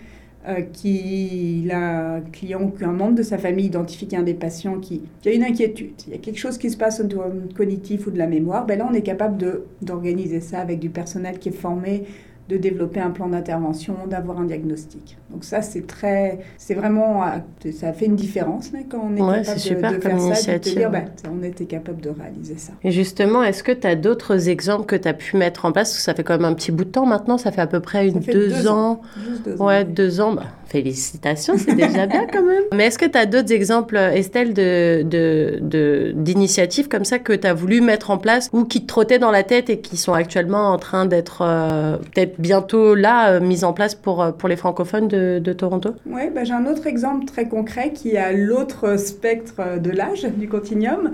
euh, 0.47 0.61
qu'il 0.61 1.69
a 1.71 2.15
un 2.15 2.21
client 2.21 2.69
qu'un 2.69 2.93
membre 2.93 3.15
de 3.15 3.23
sa 3.23 3.37
famille 3.37 3.65
identifie 3.65 4.05
qu'il 4.05 4.13
y 4.13 4.15
a 4.15 4.21
un 4.21 4.23
des 4.23 4.33
patients 4.33 4.79
qui, 4.79 5.01
a 5.25 5.31
une 5.31 5.43
inquiétude, 5.43 5.91
il 6.07 6.13
y 6.13 6.15
a 6.15 6.17
quelque 6.17 6.37
chose 6.37 6.57
qui 6.57 6.69
se 6.69 6.77
passe 6.77 7.01
au 7.01 7.03
niveau 7.03 7.23
cognitif 7.57 8.07
ou 8.07 8.11
de 8.11 8.17
la 8.17 8.25
mémoire, 8.25 8.65
ben 8.65 8.79
là 8.79 8.87
on 8.89 8.93
est 8.93 9.01
capable 9.01 9.37
d'organiser 9.81 10.39
ça 10.39 10.59
avec 10.61 10.79
du 10.79 10.89
personnel 10.89 11.39
qui 11.39 11.49
est 11.49 11.51
formé, 11.51 12.05
de 12.49 12.57
développer 12.57 12.99
un 12.99 13.11
plan 13.11 13.27
d'intervention, 13.27 13.95
d'avoir 14.07 14.39
un 14.39 14.45
diagnostic. 14.45 15.19
Donc 15.29 15.43
ça, 15.43 15.61
c'est 15.61 15.85
très, 15.85 16.39
c'est 16.57 16.73
vraiment, 16.73 17.23
ça 17.71 17.93
fait 17.93 18.07
une 18.07 18.15
différence 18.15 18.71
quand 18.89 19.01
on 19.03 19.15
est 19.15 19.19
capable 19.19 19.59
super 19.59 19.91
de, 19.91 19.99
faire 19.99 20.19
ça, 20.35 20.57
de 20.57 20.63
dire, 20.63 20.89
ben, 20.89 21.05
on 21.31 21.43
était 21.43 21.65
capable 21.65 22.01
de 22.01 22.09
réaliser 22.09 22.57
ça. 22.57 22.73
Et 22.83 22.89
justement, 22.89 23.43
est-ce 23.43 23.61
que 23.61 23.71
tu 23.71 23.85
as 23.85 23.95
d'autres 23.95 24.49
exemples 24.49 24.87
que 24.87 24.95
tu 24.95 25.07
as 25.07 25.13
pu 25.13 25.37
mettre 25.37 25.65
en 25.65 25.71
place? 25.71 25.93
Ça 25.99 26.15
fait 26.15 26.23
quand 26.23 26.33
même 26.33 26.51
un 26.51 26.55
petit 26.55 26.71
bout 26.71 26.85
de 26.85 26.89
temps 26.89 27.05
maintenant, 27.05 27.37
ça 27.37 27.51
fait 27.51 27.61
à 27.61 27.67
peu 27.67 27.81
près 27.81 28.07
une, 28.07 28.19
deux, 28.19 28.67
ans. 28.67 29.01
Juste 29.29 29.45
deux 29.45 29.55
ouais, 29.57 29.85
deux 29.85 30.19
ans. 30.19 30.33
Bah, 30.33 30.43
félicitations, 30.69 31.55
c'est 31.57 31.75
déjà 31.75 32.05
bien 32.05 32.25
quand 32.31 32.43
même. 32.43 32.63
Mais 32.73 32.85
est-ce 32.85 32.99
que 32.99 33.05
tu 33.05 33.17
as 33.17 33.25
d'autres 33.25 33.51
exemples, 33.51 33.97
Estelle, 33.97 34.53
de, 34.53 36.11
d'initiatives 36.15 36.87
comme 36.87 37.05
ça 37.05 37.19
que 37.19 37.33
tu 37.33 37.47
as 37.47 37.53
voulu 37.53 37.81
mettre 37.81 38.11
en 38.11 38.17
place 38.17 38.49
ou 38.53 38.65
qui 38.65 38.81
te 38.81 38.87
trottaient 38.87 39.19
dans 39.19 39.31
la 39.31 39.43
tête 39.43 39.69
et 39.69 39.79
qui 39.79 39.97
sont 39.97 40.13
actuellement 40.13 40.71
en 40.71 40.77
train 40.77 41.05
d'être 41.05 41.41
euh, 41.41 41.97
peut-être 41.97 42.39
bientôt 42.39 42.95
là, 42.95 43.31
euh, 43.31 43.39
mise 43.39 43.63
en 43.63 43.73
place 43.73 43.95
pour, 43.95 44.21
euh, 44.21 44.31
pour 44.31 44.49
les 44.49 44.55
francophones 44.55 45.07
de, 45.07 45.39
de 45.39 45.53
Toronto? 45.53 45.95
Oui, 46.05 46.29
bah, 46.33 46.43
j'ai 46.43 46.53
un 46.53 46.65
autre 46.65 46.87
exemple 46.87 47.25
très 47.25 47.47
concret 47.47 47.91
qui 47.93 48.11
est 48.11 48.17
à 48.17 48.31
l'autre 48.31 48.97
spectre 48.97 49.55
euh, 49.59 49.77
de 49.77 49.91
l'âge 49.91 50.23
du 50.23 50.47
continuum, 50.47 51.11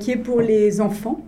qui 0.00 0.10
est 0.10 0.16
pour 0.16 0.40
les 0.40 0.80
enfants. 0.80 1.20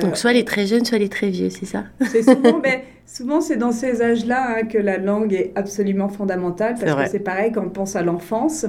Donc 0.00 0.16
soit 0.16 0.32
les 0.32 0.44
très 0.44 0.66
jeunes, 0.66 0.84
soit 0.84 0.98
les 0.98 1.08
très 1.08 1.28
vieux, 1.28 1.50
c'est 1.50 1.66
ça? 1.66 1.84
C'est 2.06 2.22
souvent, 2.22 2.58
ben, 2.62 2.80
Souvent, 3.10 3.40
c'est 3.40 3.56
dans 3.56 3.72
ces 3.72 4.02
âges-là 4.02 4.58
hein, 4.58 4.66
que 4.66 4.76
la 4.76 4.98
langue 4.98 5.32
est 5.32 5.52
absolument 5.54 6.10
fondamentale, 6.10 6.74
parce 6.78 6.94
que 6.94 7.10
c'est 7.10 7.18
pareil 7.18 7.52
quand 7.52 7.64
on 7.64 7.70
pense 7.70 7.96
à 7.96 8.02
l'enfance 8.02 8.66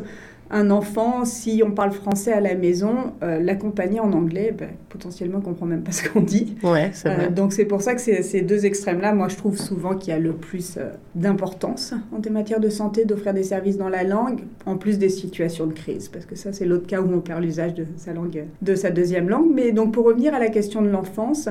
un 0.52 0.71
enfant, 0.71 1.25
si 1.25 1.62
on 1.65 1.71
parle 1.71 1.91
français 1.91 2.34
à 2.34 2.41
la 2.41 2.56
maison, 2.56 3.13
euh, 3.21 3.39
l'accompagner 3.39 3.99
en 3.99 4.12
anglais, 4.13 4.54
ben, 4.58 4.69
potentiellement, 4.89 5.38
on 5.39 5.41
comprend 5.41 5.67
même 5.67 5.84
pas 5.84 5.91
ce 5.91 6.10
qu'on 6.10 6.21
dit. 6.21 6.56
Ouais, 6.63 6.89
c'est 6.93 7.13
vrai. 7.13 7.28
Euh, 7.28 7.30
donc 7.30 7.54
c'est 7.54 7.65
pour 7.65 7.82
ça 7.82 7.93
que 7.93 8.02
ces 8.02 8.41
deux 8.41 8.65
extrêmes-là, 8.65 9.13
moi 9.13 9.28
je 9.28 9.36
trouve 9.36 9.58
souvent 9.58 9.95
qu'il 9.95 10.12
y 10.12 10.15
a 10.15 10.19
le 10.19 10.34
plus 10.34 10.78
euh, 10.78 10.89
d'importance 11.13 11.93
en 12.12 12.32
matière 12.32 12.60
de 12.60 12.69
santé 12.69 13.06
d'offrir 13.06 13.34
des 13.34 13.43
services 13.43 13.78
dans 13.78 13.89
la 13.89 14.04
langue, 14.04 14.41
en 14.65 14.78
plus 14.78 14.97
des 14.97 15.10
situations 15.10 15.67
de 15.67 15.73
crise, 15.73 16.10
parce 16.10 16.25
que 16.25 16.36
ça 16.36 16.52
c'est 16.52 16.65
l'autre 16.65 16.88
cas 16.88 17.02
où 17.02 17.13
on 17.13 17.19
perd 17.19 17.43
l'usage 17.43 17.73
de 17.73 17.86
sa 17.97 18.13
langue, 18.13 18.45
de 18.62 18.75
sa 18.75 18.89
deuxième 18.89 19.30
langue. 19.30 19.52
Mais 19.54 19.71
donc 19.71 19.93
pour 19.93 20.06
revenir 20.06 20.34
à 20.34 20.39
la 20.39 20.49
question 20.49 20.82
de 20.82 20.89
l'enfance, 20.89 21.49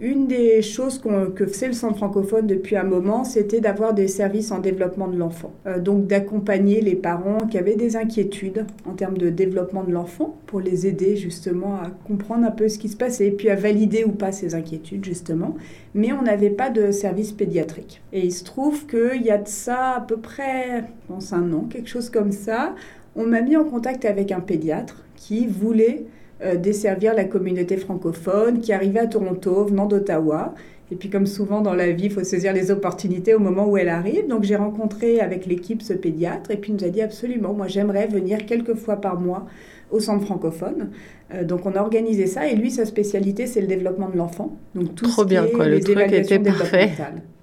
une 0.00 0.28
des 0.28 0.62
choses 0.62 1.00
que 1.34 1.46
faisait 1.46 1.66
le 1.66 1.72
Centre 1.72 1.96
francophone 1.96 2.46
depuis 2.46 2.76
un 2.76 2.84
moment, 2.84 3.24
c'était 3.24 3.60
d'avoir 3.60 3.94
des 3.94 4.06
services 4.06 4.52
en 4.52 4.60
développement 4.60 5.08
de 5.08 5.16
l'enfant. 5.16 5.52
Euh, 5.66 5.80
donc 5.80 6.06
d'accompagner 6.06 6.80
les 6.80 6.94
parents 6.94 7.38
qui 7.50 7.58
avaient 7.58 7.74
des 7.74 7.96
inquiétudes 7.96 8.64
en 8.86 8.92
termes 8.92 9.18
de 9.18 9.28
développement 9.28 9.82
de 9.82 9.90
l'enfant 9.90 10.38
pour 10.46 10.60
les 10.60 10.86
aider 10.86 11.16
justement 11.16 11.76
à 11.76 11.90
comprendre 12.06 12.46
un 12.46 12.52
peu 12.52 12.68
ce 12.68 12.78
qui 12.78 12.88
se 12.88 12.96
passait 12.96 13.26
et 13.26 13.30
puis 13.32 13.50
à 13.50 13.56
valider 13.56 14.04
ou 14.04 14.12
pas 14.12 14.30
ces 14.30 14.54
inquiétudes 14.54 15.04
justement. 15.04 15.56
Mais 15.94 16.12
on 16.12 16.22
n'avait 16.22 16.50
pas 16.50 16.70
de 16.70 16.92
service 16.92 17.32
pédiatrique. 17.32 18.00
Et 18.12 18.20
il 18.20 18.32
se 18.32 18.44
trouve 18.44 18.86
qu'il 18.86 19.22
y 19.22 19.30
a 19.30 19.38
de 19.38 19.48
ça 19.48 19.96
à 19.96 20.00
peu 20.00 20.16
près, 20.16 20.84
je 21.08 21.12
pense 21.12 21.32
un 21.32 21.52
an, 21.52 21.66
quelque 21.68 21.88
chose 21.88 22.08
comme 22.08 22.30
ça. 22.30 22.76
On 23.16 23.26
m'a 23.26 23.40
mis 23.40 23.56
en 23.56 23.64
contact 23.64 24.04
avec 24.04 24.30
un 24.30 24.40
pédiatre 24.40 25.02
qui 25.16 25.48
voulait 25.48 26.04
euh, 26.42 26.56
desservir 26.56 27.14
la 27.14 27.24
communauté 27.24 27.76
francophone 27.76 28.60
qui 28.60 28.72
arrivait 28.72 29.00
à 29.00 29.06
Toronto, 29.06 29.64
venant 29.64 29.86
d'Ottawa. 29.86 30.54
Et 30.90 30.96
puis 30.96 31.10
comme 31.10 31.26
souvent 31.26 31.60
dans 31.60 31.74
la 31.74 31.90
vie, 31.92 32.04
il 32.04 32.12
faut 32.12 32.24
saisir 32.24 32.52
les 32.52 32.70
opportunités 32.70 33.34
au 33.34 33.38
moment 33.38 33.68
où 33.68 33.76
elles 33.76 33.88
arrivent. 33.88 34.26
Donc 34.28 34.44
j'ai 34.44 34.56
rencontré 34.56 35.20
avec 35.20 35.46
l'équipe 35.46 35.82
ce 35.82 35.92
pédiatre 35.92 36.50
et 36.50 36.56
puis 36.56 36.72
il 36.72 36.76
nous 36.76 36.84
a 36.84 36.88
dit 36.88 37.02
absolument, 37.02 37.52
moi 37.52 37.66
j'aimerais 37.66 38.06
venir 38.06 38.46
quelques 38.46 38.74
fois 38.74 38.96
par 38.96 39.20
mois 39.20 39.46
au 39.90 40.00
centre 40.00 40.24
francophone. 40.24 40.90
Euh, 41.34 41.44
donc 41.44 41.66
on 41.66 41.74
a 41.74 41.80
organisé 41.80 42.26
ça 42.26 42.46
et 42.46 42.56
lui 42.56 42.70
sa 42.70 42.86
spécialité 42.86 43.46
c'est 43.46 43.60
le 43.60 43.66
développement 43.66 44.08
de 44.08 44.16
l'enfant. 44.16 44.56
Donc 44.74 44.94
tout 44.94 45.06
Trop 45.06 45.24
bien 45.24 45.46
quoi, 45.54 45.66
le 45.66 45.80
truc 45.80 45.98
était 46.12 46.38
parfait. 46.38 46.90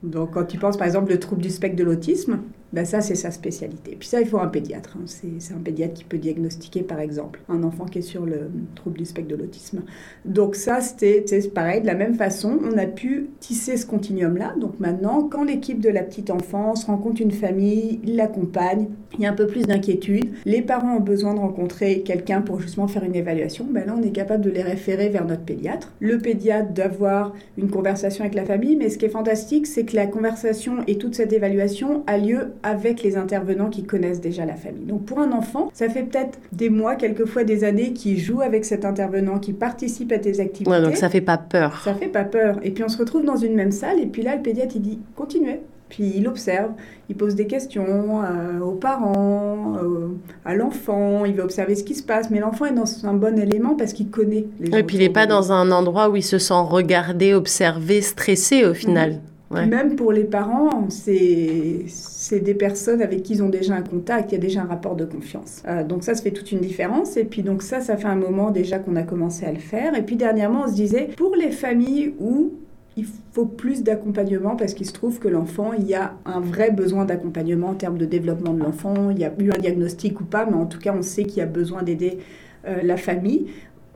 Donc 0.01 0.31
quand 0.31 0.45
tu 0.45 0.57
penses 0.57 0.77
par 0.77 0.87
exemple 0.87 1.11
le 1.11 1.19
trouble 1.19 1.41
du 1.41 1.49
spectre 1.49 1.75
de 1.75 1.83
l'autisme, 1.83 2.39
ben 2.73 2.85
ça 2.85 3.01
c'est 3.01 3.15
sa 3.15 3.31
spécialité. 3.31 3.95
Puis 3.97 4.07
ça 4.07 4.21
il 4.21 4.27
faut 4.27 4.39
un 4.39 4.47
pédiatre. 4.47 4.97
Hein. 4.97 5.05
C'est 5.05 5.53
un 5.53 5.59
pédiatre 5.59 5.93
qui 5.93 6.03
peut 6.03 6.17
diagnostiquer 6.17 6.81
par 6.81 6.99
exemple 6.99 7.41
un 7.47 7.63
enfant 7.63 7.85
qui 7.85 7.99
est 7.99 8.03
sur 8.03 8.25
le 8.25 8.49
trouble 8.75 8.97
du 8.97 9.05
spectre 9.05 9.29
de 9.29 9.35
l'autisme. 9.35 9.83
Donc 10.25 10.55
ça 10.55 10.81
c'était 10.81 11.23
pareil 11.53 11.81
de 11.81 11.87
la 11.87 11.95
même 11.95 12.15
façon 12.15 12.59
on 12.63 12.77
a 12.77 12.85
pu 12.85 13.29
tisser 13.39 13.77
ce 13.77 13.85
continuum 13.85 14.37
là. 14.37 14.55
Donc 14.59 14.79
maintenant 14.79 15.27
quand 15.29 15.43
l'équipe 15.43 15.79
de 15.79 15.89
la 15.89 16.01
petite 16.01 16.31
enfance 16.31 16.85
rencontre 16.85 17.21
une 17.21 17.31
famille, 17.31 17.99
il 18.03 18.15
l'accompagne, 18.15 18.87
il 19.17 19.21
y 19.21 19.25
a 19.27 19.31
un 19.31 19.35
peu 19.35 19.47
plus 19.47 19.63
d'inquiétude. 19.63 20.31
Les 20.45 20.61
parents 20.61 20.97
ont 20.97 21.01
besoin 21.01 21.33
de 21.33 21.39
rencontrer 21.39 22.01
quelqu'un 22.01 22.41
pour 22.41 22.59
justement 22.59 22.87
faire 22.87 23.03
une 23.03 23.15
évaluation. 23.15 23.65
Ben 23.75 23.85
là 23.85 23.95
on 23.97 24.01
est 24.01 24.11
capable 24.11 24.43
de 24.43 24.49
les 24.49 24.63
référer 24.63 25.09
vers 25.09 25.25
notre 25.25 25.43
pédiatre. 25.43 25.93
Le 25.99 26.17
pédiatre 26.17 26.71
d'avoir 26.71 27.33
une 27.57 27.69
conversation 27.69 28.23
avec 28.23 28.35
la 28.35 28.45
famille. 28.45 28.75
Mais 28.75 28.89
ce 28.89 28.97
qui 28.97 29.05
est 29.05 29.09
fantastique 29.09 29.67
c'est 29.67 29.83
que 29.83 29.95
la 29.95 30.07
conversation 30.07 30.77
et 30.87 30.97
toute 30.97 31.15
cette 31.15 31.33
évaluation 31.33 32.03
a 32.07 32.17
lieu 32.17 32.53
avec 32.63 33.03
les 33.03 33.17
intervenants 33.17 33.69
qui 33.69 33.83
connaissent 33.83 34.21
déjà 34.21 34.45
la 34.45 34.55
famille. 34.55 34.85
Donc 34.85 35.05
pour 35.05 35.19
un 35.19 35.31
enfant, 35.31 35.69
ça 35.73 35.89
fait 35.89 36.03
peut-être 36.03 36.39
des 36.51 36.69
mois, 36.69 36.95
quelquefois 36.95 37.43
des 37.43 37.63
années, 37.63 37.93
qui 37.93 38.17
joue 38.17 38.41
avec 38.41 38.65
cet 38.65 38.85
intervenant, 38.85 39.39
qui 39.39 39.53
participe 39.53 40.11
à 40.11 40.19
tes 40.19 40.39
activités. 40.39 40.69
Ouais, 40.69 40.81
donc 40.81 40.95
ça 40.95 41.09
fait 41.09 41.21
pas 41.21 41.37
peur. 41.37 41.81
Ça 41.83 41.93
fait 41.93 42.07
pas 42.07 42.23
peur. 42.23 42.59
Et 42.63 42.71
puis 42.71 42.83
on 42.83 42.89
se 42.89 42.97
retrouve 42.97 43.25
dans 43.25 43.35
une 43.35 43.55
même 43.55 43.71
salle, 43.71 43.99
et 43.99 44.07
puis 44.07 44.21
là, 44.21 44.35
le 44.35 44.41
pédiatre, 44.41 44.75
il 44.75 44.81
dit, 44.81 44.99
continuez. 45.15 45.59
Puis 45.95 46.11
il 46.17 46.27
observe, 46.27 46.71
il 47.07 47.15
pose 47.15 47.35
des 47.35 47.47
questions 47.47 48.21
euh, 48.21 48.59
aux 48.59 48.73
parents, 48.73 49.77
euh, 49.81 50.09
à 50.43 50.53
l'enfant, 50.53 51.23
il 51.23 51.33
veut 51.33 51.43
observer 51.43 51.73
ce 51.75 51.85
qui 51.85 51.95
se 51.95 52.03
passe, 52.03 52.29
mais 52.29 52.39
l'enfant 52.39 52.65
est 52.65 52.73
dans 52.73 52.83
un 53.05 53.13
bon 53.13 53.39
élément 53.39 53.75
parce 53.75 53.93
qu'il 53.93 54.09
connaît 54.09 54.45
les 54.59 54.77
Et 54.77 54.83
puis 54.83 54.97
il 54.97 54.99
n'est 54.99 55.09
pas 55.09 55.25
dans 55.25 55.53
un 55.53 55.71
endroit 55.71 56.09
où 56.09 56.17
il 56.17 56.23
se 56.23 56.37
sent 56.37 56.53
regardé, 56.53 57.33
observé, 57.33 58.01
stressé 58.01 58.65
au 58.65 58.73
final. 58.73 59.21
Même 59.51 59.95
pour 59.95 60.11
les 60.11 60.25
parents, 60.25 60.89
c'est 60.89 62.39
des 62.41 62.55
personnes 62.55 63.01
avec 63.01 63.23
qui 63.23 63.35
ils 63.35 63.43
ont 63.43 63.47
déjà 63.47 63.75
un 63.75 63.81
contact, 63.81 64.33
il 64.33 64.35
y 64.35 64.37
a 64.37 64.41
déjà 64.41 64.63
un 64.63 64.65
rapport 64.65 64.97
de 64.97 65.05
confiance. 65.05 65.63
Euh, 65.65 65.85
donc 65.85 66.03
ça, 66.03 66.13
ça 66.13 66.21
fait 66.21 66.31
toute 66.31 66.51
une 66.51 66.59
différence. 66.59 67.15
Et 67.15 67.23
puis 67.23 67.41
donc 67.41 67.61
ça, 67.61 67.79
ça 67.79 67.95
fait 67.95 68.07
un 68.07 68.17
moment 68.17 68.51
déjà 68.51 68.79
qu'on 68.79 68.97
a 68.97 69.03
commencé 69.03 69.45
à 69.45 69.53
le 69.53 69.59
faire. 69.59 69.95
Et 69.95 70.01
puis 70.01 70.17
dernièrement, 70.17 70.63
on 70.65 70.67
se 70.67 70.73
disait, 70.73 71.07
pour 71.15 71.37
les 71.37 71.51
familles 71.51 72.13
où 72.19 72.51
il 72.97 73.05
faut 73.33 73.45
plus 73.45 73.83
d'accompagnement 73.83 74.55
parce 74.55 74.73
qu'il 74.73 74.85
se 74.85 74.93
trouve 74.93 75.19
que 75.19 75.27
l'enfant, 75.27 75.73
il 75.73 75.85
y 75.85 75.95
a 75.95 76.15
un 76.25 76.39
vrai 76.39 76.71
besoin 76.71 77.05
d'accompagnement 77.05 77.69
en 77.69 77.75
termes 77.75 77.97
de 77.97 78.05
développement 78.05 78.53
de 78.53 78.59
l'enfant. 78.59 79.09
Il 79.09 79.19
y 79.19 79.25
a 79.25 79.33
eu 79.37 79.51
un 79.51 79.57
diagnostic 79.57 80.21
ou 80.21 80.25
pas, 80.25 80.45
mais 80.45 80.55
en 80.55 80.65
tout 80.65 80.79
cas, 80.79 80.95
on 80.97 81.01
sait 81.01 81.25
qu'il 81.25 81.37
y 81.37 81.41
a 81.41 81.45
besoin 81.45 81.83
d'aider 81.83 82.19
euh, 82.65 82.81
la 82.83 82.95
famille. 82.95 83.47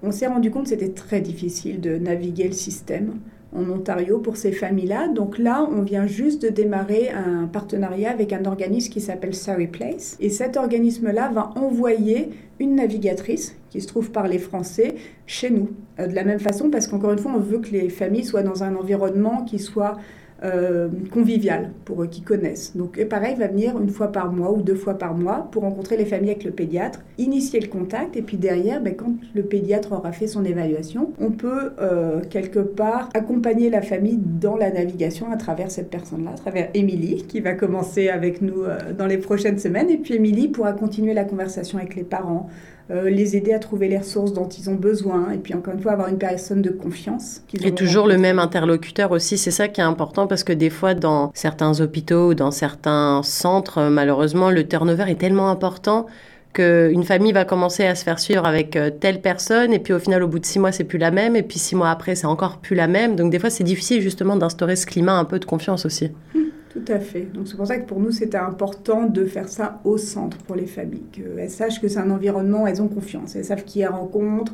On 0.03 0.11
s'est 0.11 0.27
rendu 0.27 0.51
compte 0.51 0.63
que 0.63 0.69
c'était 0.69 0.89
très 0.89 1.21
difficile 1.21 1.79
de 1.79 1.97
naviguer 1.97 2.47
le 2.47 2.53
système 2.53 3.13
en 3.55 3.69
Ontario 3.69 4.19
pour 4.19 4.37
ces 4.37 4.51
familles-là. 4.51 5.07
Donc 5.07 5.37
là, 5.37 5.67
on 5.71 5.81
vient 5.81 6.07
juste 6.07 6.41
de 6.41 6.49
démarrer 6.49 7.09
un 7.09 7.47
partenariat 7.47 8.11
avec 8.11 8.33
un 8.33 8.45
organisme 8.45 8.91
qui 8.91 9.01
s'appelle 9.01 9.33
Surrey 9.33 9.67
Place. 9.67 10.17
Et 10.19 10.29
cet 10.29 10.57
organisme-là 10.57 11.29
va 11.33 11.51
envoyer 11.55 12.29
une 12.59 12.75
navigatrice 12.75 13.55
qui 13.69 13.81
se 13.81 13.87
trouve 13.87 14.11
par 14.11 14.27
les 14.27 14.39
Français 14.39 14.95
chez 15.25 15.49
nous. 15.49 15.69
Euh, 15.99 16.07
de 16.07 16.15
la 16.15 16.23
même 16.23 16.39
façon, 16.39 16.69
parce 16.69 16.87
qu'encore 16.87 17.11
une 17.11 17.19
fois, 17.19 17.33
on 17.35 17.39
veut 17.39 17.59
que 17.59 17.71
les 17.71 17.89
familles 17.89 18.25
soient 18.25 18.43
dans 18.43 18.63
un 18.63 18.75
environnement 18.75 19.43
qui 19.45 19.59
soit 19.59 19.97
euh, 20.43 20.87
convivial 21.11 21.71
pour 21.85 22.03
eux 22.03 22.07
qui 22.07 22.21
connaissent. 22.21 22.75
Donc 22.75 23.03
pareil, 23.05 23.35
va 23.35 23.47
venir 23.47 23.79
une 23.79 23.89
fois 23.89 24.11
par 24.11 24.31
mois 24.31 24.51
ou 24.51 24.61
deux 24.61 24.75
fois 24.75 24.97
par 24.97 25.13
mois 25.13 25.47
pour 25.51 25.63
rencontrer 25.63 25.97
les 25.97 26.05
familles 26.05 26.31
avec 26.31 26.43
le 26.43 26.51
pédiatre, 26.51 26.99
initier 27.17 27.59
le 27.59 27.67
contact 27.67 28.15
et 28.15 28.21
puis 28.21 28.37
derrière, 28.37 28.81
ben, 28.81 28.95
quand 28.95 29.13
le 29.35 29.43
pédiatre 29.43 29.91
aura 29.91 30.11
fait 30.11 30.27
son 30.27 30.45
évaluation, 30.45 31.11
on 31.19 31.31
peut 31.31 31.71
euh, 31.81 32.21
quelque 32.29 32.59
part 32.59 33.09
accompagner 33.13 33.69
la 33.69 33.81
famille 33.81 34.17
dans 34.17 34.55
la 34.55 34.71
navigation 34.71 35.31
à 35.31 35.37
travers 35.37 35.71
cette 35.71 35.89
personne-là, 35.89 36.31
à 36.31 36.37
travers 36.37 36.69
Émilie 36.73 37.25
qui 37.27 37.39
va 37.39 37.53
commencer 37.53 38.09
avec 38.09 38.41
nous 38.41 38.63
euh, 38.63 38.77
dans 38.97 39.07
les 39.07 39.17
prochaines 39.17 39.59
semaines 39.59 39.89
et 39.89 39.97
puis 39.97 40.15
Émilie 40.15 40.47
pourra 40.47 40.73
continuer 40.73 41.13
la 41.13 41.25
conversation 41.25 41.77
avec 41.77 41.95
les 41.95 42.03
parents 42.03 42.49
euh, 42.91 43.09
les 43.09 43.37
aider 43.37 43.53
à 43.53 43.59
trouver 43.59 43.87
les 43.87 43.99
ressources 43.99 44.33
dont 44.33 44.47
ils 44.47 44.69
ont 44.69 44.75
besoin, 44.75 45.31
et 45.31 45.37
puis 45.37 45.53
encore 45.53 45.75
une 45.75 45.81
fois 45.81 45.91
avoir 45.91 46.07
une 46.07 46.17
personne 46.17 46.61
de 46.61 46.71
confiance. 46.71 47.41
Et 47.63 47.71
toujours 47.71 48.07
le 48.07 48.17
même 48.17 48.39
interlocuteur 48.39 49.11
aussi, 49.11 49.37
c'est 49.37 49.51
ça 49.51 49.67
qui 49.67 49.79
est 49.79 49.83
important 49.83 50.25
parce 50.25 50.43
que 50.43 50.53
des 50.53 50.71
fois 50.71 50.95
dans 50.95 51.31
certains 51.35 51.81
hôpitaux 51.81 52.29
ou 52.29 52.33
dans 52.33 52.51
certains 52.51 53.21
centres, 53.23 53.89
malheureusement, 53.89 54.49
le 54.49 54.67
turnover 54.67 55.05
est 55.07 55.19
tellement 55.19 55.49
important 55.49 56.07
qu'une 56.53 57.03
famille 57.03 57.31
va 57.31 57.45
commencer 57.45 57.85
à 57.85 57.93
se 57.93 58.03
faire 58.03 58.19
suivre 58.19 58.45
avec 58.45 58.75
euh, 58.75 58.89
telle 58.89 59.21
personne, 59.21 59.71
et 59.71 59.79
puis 59.79 59.93
au 59.93 59.99
final, 59.99 60.23
au 60.23 60.27
bout 60.27 60.39
de 60.39 60.45
six 60.45 60.57
mois, 60.57 60.71
c'est 60.71 60.83
plus 60.83 60.97
la 60.97 61.11
même, 61.11 61.35
et 61.35 61.43
puis 61.43 61.59
six 61.59 61.75
mois 61.75 61.91
après, 61.91 62.15
c'est 62.15 62.25
encore 62.25 62.57
plus 62.57 62.75
la 62.75 62.87
même. 62.87 63.15
Donc 63.15 63.31
des 63.31 63.37
fois, 63.37 63.49
c'est 63.51 63.63
difficile 63.63 64.01
justement 64.01 64.35
d'instaurer 64.35 64.75
ce 64.75 64.87
climat 64.87 65.13
un 65.13 65.25
peu 65.25 65.37
de 65.37 65.45
confiance 65.45 65.85
aussi. 65.85 66.11
Hum. 66.35 66.48
Tout 66.85 66.93
à 66.93 66.99
fait. 66.99 67.27
Donc 67.33 67.47
c'est 67.47 67.57
pour 67.57 67.67
ça 67.67 67.77
que 67.77 67.85
pour 67.85 67.99
nous, 67.99 68.11
c'était 68.11 68.37
important 68.37 69.05
de 69.05 69.25
faire 69.25 69.49
ça 69.49 69.81
au 69.83 69.97
centre 69.97 70.37
pour 70.37 70.55
les 70.55 70.65
familles, 70.65 71.03
qu'elles 71.11 71.49
sachent 71.49 71.81
que 71.81 71.87
c'est 71.87 71.99
un 71.99 72.11
environnement, 72.11 72.67
elles 72.67 72.81
ont 72.81 72.87
confiance, 72.87 73.35
elles 73.35 73.45
savent 73.45 73.63
qui 73.63 73.81
elles 73.81 73.89
rencontrent. 73.89 74.53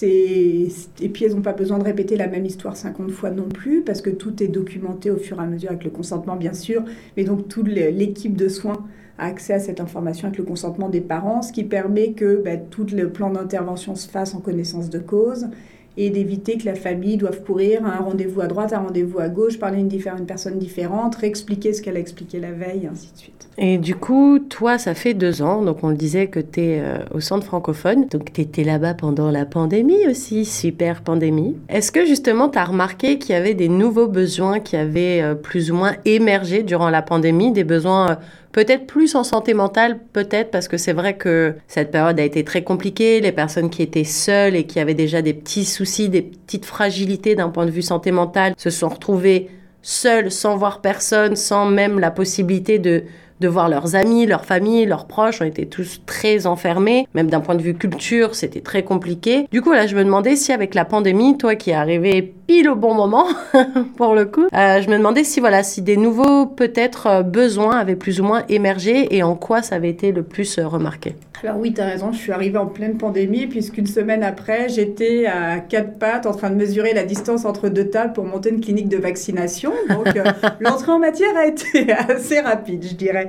Et 0.00 0.68
puis 1.12 1.26
elles 1.26 1.34
n'ont 1.34 1.42
pas 1.42 1.52
besoin 1.52 1.78
de 1.78 1.84
répéter 1.84 2.16
la 2.16 2.26
même 2.26 2.46
histoire 2.46 2.76
50 2.76 3.10
fois 3.10 3.30
non 3.30 3.48
plus, 3.48 3.82
parce 3.82 4.00
que 4.00 4.08
tout 4.08 4.42
est 4.42 4.48
documenté 4.48 5.10
au 5.10 5.16
fur 5.16 5.38
et 5.38 5.42
à 5.42 5.46
mesure 5.46 5.70
avec 5.70 5.84
le 5.84 5.90
consentement, 5.90 6.36
bien 6.36 6.54
sûr. 6.54 6.82
Mais 7.16 7.24
donc 7.24 7.48
toute 7.48 7.68
l'équipe 7.68 8.36
de 8.36 8.48
soins 8.48 8.86
a 9.18 9.26
accès 9.26 9.52
à 9.52 9.60
cette 9.60 9.80
information 9.80 10.28
avec 10.28 10.38
le 10.38 10.44
consentement 10.44 10.88
des 10.88 11.02
parents, 11.02 11.42
ce 11.42 11.52
qui 11.52 11.64
permet 11.64 12.12
que 12.12 12.36
ben, 12.42 12.62
tout 12.70 12.86
le 12.92 13.10
plan 13.10 13.30
d'intervention 13.30 13.94
se 13.94 14.08
fasse 14.08 14.34
en 14.34 14.40
connaissance 14.40 14.88
de 14.90 14.98
cause 14.98 15.48
et 15.96 16.10
d'éviter 16.10 16.58
que 16.58 16.64
la 16.64 16.74
famille 16.74 17.16
doive 17.16 17.42
courir 17.42 17.86
à 17.86 17.96
un 17.96 18.00
rendez-vous 18.00 18.40
à 18.40 18.46
droite, 18.46 18.72
à 18.72 18.78
un 18.78 18.82
rendez-vous 18.84 19.20
à 19.20 19.28
gauche, 19.28 19.58
parler 19.58 19.78
à 19.78 19.80
une, 19.80 20.26
personne 20.26 20.58
différente, 20.58 21.14
réexpliquer 21.14 21.72
ce 21.72 21.82
qu'elle 21.82 21.96
a 21.96 22.00
expliqué 22.00 22.40
la 22.40 22.52
veille, 22.52 22.84
et 22.84 22.88
ainsi 22.88 23.12
de 23.12 23.18
suite. 23.18 23.48
Et 23.56 23.78
du 23.78 23.94
coup, 23.94 24.40
toi, 24.40 24.78
ça 24.78 24.94
fait 24.94 25.14
deux 25.14 25.42
ans, 25.42 25.62
donc 25.62 25.84
on 25.84 25.88
le 25.88 25.96
disait 25.96 26.26
que 26.26 26.40
tu 26.40 26.60
es 26.60 26.80
euh, 26.80 26.98
au 27.12 27.20
centre 27.20 27.46
francophone, 27.46 28.06
donc 28.08 28.32
tu 28.32 28.40
étais 28.40 28.64
là-bas 28.64 28.94
pendant 28.94 29.30
la 29.30 29.44
pandémie 29.44 30.08
aussi, 30.08 30.44
super 30.44 31.02
pandémie. 31.02 31.56
Est-ce 31.68 31.92
que 31.92 32.04
justement 32.04 32.48
tu 32.48 32.58
as 32.58 32.64
remarqué 32.64 33.18
qu'il 33.18 33.34
y 33.34 33.38
avait 33.38 33.54
des 33.54 33.68
nouveaux 33.68 34.08
besoins 34.08 34.58
qui 34.58 34.76
avaient 34.76 35.22
euh, 35.22 35.34
plus 35.34 35.70
ou 35.70 35.76
moins 35.76 35.94
émergé 36.04 36.64
durant 36.64 36.90
la 36.90 37.02
pandémie, 37.02 37.52
des 37.52 37.64
besoins 37.64 38.10
euh, 38.10 38.14
Peut-être 38.50 38.86
plus 38.86 39.16
en 39.16 39.24
santé 39.24 39.52
mentale, 39.52 39.98
peut-être 40.12 40.52
parce 40.52 40.68
que 40.68 40.76
c'est 40.76 40.92
vrai 40.92 41.16
que 41.16 41.54
cette 41.66 41.90
période 41.90 42.20
a 42.20 42.22
été 42.22 42.44
très 42.44 42.62
compliquée. 42.62 43.20
Les 43.20 43.32
personnes 43.32 43.68
qui 43.68 43.82
étaient 43.82 44.04
seules 44.04 44.54
et 44.54 44.62
qui 44.62 44.78
avaient 44.78 44.94
déjà 44.94 45.22
des 45.22 45.34
petits 45.34 45.64
soucis, 45.64 46.08
des 46.08 46.22
petites 46.22 46.64
fragilités 46.64 47.34
d'un 47.34 47.48
point 47.48 47.66
de 47.66 47.72
vue 47.72 47.82
santé 47.82 48.12
mentale, 48.12 48.54
se 48.56 48.70
sont 48.70 48.90
retrouvées 48.90 49.50
seules, 49.82 50.30
sans 50.30 50.56
voir 50.56 50.82
personne, 50.82 51.34
sans 51.34 51.66
même 51.66 51.98
la 51.98 52.12
possibilité 52.12 52.78
de, 52.78 53.02
de 53.40 53.48
voir 53.48 53.68
leurs 53.68 53.94
amis, 53.94 54.26
leurs 54.26 54.44
familles, 54.44 54.86
leurs 54.86 55.06
proches. 55.06 55.40
On 55.40 55.44
était 55.44 55.66
tous 55.66 56.00
très 56.06 56.46
enfermés. 56.46 57.06
Même 57.14 57.28
d'un 57.28 57.40
point 57.40 57.54
de 57.54 57.62
vue 57.62 57.74
culture, 57.74 58.34
c'était 58.34 58.60
très 58.60 58.82
compliqué. 58.82 59.46
Du 59.50 59.62
coup, 59.62 59.72
là, 59.72 59.86
je 59.86 59.96
me 59.96 60.04
demandais 60.04 60.36
si 60.36 60.52
avec 60.52 60.74
la 60.74 60.84
pandémie, 60.84 61.36
toi 61.36 61.54
qui 61.54 61.70
es 61.70 61.74
arrivé 61.74 62.34
pile 62.46 62.68
au 62.68 62.76
bon 62.76 62.94
moment, 62.94 63.26
pour 63.96 64.14
le 64.14 64.26
coup, 64.26 64.46
euh, 64.52 64.82
je 64.82 64.88
me 64.88 64.96
demandais 64.96 65.24
si, 65.24 65.40
voilà, 65.40 65.62
si 65.62 65.82
des 65.82 65.96
nouveaux, 65.96 66.46
peut-être, 66.46 67.06
euh, 67.06 67.22
besoins 67.22 67.78
avaient 67.78 67.96
plus 67.96 68.20
ou 68.20 68.24
moins 68.24 68.44
émergé 68.48 69.14
et 69.16 69.22
en 69.22 69.34
quoi 69.34 69.62
ça 69.62 69.76
avait 69.76 69.90
été 69.90 70.12
le 70.12 70.22
plus 70.22 70.58
euh, 70.58 70.66
remarqué. 70.66 71.14
Alors 71.42 71.58
oui, 71.58 71.74
tu 71.74 71.80
as 71.80 71.86
raison, 71.86 72.12
je 72.12 72.18
suis 72.18 72.32
arrivée 72.32 72.58
en 72.58 72.66
pleine 72.66 72.96
pandémie, 72.96 73.46
puisqu'une 73.46 73.86
semaine 73.86 74.22
après, 74.22 74.68
j'étais 74.68 75.26
à 75.26 75.58
quatre 75.58 75.98
pattes 75.98 76.26
en 76.26 76.32
train 76.32 76.48
de 76.48 76.54
mesurer 76.54 76.94
la 76.94 77.04
distance 77.04 77.44
entre 77.44 77.68
deux 77.68 77.90
tables 77.90 78.12
pour 78.12 78.24
monter 78.24 78.50
une 78.50 78.60
clinique 78.60 78.88
de 78.88 78.96
vaccination. 78.96 79.72
Donc 79.88 80.06
l'entrée 80.60 80.92
en 80.92 80.98
matière 80.98 81.36
a 81.36 81.46
été 81.46 81.92
assez 82.08 82.40
rapide, 82.40 82.86
je 82.88 82.94
dirais. 82.94 83.28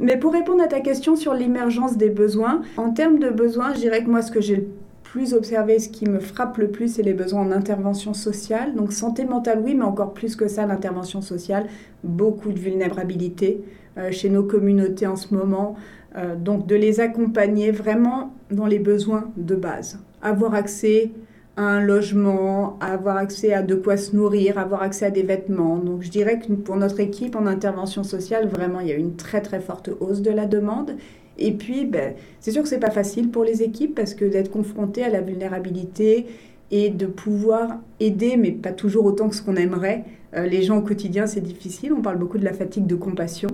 mais 0.00 0.16
pour 0.16 0.32
répondre 0.32 0.62
à 0.62 0.68
ta 0.68 0.80
question 0.80 1.16
sur 1.16 1.34
l'émergence 1.34 1.96
des 1.96 2.10
besoins, 2.10 2.62
en 2.76 2.92
termes 2.92 3.18
de 3.18 3.28
besoins, 3.28 3.74
je 3.74 3.80
dirais 3.80 4.02
que 4.02 4.08
moi, 4.08 4.22
ce 4.22 4.30
que 4.30 4.40
j'ai 4.40 4.56
le 4.56 4.68
plus 5.16 5.32
observé, 5.34 5.78
ce 5.78 5.88
qui 5.88 6.06
me 6.06 6.20
frappe 6.20 6.58
le 6.58 6.68
plus, 6.68 6.94
c'est 6.94 7.02
les 7.02 7.14
besoins 7.14 7.40
en 7.40 7.50
intervention 7.50 8.12
sociale. 8.12 8.74
Donc 8.74 8.92
santé 8.92 9.24
mentale, 9.24 9.62
oui, 9.64 9.74
mais 9.74 9.84
encore 9.84 10.12
plus 10.12 10.36
que 10.36 10.46
ça, 10.46 10.66
l'intervention 10.66 11.22
sociale. 11.22 11.66
Beaucoup 12.04 12.52
de 12.52 12.58
vulnérabilité 12.58 13.62
euh, 13.96 14.10
chez 14.10 14.28
nos 14.28 14.42
communautés 14.42 15.06
en 15.06 15.16
ce 15.16 15.34
moment. 15.34 15.76
Euh, 16.16 16.34
donc 16.34 16.66
de 16.66 16.74
les 16.74 17.00
accompagner 17.00 17.70
vraiment 17.70 18.32
dans 18.50 18.66
les 18.66 18.78
besoins 18.78 19.30
de 19.36 19.54
base. 19.54 19.98
Avoir 20.22 20.54
accès 20.54 21.10
à 21.56 21.62
un 21.62 21.80
logement, 21.80 22.78
avoir 22.80 23.18
accès 23.18 23.52
à 23.52 23.62
de 23.62 23.74
quoi 23.74 23.98
se 23.98 24.16
nourrir, 24.16 24.58
avoir 24.58 24.82
accès 24.82 25.06
à 25.06 25.10
des 25.10 25.22
vêtements. 25.22 25.76
Donc 25.76 26.02
je 26.02 26.10
dirais 26.10 26.38
que 26.38 26.52
pour 26.52 26.76
notre 26.76 27.00
équipe 27.00 27.36
en 27.36 27.46
intervention 27.46 28.02
sociale, 28.02 28.48
vraiment, 28.48 28.80
il 28.80 28.88
y 28.88 28.92
a 28.92 28.96
une 28.96 29.16
très 29.16 29.42
très 29.42 29.60
forte 29.60 29.90
hausse 30.00 30.22
de 30.22 30.30
la 30.30 30.46
demande. 30.46 30.92
Et 31.38 31.52
puis, 31.52 31.84
ben, 31.84 32.14
c'est 32.40 32.50
sûr 32.50 32.62
que 32.62 32.68
c'est 32.68 32.78
pas 32.78 32.90
facile 32.90 33.30
pour 33.30 33.44
les 33.44 33.62
équipes 33.62 33.94
parce 33.94 34.14
que 34.14 34.24
d'être 34.24 34.50
confronté 34.50 35.04
à 35.04 35.10
la 35.10 35.20
vulnérabilité 35.20 36.26
et 36.70 36.88
de 36.88 37.06
pouvoir 37.06 37.78
aider, 38.00 38.38
mais 38.38 38.52
pas 38.52 38.72
toujours 38.72 39.04
autant 39.04 39.28
que 39.28 39.36
ce 39.36 39.42
qu'on 39.42 39.56
aimerait, 39.56 40.04
euh, 40.34 40.46
les 40.46 40.62
gens 40.62 40.78
au 40.78 40.82
quotidien, 40.82 41.26
c'est 41.26 41.42
difficile. 41.42 41.92
On 41.92 42.00
parle 42.00 42.18
beaucoup 42.18 42.38
de 42.38 42.44
la 42.44 42.54
fatigue 42.54 42.86
de 42.86 42.96
compassion. 42.96 43.50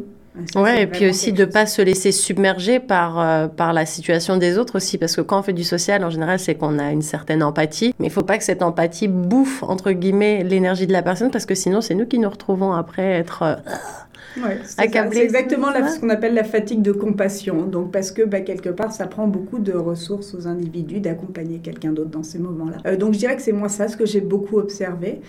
Ça, 0.52 0.62
ouais, 0.62 0.82
et 0.82 0.86
puis 0.86 1.08
aussi 1.08 1.32
de 1.32 1.44
ne 1.44 1.50
pas 1.50 1.66
se 1.66 1.82
laisser 1.82 2.10
submerger 2.10 2.80
par, 2.80 3.20
euh, 3.20 3.48
par 3.48 3.72
la 3.72 3.84
situation 3.84 4.38
des 4.38 4.56
autres 4.56 4.76
aussi, 4.76 4.96
parce 4.96 5.14
que 5.14 5.20
quand 5.20 5.38
on 5.38 5.42
fait 5.42 5.52
du 5.52 5.64
social, 5.64 6.02
en 6.04 6.10
général, 6.10 6.38
c'est 6.38 6.54
qu'on 6.54 6.78
a 6.78 6.90
une 6.90 7.02
certaine 7.02 7.42
empathie, 7.42 7.94
mais 7.98 8.06
il 8.06 8.12
faut 8.12 8.22
pas 8.22 8.38
que 8.38 8.44
cette 8.44 8.62
empathie 8.62 9.08
bouffe, 9.08 9.62
entre 9.62 9.92
guillemets, 9.92 10.42
l'énergie 10.42 10.86
de 10.86 10.92
la 10.92 11.02
personne, 11.02 11.30
parce 11.30 11.44
que 11.44 11.54
sinon, 11.54 11.82
c'est 11.82 11.94
nous 11.94 12.06
qui 12.06 12.18
nous 12.18 12.30
retrouvons 12.30 12.72
après 12.72 13.04
être... 13.12 13.42
Euh, 13.42 13.56
Ouais, 14.38 14.58
c'est 14.64 14.84
exactement 15.18 15.68
ce 15.72 16.00
qu'on 16.00 16.08
appelle 16.08 16.34
la 16.34 16.44
fatigue 16.44 16.80
de 16.82 16.92
compassion. 16.92 17.66
Donc, 17.66 17.92
parce 17.92 18.10
que 18.10 18.22
bah, 18.22 18.40
quelque 18.40 18.70
part, 18.70 18.92
ça 18.92 19.06
prend 19.06 19.26
beaucoup 19.26 19.58
de 19.58 19.72
ressources 19.72 20.34
aux 20.34 20.46
individus 20.46 21.00
d'accompagner 21.00 21.58
quelqu'un 21.58 21.92
d'autre 21.92 22.10
dans 22.10 22.22
ces 22.22 22.38
moments-là. 22.38 22.78
Euh, 22.86 22.96
donc, 22.96 23.12
je 23.12 23.18
dirais 23.18 23.36
que 23.36 23.42
c'est 23.42 23.52
moi 23.52 23.68
ça, 23.68 23.88
ce 23.88 23.96
que 23.96 24.06
j'ai 24.06 24.20
beaucoup 24.20 24.58
observé. 24.58 25.20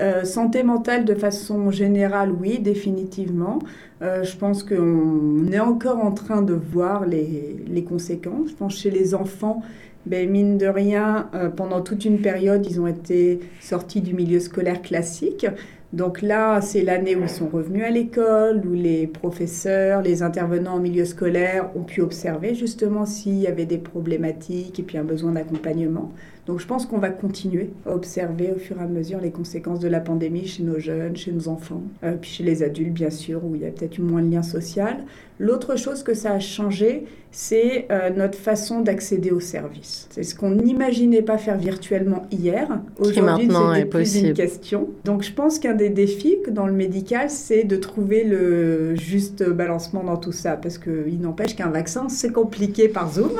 Euh, 0.00 0.24
santé 0.24 0.62
mentale 0.62 1.04
de 1.04 1.14
façon 1.14 1.70
générale, 1.70 2.32
oui, 2.32 2.58
définitivement. 2.58 3.58
Euh, 4.02 4.24
je 4.24 4.36
pense 4.36 4.62
qu'on 4.62 5.46
est 5.52 5.60
encore 5.60 5.98
en 5.98 6.12
train 6.12 6.42
de 6.42 6.54
voir 6.54 7.06
les, 7.06 7.84
conséquences. 7.86 8.50
Je 8.50 8.54
pense 8.54 8.78
chez 8.78 8.90
les 8.90 9.14
enfants, 9.14 9.62
ben, 10.06 10.30
mine 10.30 10.56
de 10.56 10.66
rien, 10.66 11.28
pendant 11.56 11.82
toute 11.82 12.04
une 12.04 12.20
période, 12.20 12.64
ils 12.66 12.80
ont 12.80 12.86
été 12.86 13.40
sortis 13.60 14.00
du 14.00 14.14
milieu 14.14 14.40
scolaire 14.40 14.80
classique. 14.80 15.46
Donc 15.92 16.22
là, 16.22 16.60
c'est 16.60 16.82
l'année 16.82 17.16
où 17.16 17.22
ils 17.22 17.28
sont 17.28 17.48
revenus 17.48 17.84
à 17.84 17.90
l'école, 17.90 18.62
où 18.64 18.74
les 18.74 19.08
professeurs, 19.08 20.02
les 20.02 20.22
intervenants 20.22 20.74
en 20.74 20.78
milieu 20.78 21.04
scolaire 21.04 21.70
ont 21.74 21.82
pu 21.82 22.00
observer 22.00 22.54
justement 22.54 23.06
s'il 23.06 23.38
y 23.38 23.48
avait 23.48 23.66
des 23.66 23.78
problématiques 23.78 24.78
et 24.78 24.82
puis 24.84 24.98
un 24.98 25.04
besoin 25.04 25.32
d'accompagnement. 25.32 26.12
Donc 26.46 26.60
je 26.60 26.66
pense 26.66 26.86
qu'on 26.86 26.98
va 26.98 27.10
continuer 27.10 27.70
à 27.86 27.94
observer 27.94 28.52
au 28.54 28.58
fur 28.58 28.78
et 28.78 28.82
à 28.82 28.86
mesure 28.86 29.20
les 29.20 29.30
conséquences 29.30 29.80
de 29.80 29.88
la 29.88 30.00
pandémie 30.00 30.46
chez 30.46 30.62
nos 30.62 30.78
jeunes, 30.78 31.16
chez 31.16 31.32
nos 31.32 31.48
enfants, 31.48 31.82
euh, 32.02 32.16
puis 32.20 32.30
chez 32.30 32.44
les 32.44 32.62
adultes 32.62 32.92
bien 32.92 33.10
sûr, 33.10 33.44
où 33.44 33.54
il 33.54 33.62
y 33.62 33.66
a 33.66 33.70
peut-être 33.70 33.98
moins 33.98 34.22
de 34.22 34.32
lien 34.32 34.42
social. 34.42 35.04
L'autre 35.38 35.76
chose 35.76 36.02
que 36.02 36.12
ça 36.12 36.32
a 36.32 36.40
changé, 36.40 37.04
c'est 37.30 37.86
euh, 37.90 38.10
notre 38.10 38.36
façon 38.36 38.80
d'accéder 38.80 39.30
aux 39.30 39.40
services. 39.40 40.06
C'est 40.10 40.22
ce 40.22 40.34
qu'on 40.34 40.50
n'imaginait 40.50 41.22
pas 41.22 41.38
faire 41.38 41.56
virtuellement 41.56 42.26
hier. 42.30 42.80
Aujourd'hui, 42.98 43.48
c'est 43.50 43.84
plus 43.86 44.16
une 44.16 44.34
question. 44.34 44.88
Donc 45.04 45.22
je 45.22 45.32
pense 45.32 45.58
qu'un 45.58 45.74
des 45.74 45.90
défis 45.90 46.36
dans 46.50 46.66
le 46.66 46.72
médical, 46.72 47.30
c'est 47.30 47.64
de 47.64 47.76
trouver 47.76 48.24
le 48.24 48.94
juste 48.96 49.48
balancement 49.48 50.02
dans 50.04 50.16
tout 50.16 50.32
ça, 50.32 50.56
parce 50.56 50.78
qu'il 50.78 51.20
n'empêche 51.20 51.54
qu'un 51.54 51.70
vaccin, 51.70 52.08
c'est 52.08 52.32
compliqué 52.32 52.88
par 52.88 53.12
Zoom. 53.12 53.30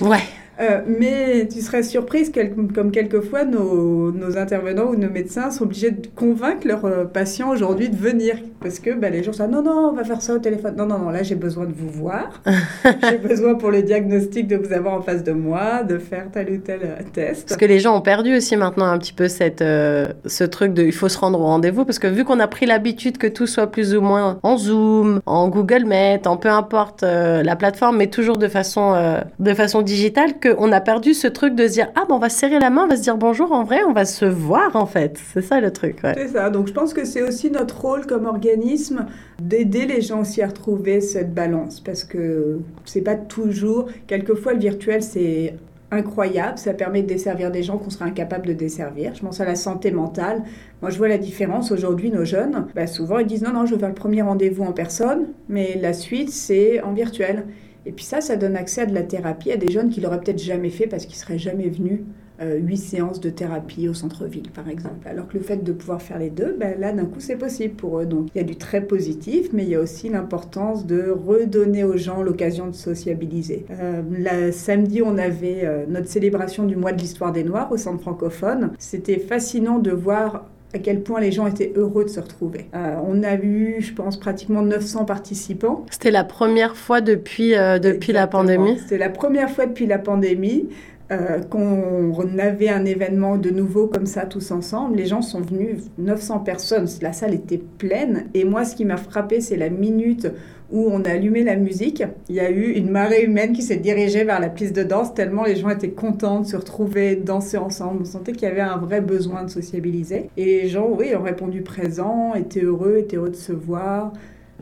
ouais. 0.00 0.18
Euh, 0.60 0.80
mais 0.86 1.48
tu 1.50 1.60
serais 1.60 1.82
surprise, 1.82 2.30
comme 2.74 2.90
quelquefois 2.90 3.44
nos, 3.44 4.12
intervenants 4.36 4.90
ou 4.90 4.96
nos 4.96 5.10
médecins 5.10 5.50
sont 5.50 5.64
obligés 5.64 5.90
de 5.90 6.06
convaincre 6.14 6.66
leurs 6.66 6.84
euh, 6.84 7.04
patients 7.04 7.50
aujourd'hui 7.50 7.88
de 7.88 7.96
venir. 7.96 8.36
Parce 8.60 8.78
que 8.78 8.90
bah, 8.90 9.10
les 9.10 9.22
gens 9.22 9.32
disent 9.32 9.40
non, 9.40 9.62
non, 9.62 9.90
on 9.90 9.92
va 9.92 10.04
faire 10.04 10.22
ça 10.22 10.34
au 10.34 10.38
téléphone. 10.38 10.74
Non, 10.76 10.86
non, 10.86 10.98
non, 10.98 11.10
là 11.10 11.22
j'ai 11.22 11.34
besoin 11.34 11.64
de 11.64 11.72
vous 11.72 11.90
voir. 11.90 12.42
j'ai 13.10 13.18
besoin 13.18 13.54
pour 13.54 13.70
le 13.70 13.82
diagnostic 13.82 14.46
de 14.46 14.56
vous 14.56 14.72
avoir 14.72 14.94
en 14.94 15.02
face 15.02 15.24
de 15.24 15.32
moi, 15.32 15.82
de 15.82 15.98
faire 15.98 16.26
tel 16.32 16.50
ou 16.50 16.56
tel 16.58 16.80
euh, 16.84 17.02
test. 17.12 17.48
Parce 17.48 17.58
que 17.58 17.66
les 17.66 17.80
gens 17.80 17.96
ont 17.96 18.00
perdu 18.00 18.36
aussi 18.36 18.56
maintenant 18.56 18.86
un 18.86 18.98
petit 18.98 19.12
peu 19.12 19.28
cette, 19.28 19.60
ce 19.60 20.44
truc 20.44 20.74
de 20.74 20.82
il 20.82 20.92
faut 20.92 21.08
se 21.08 21.18
rendre 21.18 21.40
au 21.40 21.44
rendez-vous. 21.44 21.84
Parce 21.84 21.98
que 21.98 22.06
vu 22.06 22.24
qu'on 22.24 22.40
a 22.40 22.46
pris 22.46 22.66
l'habitude 22.66 23.18
que 23.18 23.26
tout 23.26 23.46
soit 23.46 23.66
plus 23.66 23.94
ou 23.94 24.00
moins 24.00 24.38
en 24.42 24.56
Zoom, 24.56 25.20
en 25.26 25.48
Google 25.48 25.84
Meet, 25.84 26.26
en 26.26 26.36
peu 26.36 26.48
importe 26.48 27.02
la 27.02 27.56
plateforme, 27.56 27.96
mais 27.96 28.08
toujours 28.08 28.36
de 28.36 28.48
façon, 28.48 28.94
de 29.38 29.54
façon 29.54 29.82
digitale, 29.82 30.34
qu'on 30.42 30.72
a 30.72 30.80
perdu 30.80 31.14
ce 31.14 31.28
truc 31.28 31.54
de 31.54 31.66
se 31.66 31.72
dire 31.72 31.88
ah 31.94 32.04
ben 32.08 32.16
on 32.16 32.18
va 32.18 32.28
serrer 32.28 32.58
la 32.58 32.70
main, 32.70 32.84
on 32.84 32.88
va 32.88 32.96
se 32.96 33.02
dire 33.02 33.16
bonjour 33.16 33.52
en 33.52 33.64
vrai, 33.64 33.82
on 33.86 33.92
va 33.92 34.04
se 34.04 34.24
voir 34.24 34.74
en 34.76 34.86
fait. 34.86 35.18
C'est 35.32 35.42
ça 35.42 35.60
le 35.60 35.72
truc. 35.72 35.98
C'est 36.02 36.28
ça. 36.28 36.50
Donc 36.50 36.66
je 36.68 36.72
pense 36.72 36.92
que 36.92 37.04
c'est 37.04 37.22
aussi 37.22 37.50
notre 37.50 37.80
rôle 37.80 38.06
comme 38.06 38.26
organisme 38.26 39.06
d'aider 39.40 39.86
les 39.86 40.00
gens 40.00 40.20
aussi 40.20 40.42
à 40.42 40.48
retrouver 40.48 41.00
cette 41.00 41.32
balance 41.32 41.80
parce 41.80 42.04
que 42.04 42.58
c'est 42.84 43.02
pas 43.02 43.16
toujours. 43.16 43.86
Quelquefois 44.06 44.52
le 44.54 44.58
virtuel 44.58 45.02
c'est 45.02 45.54
incroyable, 45.92 46.58
ça 46.58 46.72
permet 46.72 47.02
de 47.02 47.06
desservir 47.06 47.50
des 47.50 47.62
gens 47.62 47.76
qu'on 47.76 47.90
serait 47.90 48.06
incapable 48.06 48.46
de 48.46 48.54
desservir. 48.54 49.14
Je 49.14 49.20
pense 49.20 49.40
à 49.40 49.44
la 49.44 49.54
santé 49.54 49.90
mentale. 49.90 50.42
Moi, 50.80 50.90
je 50.90 50.96
vois 50.96 51.08
la 51.08 51.18
différence 51.18 51.70
aujourd'hui, 51.70 52.10
nos 52.10 52.24
jeunes, 52.24 52.66
bah, 52.74 52.86
souvent 52.86 53.18
ils 53.18 53.26
disent 53.26 53.42
non, 53.42 53.52
non, 53.52 53.66
je 53.66 53.74
veux 53.74 53.78
faire 53.78 53.90
le 53.90 53.94
premier 53.94 54.22
rendez-vous 54.22 54.64
en 54.64 54.72
personne, 54.72 55.26
mais 55.48 55.78
la 55.80 55.92
suite, 55.92 56.30
c'est 56.30 56.80
en 56.80 56.94
virtuel. 56.94 57.44
Et 57.86 57.92
puis 57.92 58.04
ça, 58.04 58.20
ça 58.20 58.36
donne 58.36 58.56
accès 58.56 58.82
à 58.82 58.86
de 58.86 58.94
la 58.94 59.02
thérapie 59.02 59.52
à 59.52 59.56
des 59.56 59.70
jeunes 59.70 59.90
qui 59.90 60.00
l'auraient 60.00 60.20
peut-être 60.20 60.42
jamais 60.42 60.70
fait 60.70 60.86
parce 60.86 61.06
qu'ils 61.06 61.16
seraient 61.16 61.38
jamais 61.38 61.68
venus 61.68 62.00
euh, 62.40 62.58
huit 62.58 62.78
séances 62.78 63.20
de 63.20 63.30
thérapie 63.30 63.88
au 63.88 63.94
centre-ville, 63.94 64.50
par 64.50 64.68
exemple. 64.68 65.06
Alors 65.06 65.28
que 65.28 65.36
le 65.36 65.44
fait 65.44 65.62
de 65.62 65.72
pouvoir 65.72 66.02
faire 66.02 66.18
les 66.18 66.30
deux, 66.30 66.56
ben 66.58 66.78
là, 66.80 66.92
d'un 66.92 67.04
coup, 67.04 67.20
c'est 67.20 67.36
possible 67.36 67.74
pour 67.74 68.00
eux. 68.00 68.06
Donc, 68.06 68.28
il 68.34 68.38
y 68.38 68.40
a 68.40 68.44
du 68.44 68.56
très 68.56 68.80
positif, 68.80 69.50
mais 69.52 69.64
il 69.64 69.68
y 69.68 69.74
a 69.74 69.80
aussi 69.80 70.08
l'importance 70.08 70.86
de 70.86 71.10
redonner 71.10 71.84
aux 71.84 71.96
gens 71.96 72.22
l'occasion 72.22 72.66
de 72.66 72.74
sociabiliser. 72.74 73.66
Euh, 73.70 74.50
samedi, 74.50 75.02
on 75.02 75.18
avait 75.18 75.60
euh, 75.64 75.84
notre 75.88 76.08
célébration 76.08 76.64
du 76.64 76.74
mois 76.74 76.92
de 76.92 77.00
l'histoire 77.00 77.32
des 77.32 77.44
Noirs 77.44 77.70
au 77.70 77.76
centre 77.76 78.00
francophone. 78.00 78.72
C'était 78.78 79.18
fascinant 79.18 79.78
de 79.78 79.92
voir 79.92 80.46
à 80.74 80.78
quel 80.78 81.02
point 81.02 81.20
les 81.20 81.32
gens 81.32 81.46
étaient 81.46 81.72
heureux 81.76 82.04
de 82.04 82.08
se 82.08 82.20
retrouver. 82.20 82.66
Euh, 82.74 82.96
on 83.06 83.22
a 83.22 83.34
eu, 83.34 83.76
je 83.80 83.92
pense, 83.92 84.18
pratiquement 84.18 84.62
900 84.62 85.04
participants. 85.04 85.84
C'était 85.90 86.10
la 86.10 86.24
première 86.24 86.76
fois 86.76 87.00
depuis, 87.00 87.54
euh, 87.54 87.78
depuis 87.78 88.12
la 88.12 88.26
pandémie 88.26 88.78
C'était 88.78 88.98
la 88.98 89.10
première 89.10 89.50
fois 89.50 89.66
depuis 89.66 89.86
la 89.86 89.98
pandémie. 89.98 90.68
Euh, 91.12 91.40
qu'on 91.42 92.38
avait 92.38 92.70
un 92.70 92.86
événement 92.86 93.36
de 93.36 93.50
nouveau 93.50 93.86
comme 93.86 94.06
ça 94.06 94.24
tous 94.24 94.50
ensemble. 94.50 94.96
Les 94.96 95.04
gens 95.04 95.20
sont 95.20 95.42
venus, 95.42 95.82
900 95.98 96.38
personnes, 96.38 96.88
la 97.02 97.12
salle 97.12 97.34
était 97.34 97.60
pleine. 97.78 98.28
Et 98.32 98.44
moi, 98.44 98.64
ce 98.64 98.74
qui 98.74 98.86
m'a 98.86 98.96
frappé, 98.96 99.42
c'est 99.42 99.58
la 99.58 99.68
minute 99.68 100.28
où 100.70 100.88
on 100.90 101.04
a 101.04 101.10
allumé 101.10 101.44
la 101.44 101.56
musique. 101.56 102.02
Il 102.30 102.36
y 102.36 102.40
a 102.40 102.50
eu 102.50 102.72
une 102.72 102.88
marée 102.88 103.24
humaine 103.24 103.52
qui 103.52 103.60
s'est 103.60 103.76
dirigée 103.76 104.24
vers 104.24 104.40
la 104.40 104.48
piste 104.48 104.74
de 104.74 104.84
danse, 104.84 105.12
tellement 105.12 105.44
les 105.44 105.56
gens 105.56 105.68
étaient 105.68 105.90
contents 105.90 106.40
de 106.40 106.46
se 106.46 106.56
retrouver, 106.56 107.16
danser 107.16 107.58
ensemble. 107.58 108.02
On 108.02 108.06
sentait 108.06 108.32
qu'il 108.32 108.48
y 108.48 108.50
avait 108.50 108.62
un 108.62 108.78
vrai 108.78 109.02
besoin 109.02 109.42
de 109.42 109.50
sociabiliser. 109.50 110.30
Et 110.38 110.44
les 110.46 110.68
gens, 110.68 110.88
oui, 110.88 111.14
ont 111.14 111.22
répondu 111.22 111.60
présents, 111.60 112.34
étaient 112.34 112.62
heureux, 112.62 112.96
étaient 113.00 113.16
heureux 113.16 113.30
de 113.30 113.36
se 113.36 113.52
voir. 113.52 114.14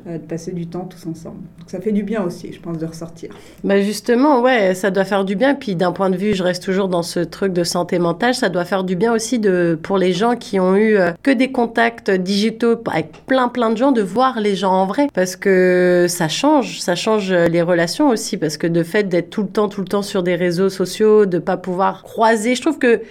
Euh, 0.06 0.16
de 0.16 0.22
passer 0.22 0.52
du 0.52 0.66
temps 0.66 0.88
tous 0.88 1.06
ensemble. 1.06 1.40
Ça 1.66 1.78
fait 1.78 1.92
du 1.92 2.02
bien 2.02 2.22
aussi, 2.22 2.54
je 2.54 2.60
pense, 2.60 2.78
de 2.78 2.86
ressortir. 2.86 3.30
Bah 3.64 3.82
justement, 3.82 4.40
ouais, 4.40 4.74
ça 4.74 4.90
doit 4.90 5.04
faire 5.04 5.26
du 5.26 5.36
bien. 5.36 5.54
Puis 5.54 5.76
d'un 5.76 5.92
point 5.92 6.08
de 6.08 6.16
vue, 6.16 6.34
je 6.34 6.42
reste 6.42 6.62
toujours 6.62 6.88
dans 6.88 7.02
ce 7.02 7.20
truc 7.20 7.52
de 7.52 7.64
santé 7.64 7.98
mentale, 7.98 8.34
ça 8.34 8.48
doit 8.48 8.64
faire 8.64 8.82
du 8.82 8.96
bien 8.96 9.12
aussi 9.12 9.38
de, 9.38 9.78
pour 9.82 9.98
les 9.98 10.14
gens 10.14 10.36
qui 10.36 10.58
ont 10.58 10.74
eu 10.74 10.96
euh, 10.96 11.10
que 11.22 11.30
des 11.30 11.52
contacts 11.52 12.10
digitaux 12.10 12.76
avec 12.90 13.12
plein 13.26 13.48
plein 13.48 13.70
de 13.70 13.76
gens, 13.76 13.92
de 13.92 14.00
voir 14.00 14.40
les 14.40 14.56
gens 14.56 14.72
en 14.72 14.86
vrai. 14.86 15.08
Parce 15.12 15.36
que 15.36 16.06
ça 16.08 16.28
change, 16.28 16.80
ça 16.80 16.94
change 16.94 17.30
les 17.30 17.60
relations 17.60 18.08
aussi. 18.08 18.38
Parce 18.38 18.56
que 18.56 18.66
de 18.66 18.82
fait 18.82 19.04
d'être 19.04 19.28
tout 19.28 19.42
le 19.42 19.48
temps, 19.48 19.68
tout 19.68 19.82
le 19.82 19.88
temps 19.88 20.02
sur 20.02 20.22
des 20.22 20.34
réseaux 20.34 20.70
sociaux, 20.70 21.26
de 21.26 21.38
pas 21.38 21.58
pouvoir 21.58 22.04
croiser, 22.04 22.54
je 22.54 22.62
trouve 22.62 22.78
que 22.78 23.02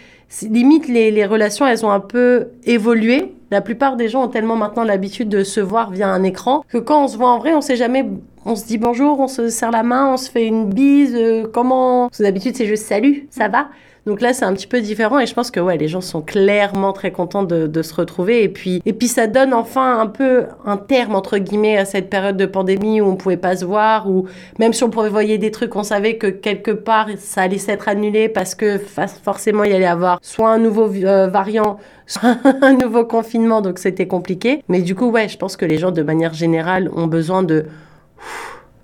limite 0.42 0.88
les 0.88 1.26
relations, 1.28 1.68
elles 1.68 1.86
ont 1.86 1.92
un 1.92 2.00
peu 2.00 2.48
évolué 2.66 3.34
La 3.52 3.62
plupart 3.62 3.96
des 3.96 4.10
gens 4.10 4.24
ont 4.26 4.28
tellement 4.28 4.56
maintenant 4.56 4.84
l'habitude 4.84 5.30
de 5.30 5.44
se 5.44 5.60
voir 5.60 5.92
via 5.92 6.08
un 6.10 6.24
écran 6.24 6.64
que 6.70 6.78
quand 6.78 7.04
on 7.04 7.08
se 7.08 7.18
voit 7.18 7.30
en 7.30 7.40
vrai, 7.40 7.54
on 7.54 7.62
sait 7.62 7.76
jamais. 7.76 8.06
On 8.46 8.56
se 8.56 8.66
dit 8.66 8.78
bonjour, 8.78 9.20
on 9.20 9.28
se 9.28 9.50
serre 9.50 9.72
la 9.72 9.84
main, 9.84 10.14
on 10.14 10.18
se 10.18 10.30
fait 10.30 10.46
une 10.46 10.70
bise. 10.70 11.16
euh, 11.16 11.46
comment? 11.52 12.10
D'habitude, 12.20 12.56
c'est 12.56 12.68
juste 12.68 12.86
salut, 12.86 13.28
ça 13.32 13.48
va 13.48 13.68
donc 14.06 14.22
là, 14.22 14.34
c'est 14.34 14.46
un 14.46 14.54
petit 14.54 14.68
peu 14.68 14.82
différent 14.82 15.20
et 15.20 15.26
je 15.26 15.34
pense 15.34 15.52
que 15.52 15.60
ouais, 15.60 15.78
les 15.78 15.88
gens 15.88 16.02
sont 16.02 16.22
clairement 16.22 16.94
très 16.94 17.12
contents 17.12 17.44
de, 17.44 17.82
se 17.82 17.94
retrouver. 17.94 18.44
Et 18.44 18.50
puis, 18.50 18.82
et 18.86 18.94
puis, 18.94 19.08
ça 19.08 19.28
donne 19.28 19.54
enfin 19.54 20.00
un 20.00 20.08
peu 20.08 20.46
un 20.66 20.78
terme, 20.78 21.16
entre 21.16 21.38
guillemets, 21.38 21.78
à 21.78 21.86
cette 21.86 22.10
période 22.10 22.38
de 22.38 22.46
pandémie 22.46 23.02
où 23.02 23.06
on 23.06 23.16
pouvait 23.16 23.38
pas 23.38 23.56
se 23.56 23.66
voir, 23.66 24.10
ou 24.10 24.26
même 24.58 24.74
si 24.74 24.84
on 24.84 24.90
prévoyait 24.90 25.38
des 25.38 25.52
trucs, 25.52 25.76
on 25.76 25.84
savait 25.84 26.18
que 26.18 26.28
quelque 26.28 26.72
part, 26.72 27.08
ça 27.18 27.44
allait 27.44 27.58
s'être 27.58 27.88
annulé 27.88 28.30
parce 28.30 28.56
que 28.56 28.80
forcément, 29.24 29.64
il 29.64 29.72
y 29.72 29.76
allait 29.76 29.86
avoir 29.86 30.20
soit 30.22 30.50
un 30.50 30.60
nouveau 30.60 30.92
euh, 30.92 31.28
variant, 31.28 31.78
soit 32.06 32.38
un 32.62 32.74
nouveau 32.74 33.06
confinement, 33.06 33.62
donc 33.62 33.80
c'était 33.80 34.08
compliqué. 34.08 34.64
Mais 34.68 34.82
du 34.82 34.96
coup, 34.96 35.10
ouais, 35.10 35.30
je 35.30 35.38
pense 35.38 35.56
que 35.56 35.66
les 35.66 35.78
gens, 35.78 35.92
de 35.92 36.04
manière 36.04 36.34
générale, 36.34 36.90
ont 36.96 37.08
besoin 37.08 37.44
de 37.44 37.66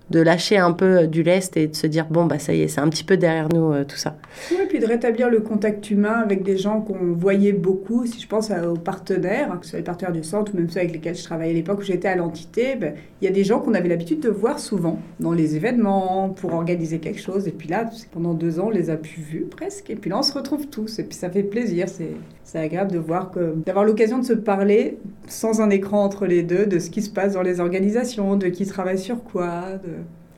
de 0.09 0.19
lâcher 0.19 0.57
un 0.57 0.71
peu 0.71 1.07
du 1.07 1.23
lest 1.23 1.57
et 1.57 1.67
de 1.67 1.75
se 1.75 1.87
dire 1.87 2.05
bon 2.09 2.25
bah 2.25 2.39
ça 2.39 2.53
y 2.53 2.61
est 2.61 2.67
c'est 2.67 2.81
un 2.81 2.89
petit 2.89 3.03
peu 3.03 3.17
derrière 3.17 3.49
nous 3.49 3.71
euh, 3.71 3.83
tout 3.83 3.97
ça 3.97 4.15
Oui, 4.51 4.57
et 4.63 4.67
puis 4.67 4.79
de 4.79 4.85
rétablir 4.85 5.29
le 5.29 5.39
contact 5.39 5.89
humain 5.89 6.21
avec 6.23 6.43
des 6.43 6.57
gens 6.57 6.81
qu'on 6.81 7.13
voyait 7.13 7.53
beaucoup. 7.53 8.05
Si 8.05 8.19
je 8.19 8.27
pense 8.27 8.51
aux 8.51 8.77
partenaires, 8.77 9.57
que 9.59 9.65
ce 9.65 9.71
soit 9.71 9.79
les 9.79 9.85
partenaires 9.85 10.13
du 10.13 10.23
centre 10.23 10.53
ou 10.53 10.57
même 10.57 10.69
ceux 10.69 10.79
avec 10.79 10.93
lesquels 10.93 11.15
je 11.15 11.23
travaillais 11.23 11.51
à 11.51 11.55
l'époque 11.55 11.79
où 11.79 11.83
j'étais 11.83 12.07
à 12.07 12.15
l'entité, 12.15 12.75
ben, 12.75 12.93
il 13.21 13.25
y 13.25 13.27
a 13.27 13.31
des 13.31 13.43
gens 13.43 13.59
qu'on 13.59 13.73
avait 13.73 13.89
l'habitude 13.89 14.19
de 14.19 14.29
voir 14.29 14.59
souvent 14.59 14.99
dans 15.19 15.31
les 15.31 15.55
événements 15.55 16.29
pour 16.29 16.53
organiser 16.53 16.99
quelque 16.99 17.21
chose. 17.21 17.47
Et 17.47 17.51
puis 17.51 17.69
là, 17.69 17.89
pendant 18.11 18.33
deux 18.33 18.59
ans, 18.59 18.67
on 18.67 18.71
les 18.71 18.89
a 18.89 18.97
plus 18.97 19.21
vus 19.21 19.45
presque. 19.49 19.89
Et 19.89 19.95
puis 19.95 20.09
là, 20.09 20.19
on 20.19 20.23
se 20.23 20.33
retrouve 20.33 20.67
tous. 20.67 20.99
Et 20.99 21.03
puis 21.03 21.17
ça 21.17 21.29
fait 21.29 21.43
plaisir. 21.43 21.89
C'est 21.89 22.11
c'est 22.45 22.59
agréable 22.59 22.91
de 22.91 22.99
voir 22.99 23.31
que 23.31 23.55
d'avoir 23.65 23.85
l'occasion 23.85 24.19
de 24.19 24.23
se 24.23 24.33
parler 24.33 24.99
sans 25.27 25.61
un 25.61 25.71
écran 25.71 26.03
entre 26.03 26.27
les 26.27 26.43
deux, 26.43 26.67
de 26.67 26.77
ce 26.77 26.91
qui 26.91 27.01
se 27.01 27.09
passe 27.09 27.33
dans 27.33 27.41
les 27.41 27.59
organisations, 27.59 28.35
de 28.35 28.47
qui 28.47 28.67
travaille 28.67 28.99
sur 28.99 29.23
quoi, 29.23 29.63
de 29.83 29.89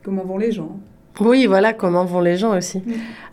comment 0.08 0.24
vont 0.24 0.38
les 0.38 0.52
gens. 0.52 0.80
Oui 1.20 1.46
voilà 1.46 1.72
comment 1.72 2.04
vont 2.04 2.20
les 2.20 2.36
gens 2.36 2.56
aussi. 2.56 2.82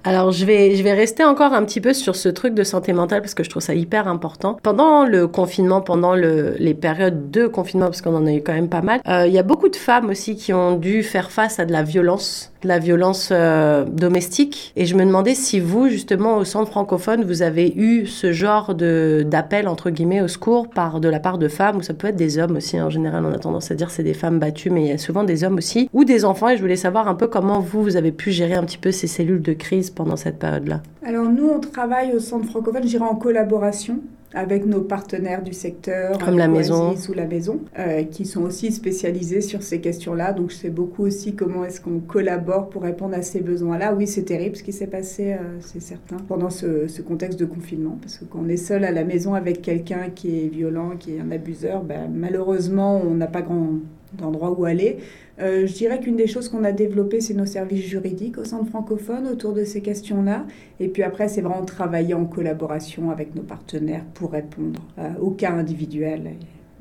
Alors 0.03 0.31
je 0.31 0.45
vais 0.45 0.75
je 0.75 0.83
vais 0.83 0.93
rester 0.93 1.23
encore 1.23 1.53
un 1.53 1.63
petit 1.65 1.81
peu 1.81 1.93
sur 1.93 2.15
ce 2.15 2.29
truc 2.29 2.53
de 2.53 2.63
santé 2.63 2.93
mentale 2.93 3.21
parce 3.21 3.33
que 3.33 3.43
je 3.43 3.49
trouve 3.49 3.63
ça 3.63 3.73
hyper 3.73 4.07
important. 4.07 4.57
Pendant 4.61 5.03
le 5.03 5.27
confinement 5.27 5.81
pendant 5.81 6.15
le, 6.15 6.55
les 6.59 6.75
périodes 6.75 7.31
de 7.31 7.47
confinement 7.47 7.87
parce 7.87 8.01
qu'on 8.01 8.15
en 8.15 8.27
a 8.27 8.33
eu 8.33 8.41
quand 8.41 8.53
même 8.53 8.69
pas 8.69 8.81
mal 8.81 9.01
euh, 9.07 9.25
il 9.25 9.33
y 9.33 9.39
a 9.39 9.43
beaucoup 9.43 9.69
de 9.69 9.75
femmes 9.75 10.09
aussi 10.09 10.35
qui 10.35 10.53
ont 10.53 10.75
dû 10.75 11.01
faire 11.01 11.31
face 11.31 11.59
à 11.59 11.65
de 11.65 11.71
la 11.71 11.81
violence 11.81 12.51
de 12.61 12.67
la 12.67 12.79
violence 12.79 13.29
euh, 13.31 13.85
domestique. 13.85 14.73
Et 14.75 14.85
je 14.85 14.95
me 14.95 15.05
demandais 15.05 15.35
si 15.35 15.59
vous 15.59 15.87
justement 15.87 16.37
au 16.37 16.43
centre 16.43 16.69
francophone 16.69 17.23
vous 17.23 17.41
avez 17.41 17.73
eu 17.75 18.05
ce 18.05 18.31
genre 18.31 18.75
d'appel 18.75 19.67
entre 19.67 19.89
guillemets 19.89 20.21
au 20.21 20.27
secours 20.27 20.69
par 20.69 20.99
de 20.99 21.09
la 21.09 21.19
part 21.19 21.39
de 21.39 21.47
femmes 21.47 21.77
ou 21.77 21.81
ça 21.81 21.93
peut 21.93 22.07
être 22.07 22.15
des 22.15 22.37
hommes 22.37 22.57
aussi 22.57 22.79
en 22.79 22.89
général 22.89 23.25
on 23.25 23.33
a 23.33 23.39
tendance 23.39 23.71
à 23.71 23.75
dire 23.75 23.89
c'est 23.89 24.03
des 24.03 24.13
femmes 24.13 24.39
battues 24.39 24.69
mais 24.69 24.81
il 24.81 24.87
y 24.87 24.91
a 24.91 24.97
souvent 24.97 25.23
des 25.23 25.43
hommes 25.43 25.57
aussi 25.57 25.89
ou 25.93 26.05
des 26.05 26.25
enfants 26.25 26.49
et 26.49 26.57
je 26.57 26.61
voulais 26.61 26.75
savoir 26.75 27.07
un 27.07 27.15
peu 27.15 27.27
comment 27.27 27.59
vous 27.59 27.74
vous 27.81 27.95
avez 27.97 28.11
pu 28.11 28.31
gérer 28.31 28.53
un 28.53 28.63
petit 28.63 28.77
peu 28.77 28.91
ces 28.91 29.07
cellules 29.07 29.41
de 29.41 29.53
crise 29.53 29.89
pendant 29.89 30.15
cette 30.15 30.39
période 30.39 30.67
là 30.67 30.81
Alors 31.05 31.29
nous, 31.29 31.47
on 31.47 31.59
travaille 31.59 32.13
au 32.13 32.19
centre 32.19 32.45
francophone, 32.47 32.83
je 32.83 32.89
dirais 32.89 33.05
en 33.05 33.15
collaboration 33.15 33.99
avec 34.33 34.65
nos 34.65 34.81
partenaires 34.81 35.41
du 35.41 35.53
secteur, 35.53 36.17
Comme 36.17 36.37
la 36.37 36.49
maison. 36.49 36.93
ou 37.09 37.13
la 37.13 37.25
maison, 37.25 37.61
euh, 37.79 38.03
qui 38.03 38.25
sont 38.25 38.41
aussi 38.41 38.73
spécialisés 38.73 39.39
sur 39.39 39.63
ces 39.63 39.79
questions-là. 39.79 40.33
Donc 40.33 40.51
je 40.51 40.55
sais 40.57 40.69
beaucoup 40.69 41.03
aussi 41.05 41.35
comment 41.35 41.63
est-ce 41.63 41.79
qu'on 41.79 41.99
collabore 41.99 42.67
pour 42.69 42.81
répondre 42.81 43.15
à 43.15 43.21
ces 43.21 43.39
besoins-là. 43.39 43.93
Oui, 43.95 44.07
c'est 44.07 44.23
terrible 44.23 44.57
ce 44.57 44.63
qui 44.63 44.73
s'est 44.73 44.87
passé, 44.87 45.33
euh, 45.33 45.37
c'est 45.61 45.81
certain, 45.81 46.17
pendant 46.27 46.49
ce, 46.49 46.87
ce 46.87 47.01
contexte 47.01 47.39
de 47.39 47.45
confinement, 47.45 47.97
parce 48.01 48.17
que 48.17 48.25
quand 48.25 48.39
on 48.45 48.49
est 48.49 48.57
seul 48.57 48.83
à 48.83 48.91
la 48.91 49.05
maison 49.05 49.35
avec 49.35 49.61
quelqu'un 49.61 50.09
qui 50.13 50.43
est 50.43 50.47
violent, 50.49 50.91
qui 50.99 51.15
est 51.15 51.19
un 51.21 51.31
abuseur, 51.31 51.83
ben, 51.83 52.09
malheureusement, 52.13 53.01
on 53.01 53.13
n'a 53.13 53.27
pas 53.27 53.41
grand 53.41 53.75
d'endroit 54.17 54.51
où 54.51 54.65
aller. 54.65 54.97
Euh, 55.39 55.67
je 55.67 55.73
dirais 55.73 55.99
qu'une 55.99 56.15
des 56.15 56.27
choses 56.27 56.49
qu'on 56.49 56.63
a 56.63 56.71
développées, 56.71 57.21
c'est 57.21 57.33
nos 57.33 57.45
services 57.45 57.85
juridiques 57.85 58.37
au 58.37 58.45
centre 58.45 58.69
francophone 58.69 59.27
autour 59.27 59.53
de 59.53 59.63
ces 59.63 59.81
questions-là. 59.81 60.45
Et 60.79 60.87
puis 60.87 61.03
après, 61.03 61.27
c'est 61.27 61.41
vraiment 61.41 61.65
travailler 61.65 62.13
en 62.13 62.25
collaboration 62.25 63.11
avec 63.11 63.35
nos 63.35 63.43
partenaires 63.43 64.05
pour 64.13 64.31
répondre 64.31 64.81
euh, 64.97 65.09
au 65.19 65.31
cas 65.31 65.51
individuel 65.51 66.31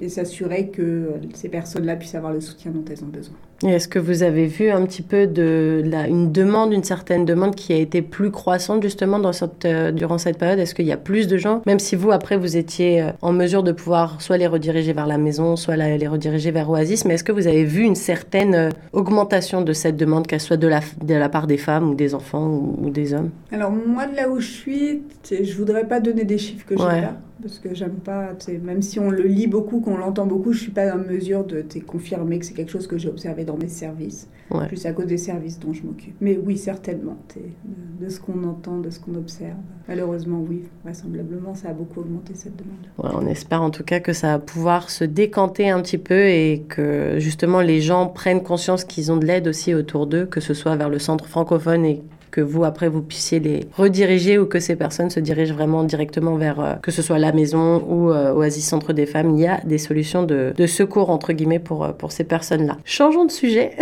et, 0.00 0.04
et 0.04 0.08
s'assurer 0.08 0.68
que 0.68 0.82
euh, 0.82 1.10
ces 1.34 1.48
personnes-là 1.48 1.96
puissent 1.96 2.14
avoir 2.14 2.32
le 2.32 2.40
soutien 2.40 2.70
dont 2.70 2.84
elles 2.90 3.02
ont 3.04 3.08
besoin. 3.08 3.36
Est-ce 3.62 3.88
que 3.88 3.98
vous 3.98 4.22
avez 4.22 4.46
vu 4.46 4.68
un 4.70 4.84
petit 4.84 5.00
peu 5.02 5.26
de 5.26 5.82
la, 5.86 6.06
une 6.08 6.32
demande, 6.32 6.72
une 6.72 6.82
certaine 6.84 7.24
demande 7.24 7.54
qui 7.54 7.72
a 7.72 7.76
été 7.76 8.02
plus 8.02 8.30
croissante 8.30 8.82
justement 8.82 9.18
dans 9.18 9.32
cette, 9.32 9.64
euh, 9.64 9.90
durant 9.92 10.18
cette 10.18 10.38
période? 10.38 10.58
Est-ce 10.58 10.74
qu'il 10.74 10.86
y 10.86 10.92
a 10.92 10.96
plus 10.96 11.28
de 11.28 11.36
gens, 11.38 11.62
même 11.64 11.78
si 11.78 11.96
vous 11.96 12.10
après 12.10 12.36
vous 12.36 12.56
étiez 12.56 13.00
euh, 13.02 13.10
en 13.22 13.32
mesure 13.32 13.62
de 13.62 13.72
pouvoir 13.72 14.20
soit 14.20 14.36
les 14.36 14.46
rediriger 14.46 14.92
vers 14.92 15.06
la 15.06 15.18
maison, 15.18 15.56
soit 15.56 15.76
la- 15.76 15.96
les 15.96 16.08
rediriger 16.08 16.50
vers 16.50 16.68
Oasis, 16.68 17.04
mais 17.04 17.14
est-ce 17.14 17.24
que 17.24 17.32
vous 17.32 17.46
avez 17.46 17.64
vu 17.64 17.82
une 17.82 17.94
certaine 17.94 18.54
euh, 18.54 18.68
augmentation 18.92 19.62
de 19.62 19.72
cette 19.72 19.96
demande, 19.96 20.26
qu'elle 20.26 20.40
soit 20.40 20.56
de 20.56 20.68
la, 20.68 20.80
de 21.02 21.14
la 21.14 21.28
part 21.28 21.46
des 21.46 21.56
femmes 21.58 21.90
ou 21.90 21.94
des 21.94 22.14
enfants 22.14 22.46
ou, 22.46 22.78
ou 22.86 22.90
des 22.90 23.14
hommes? 23.14 23.30
Alors 23.52 23.70
moi, 23.70 24.06
de 24.06 24.16
là 24.16 24.28
où 24.28 24.40
je 24.40 24.50
suis, 24.50 25.02
je 25.30 25.56
voudrais 25.56 25.84
pas 25.86 26.00
donner 26.00 26.24
des 26.24 26.38
chiffres 26.38 26.66
que 26.66 26.76
j'ai 26.76 26.84
Ouais. 26.84 27.00
pas, 27.02 27.14
parce 27.42 27.58
que 27.58 27.74
j'aime 27.74 27.92
pas, 28.04 28.30
même 28.62 28.82
si 28.82 28.98
on 29.00 29.10
le 29.10 29.22
lit 29.22 29.46
beaucoup, 29.46 29.80
qu'on 29.80 29.96
l'entend 29.96 30.26
beaucoup, 30.26 30.52
je 30.52 30.60
suis 30.60 30.70
pas 30.70 30.92
en 30.94 30.98
mesure 30.98 31.44
de 31.44 31.64
confirmer 31.86 32.38
que 32.38 32.46
c'est 32.46 32.52
quelque 32.54 32.70
chose 32.70 32.86
que 32.86 32.98
j'ai 32.98 33.08
observé 33.08 33.43
dans 33.44 33.56
mes 33.56 33.68
services, 33.68 34.28
Ouais. 34.50 34.66
plus 34.68 34.84
à 34.84 34.92
cause 34.92 35.06
des 35.06 35.16
services 35.16 35.58
dont 35.58 35.72
je 35.72 35.82
m'occupe. 35.82 36.14
Mais 36.20 36.36
oui, 36.36 36.58
certainement, 36.58 37.16
de, 37.34 38.04
de 38.04 38.10
ce 38.10 38.20
qu'on 38.20 38.44
entend, 38.44 38.78
de 38.78 38.90
ce 38.90 39.00
qu'on 39.00 39.14
observe. 39.14 39.56
Malheureusement, 39.88 40.44
oui, 40.46 40.64
vraisemblablement, 40.84 41.54
ça 41.54 41.70
a 41.70 41.72
beaucoup 41.72 42.00
augmenté 42.00 42.34
cette 42.34 42.54
demande. 42.56 42.76
Ouais, 42.98 43.10
on 43.14 43.26
espère 43.26 43.62
en 43.62 43.70
tout 43.70 43.84
cas 43.84 44.00
que 44.00 44.12
ça 44.12 44.32
va 44.32 44.38
pouvoir 44.38 44.90
se 44.90 45.04
décanter 45.04 45.70
un 45.70 45.80
petit 45.80 45.98
peu 45.98 46.26
et 46.26 46.62
que 46.68 47.16
justement 47.18 47.60
les 47.62 47.80
gens 47.80 48.06
prennent 48.06 48.42
conscience 48.42 48.84
qu'ils 48.84 49.10
ont 49.10 49.16
de 49.16 49.24
l'aide 49.26 49.48
aussi 49.48 49.74
autour 49.74 50.06
d'eux, 50.06 50.26
que 50.26 50.40
ce 50.40 50.52
soit 50.54 50.76
vers 50.76 50.90
le 50.90 50.98
centre 50.98 51.26
francophone 51.26 51.84
et 51.86 52.02
que 52.34 52.40
vous 52.40 52.64
après 52.64 52.88
vous 52.88 53.00
puissiez 53.00 53.38
les 53.38 53.60
rediriger 53.76 54.38
ou 54.38 54.46
que 54.46 54.58
ces 54.58 54.74
personnes 54.74 55.08
se 55.08 55.20
dirigent 55.20 55.54
vraiment 55.54 55.84
directement 55.84 56.34
vers 56.34 56.58
euh, 56.58 56.74
que 56.82 56.90
ce 56.90 57.00
soit 57.00 57.20
la 57.20 57.30
maison 57.30 57.80
ou 57.88 58.10
euh, 58.10 58.32
Oasis 58.32 58.66
Centre 58.66 58.92
des 58.92 59.06
Femmes. 59.06 59.36
Il 59.36 59.40
y 59.40 59.46
a 59.46 59.60
des 59.62 59.78
solutions 59.78 60.24
de, 60.24 60.52
de 60.56 60.66
secours 60.66 61.10
entre 61.10 61.32
guillemets 61.32 61.60
pour, 61.60 61.84
euh, 61.84 61.92
pour 61.92 62.10
ces 62.10 62.24
personnes-là. 62.24 62.78
Changeons 62.84 63.24
de 63.24 63.30
sujet. 63.30 63.76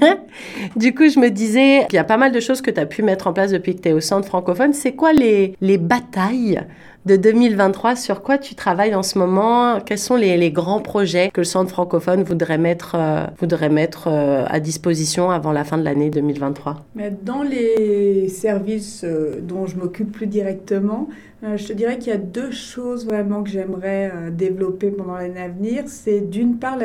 du 0.76 0.94
coup, 0.94 1.10
je 1.10 1.20
me 1.20 1.28
disais 1.28 1.84
qu'il 1.90 1.96
y 1.96 2.00
a 2.00 2.04
pas 2.04 2.16
mal 2.16 2.32
de 2.32 2.40
choses 2.40 2.62
que 2.62 2.70
tu 2.70 2.80
as 2.80 2.86
pu 2.86 3.02
mettre 3.02 3.26
en 3.26 3.34
place 3.34 3.50
depuis 3.50 3.76
que 3.76 3.82
tu 3.82 3.90
es 3.90 3.92
au 3.92 4.00
centre 4.00 4.26
francophone. 4.26 4.72
C'est 4.72 4.92
quoi 4.92 5.12
les, 5.12 5.54
les 5.60 5.76
batailles 5.76 6.62
de 7.06 7.16
2023, 7.16 7.96
sur 7.96 8.22
quoi 8.22 8.38
tu 8.38 8.54
travailles 8.54 8.94
en 8.94 9.02
ce 9.02 9.18
moment? 9.18 9.80
Quels 9.80 9.98
sont 9.98 10.16
les, 10.16 10.50
grands 10.50 10.80
projets 10.80 11.30
que 11.30 11.40
le 11.40 11.44
Centre 11.44 11.70
francophone 11.70 12.22
voudrait 12.22 12.58
mettre, 12.58 12.94
euh, 12.94 13.24
voudrait 13.38 13.68
mettre 13.68 14.08
euh, 14.08 14.44
à 14.46 14.58
disposition 14.58 15.30
avant 15.30 15.52
la 15.52 15.64
fin 15.64 15.76
de 15.76 15.84
l'année 15.84 16.08
2023 16.08 16.84
Mais 16.94 17.10
dans 17.10 17.42
les 17.42 18.28
services 18.28 19.02
euh, 19.04 19.40
dont 19.40 19.66
je 19.66 19.76
m'occupe 19.76 20.12
plus 20.12 20.26
directement, 20.26 21.08
je 21.42 21.66
te 21.66 21.74
dirais 21.74 21.98
qu'il 21.98 22.08
y 22.08 22.16
a 22.16 22.18
deux 22.18 22.50
choses 22.50 23.04
vraiment 23.04 23.42
que 23.42 23.50
j'aimerais 23.50 24.10
développer 24.32 24.90
pendant 24.90 25.16
l'année 25.16 25.42
à 25.42 25.48
venir. 25.48 25.82
C'est 25.88 26.22
d'une 26.22 26.56
part 26.56 26.78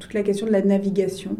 toute 0.00 0.14
la 0.14 0.24
question 0.24 0.46
de 0.46 0.50
la 0.50 0.62
navigation 0.62 1.36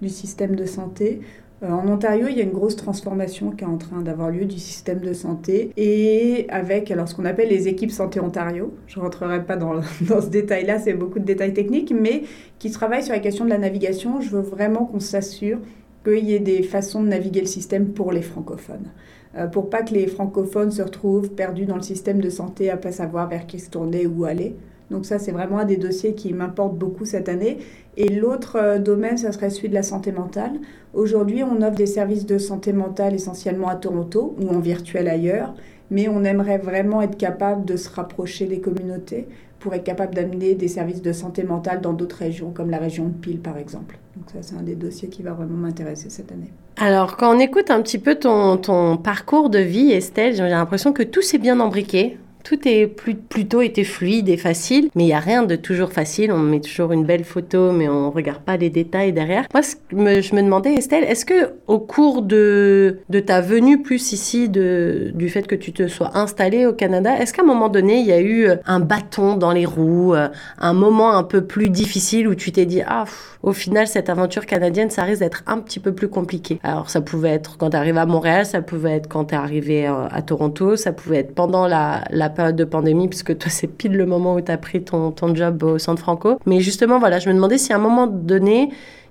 du 0.00 0.08
système 0.08 0.54
de 0.54 0.64
santé. 0.64 1.20
Euh, 1.62 1.70
En 1.70 1.88
Ontario, 1.88 2.26
il 2.28 2.36
y 2.36 2.40
a 2.40 2.44
une 2.44 2.52
grosse 2.52 2.76
transformation 2.76 3.50
qui 3.50 3.64
est 3.64 3.66
en 3.66 3.78
train 3.78 4.02
d'avoir 4.02 4.30
lieu 4.30 4.44
du 4.44 4.58
système 4.58 5.00
de 5.00 5.12
santé 5.12 5.72
et 5.76 6.46
avec 6.50 6.90
alors 6.90 7.08
ce 7.08 7.14
qu'on 7.14 7.24
appelle 7.24 7.48
les 7.48 7.68
équipes 7.68 7.90
santé 7.90 8.20
Ontario. 8.20 8.74
Je 8.86 8.98
ne 8.98 9.04
rentrerai 9.04 9.44
pas 9.44 9.56
dans, 9.56 9.74
dans 10.02 10.20
ce 10.20 10.28
détail-là, 10.28 10.78
c'est 10.78 10.94
beaucoup 10.94 11.18
de 11.18 11.24
détails 11.24 11.54
techniques, 11.54 11.92
mais 11.92 12.22
qui 12.58 12.70
travaillent 12.70 13.04
sur 13.04 13.12
la 13.12 13.20
question 13.20 13.44
de 13.44 13.50
la 13.50 13.58
navigation. 13.58 14.20
Je 14.20 14.30
veux 14.30 14.42
vraiment 14.42 14.84
qu'on 14.86 15.00
s'assure 15.00 15.58
qu'il 16.04 16.24
y 16.24 16.34
ait 16.34 16.40
des 16.40 16.62
façons 16.62 17.02
de 17.02 17.08
naviguer 17.08 17.40
le 17.40 17.46
système 17.46 17.92
pour 17.92 18.12
les 18.12 18.22
francophones. 18.22 18.90
Euh, 19.36 19.46
pour 19.46 19.70
pas 19.70 19.82
que 19.82 19.94
les 19.94 20.06
francophones 20.08 20.70
se 20.70 20.82
retrouvent 20.82 21.30
perdus 21.30 21.64
dans 21.64 21.76
le 21.76 21.82
système 21.82 22.20
de 22.20 22.28
santé 22.28 22.70
à 22.70 22.76
pas 22.76 22.92
savoir 22.92 23.28
vers 23.28 23.46
qui 23.46 23.60
se 23.60 23.70
tourner 23.70 24.06
ou 24.06 24.24
aller. 24.24 24.56
Donc 24.92 25.06
ça, 25.06 25.18
c'est 25.18 25.32
vraiment 25.32 25.58
un 25.58 25.64
des 25.64 25.78
dossiers 25.78 26.14
qui 26.14 26.34
m'importe 26.34 26.76
beaucoup 26.76 27.06
cette 27.06 27.28
année. 27.30 27.58
Et 27.96 28.08
l'autre 28.10 28.56
euh, 28.56 28.78
domaine, 28.78 29.16
ça 29.16 29.32
serait 29.32 29.50
celui 29.50 29.70
de 29.70 29.74
la 29.74 29.82
santé 29.82 30.12
mentale. 30.12 30.52
Aujourd'hui, 30.92 31.42
on 31.42 31.62
offre 31.62 31.76
des 31.76 31.86
services 31.86 32.26
de 32.26 32.36
santé 32.36 32.74
mentale 32.74 33.14
essentiellement 33.14 33.68
à 33.68 33.76
Toronto 33.76 34.36
ou 34.40 34.48
en 34.50 34.60
virtuel 34.60 35.08
ailleurs, 35.08 35.54
mais 35.90 36.08
on 36.08 36.24
aimerait 36.24 36.58
vraiment 36.58 37.00
être 37.00 37.16
capable 37.16 37.64
de 37.64 37.76
se 37.76 37.88
rapprocher 37.88 38.44
des 38.44 38.60
communautés 38.60 39.26
pour 39.60 39.74
être 39.74 39.84
capable 39.84 40.14
d'amener 40.14 40.54
des 40.54 40.68
services 40.68 41.02
de 41.02 41.12
santé 41.12 41.44
mentale 41.44 41.80
dans 41.80 41.92
d'autres 41.92 42.16
régions, 42.16 42.50
comme 42.50 42.68
la 42.68 42.78
région 42.78 43.06
de 43.06 43.12
Peel 43.12 43.38
par 43.38 43.56
exemple. 43.56 43.98
Donc 44.16 44.26
ça, 44.30 44.38
c'est 44.42 44.56
un 44.56 44.62
des 44.62 44.74
dossiers 44.74 45.08
qui 45.08 45.22
va 45.22 45.32
vraiment 45.32 45.56
m'intéresser 45.56 46.10
cette 46.10 46.32
année. 46.32 46.50
Alors, 46.76 47.16
quand 47.16 47.34
on 47.34 47.38
écoute 47.38 47.70
un 47.70 47.80
petit 47.80 47.98
peu 47.98 48.16
ton, 48.16 48.56
ton 48.56 48.96
parcours 48.96 49.48
de 49.48 49.60
vie, 49.60 49.92
Estelle, 49.92 50.34
j'ai 50.34 50.48
l'impression 50.48 50.92
que 50.92 51.02
tout 51.02 51.22
s'est 51.22 51.38
bien 51.38 51.60
embriqué. 51.60 52.18
Tout 52.44 52.66
est 52.66 52.86
plutôt 52.86 53.62
été 53.62 53.84
fluide 53.84 54.28
et 54.28 54.36
facile, 54.36 54.88
mais 54.94 55.04
il 55.04 55.06
n'y 55.06 55.12
a 55.12 55.20
rien 55.20 55.42
de 55.42 55.56
toujours 55.56 55.92
facile. 55.92 56.32
On 56.32 56.38
met 56.38 56.60
toujours 56.60 56.92
une 56.92 57.04
belle 57.04 57.24
photo, 57.24 57.72
mais 57.72 57.88
on 57.88 58.10
regarde 58.10 58.42
pas 58.42 58.56
les 58.56 58.70
détails 58.70 59.12
derrière. 59.12 59.46
Moi, 59.52 59.62
je 59.92 60.34
me 60.34 60.42
demandais, 60.42 60.74
Estelle, 60.74 61.04
est-ce 61.04 61.24
que 61.24 61.52
au 61.66 61.78
cours 61.78 62.22
de, 62.22 62.98
de 63.08 63.20
ta 63.20 63.40
venue 63.40 63.82
plus 63.82 64.12
ici, 64.12 64.48
de, 64.48 65.12
du 65.14 65.28
fait 65.28 65.46
que 65.46 65.54
tu 65.54 65.72
te 65.72 65.86
sois 65.88 66.16
installée 66.16 66.66
au 66.66 66.72
Canada, 66.72 67.18
est-ce 67.18 67.32
qu'à 67.32 67.42
un 67.42 67.46
moment 67.46 67.68
donné, 67.68 68.00
il 68.00 68.06
y 68.06 68.12
a 68.12 68.20
eu 68.20 68.48
un 68.66 68.80
bâton 68.80 69.36
dans 69.36 69.52
les 69.52 69.66
roues, 69.66 70.14
un 70.58 70.72
moment 70.72 71.16
un 71.16 71.24
peu 71.24 71.44
plus 71.44 71.68
difficile 71.68 72.28
où 72.28 72.34
tu 72.34 72.52
t'es 72.52 72.66
dit, 72.66 72.82
ah, 72.86 73.04
au 73.42 73.52
final, 73.52 73.86
cette 73.86 74.08
aventure 74.08 74.46
canadienne, 74.46 74.90
ça 74.90 75.02
risque 75.02 75.20
d'être 75.20 75.42
un 75.46 75.58
petit 75.58 75.80
peu 75.80 75.92
plus 75.92 76.08
compliqué. 76.08 76.60
Alors, 76.62 76.90
ça 76.90 77.00
pouvait 77.00 77.30
être 77.30 77.56
quand 77.58 77.70
tu 77.70 77.76
arrives 77.76 77.98
à 77.98 78.06
Montréal, 78.06 78.46
ça 78.46 78.62
pouvait 78.62 78.92
être 78.92 79.08
quand 79.08 79.26
tu 79.26 79.34
es 79.34 79.38
arrivé 79.38 79.86
euh, 79.86 80.06
à 80.10 80.22
Toronto, 80.22 80.76
ça 80.76 80.92
pouvait 80.92 81.18
être 81.18 81.34
pendant 81.34 81.66
la 81.66 82.02
période 82.32 82.56
de 82.56 82.64
pandémie, 82.64 83.08
puisque 83.08 83.36
toi, 83.38 83.50
c'est 83.50 83.68
pile 83.68 83.96
le 83.96 84.06
moment 84.06 84.34
où 84.34 84.40
tu 84.40 84.50
as 84.50 84.58
pris 84.58 84.82
ton, 84.82 85.12
ton 85.12 85.34
job 85.34 85.62
au 85.62 85.78
Centre 85.78 86.00
Franco. 86.00 86.38
Mais 86.46 86.60
justement, 86.60 86.98
voilà, 86.98 87.18
je 87.18 87.28
me 87.28 87.34
demandais 87.34 87.58
si 87.58 87.72
à 87.72 87.76
un 87.76 87.78
moment 87.80 88.06
donné, 88.06 88.70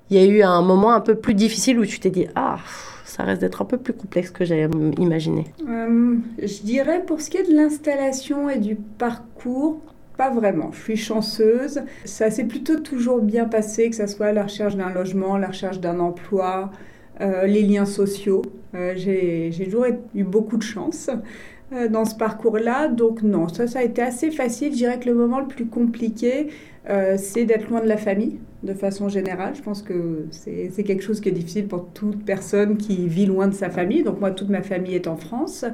il 0.09 0.17
y 0.17 0.19
a 0.19 0.25
eu 0.25 0.41
un 0.41 0.61
moment 0.61 0.91
un 0.91 0.99
peu 0.99 1.15
plus 1.15 1.33
difficile 1.33 1.79
où 1.79 1.85
tu 1.85 1.99
t'es 1.99 2.09
dit, 2.09 2.27
ah, 2.35 2.57
ça 3.05 3.23
reste 3.23 3.41
d'être 3.41 3.61
un 3.61 3.65
peu 3.65 3.77
plus 3.77 3.93
complexe 3.93 4.29
que 4.29 4.45
j'avais 4.45 4.69
imaginé. 4.97 5.45
Euh, 5.67 6.15
je 6.37 6.61
dirais 6.63 7.03
pour 7.05 7.21
ce 7.21 7.29
qui 7.29 7.37
est 7.37 7.49
de 7.49 7.55
l'installation 7.55 8.49
et 8.49 8.57
du 8.57 8.75
parcours, 8.75 9.79
pas 10.17 10.29
vraiment. 10.29 10.71
Je 10.71 10.81
suis 10.81 10.97
chanceuse. 10.97 11.81
Ça 12.05 12.29
s'est 12.29 12.43
plutôt 12.43 12.79
toujours 12.79 13.21
bien 13.21 13.45
passé, 13.45 13.89
que 13.89 13.95
ce 13.95 14.07
soit 14.07 14.31
la 14.31 14.43
recherche 14.43 14.75
d'un 14.75 14.89
logement, 14.89 15.37
la 15.37 15.47
recherche 15.47 15.79
d'un 15.79 15.99
emploi, 15.99 16.71
euh, 17.21 17.45
les 17.45 17.63
liens 17.63 17.85
sociaux. 17.85 18.41
Euh, 18.75 18.93
j'ai 18.95 19.51
toujours 19.65 19.85
eu 20.15 20.23
beaucoup 20.23 20.57
de 20.57 20.63
chance 20.63 21.09
euh, 21.73 21.87
dans 21.87 22.05
ce 22.05 22.15
parcours-là. 22.15 22.87
Donc 22.87 23.23
non, 23.23 23.47
ça, 23.47 23.65
a 23.79 23.83
été 23.83 24.01
assez 24.01 24.31
facile. 24.31 24.71
Je 24.71 24.77
dirais 24.77 24.99
que 24.99 25.09
le 25.09 25.15
moment 25.15 25.39
le 25.39 25.47
plus 25.47 25.65
compliqué, 25.65 26.47
c'est 27.17 27.45
d'être 27.45 27.69
loin 27.69 27.79
de 27.79 27.87
la 27.87 27.97
famille 27.97 28.39
de 28.63 28.73
façon 28.73 29.09
générale. 29.09 29.53
Je 29.55 29.61
pense 29.61 29.81
que 29.81 30.25
c'est 30.31 30.83
quelque 30.83 31.03
chose 31.03 31.19
qui 31.19 31.29
est 31.29 31.33
difficile 31.33 31.67
pour 31.67 31.87
toute 31.93 32.23
personne 32.25 32.77
qui 32.77 33.07
vit 33.07 33.25
loin 33.25 33.47
de 33.47 33.53
sa 33.53 33.69
famille. 33.69 34.03
Donc 34.03 34.19
moi, 34.19 34.31
toute 34.31 34.49
ma 34.49 34.61
famille 34.61 34.95
est 34.95 35.07
en 35.07 35.15
France. 35.15 35.65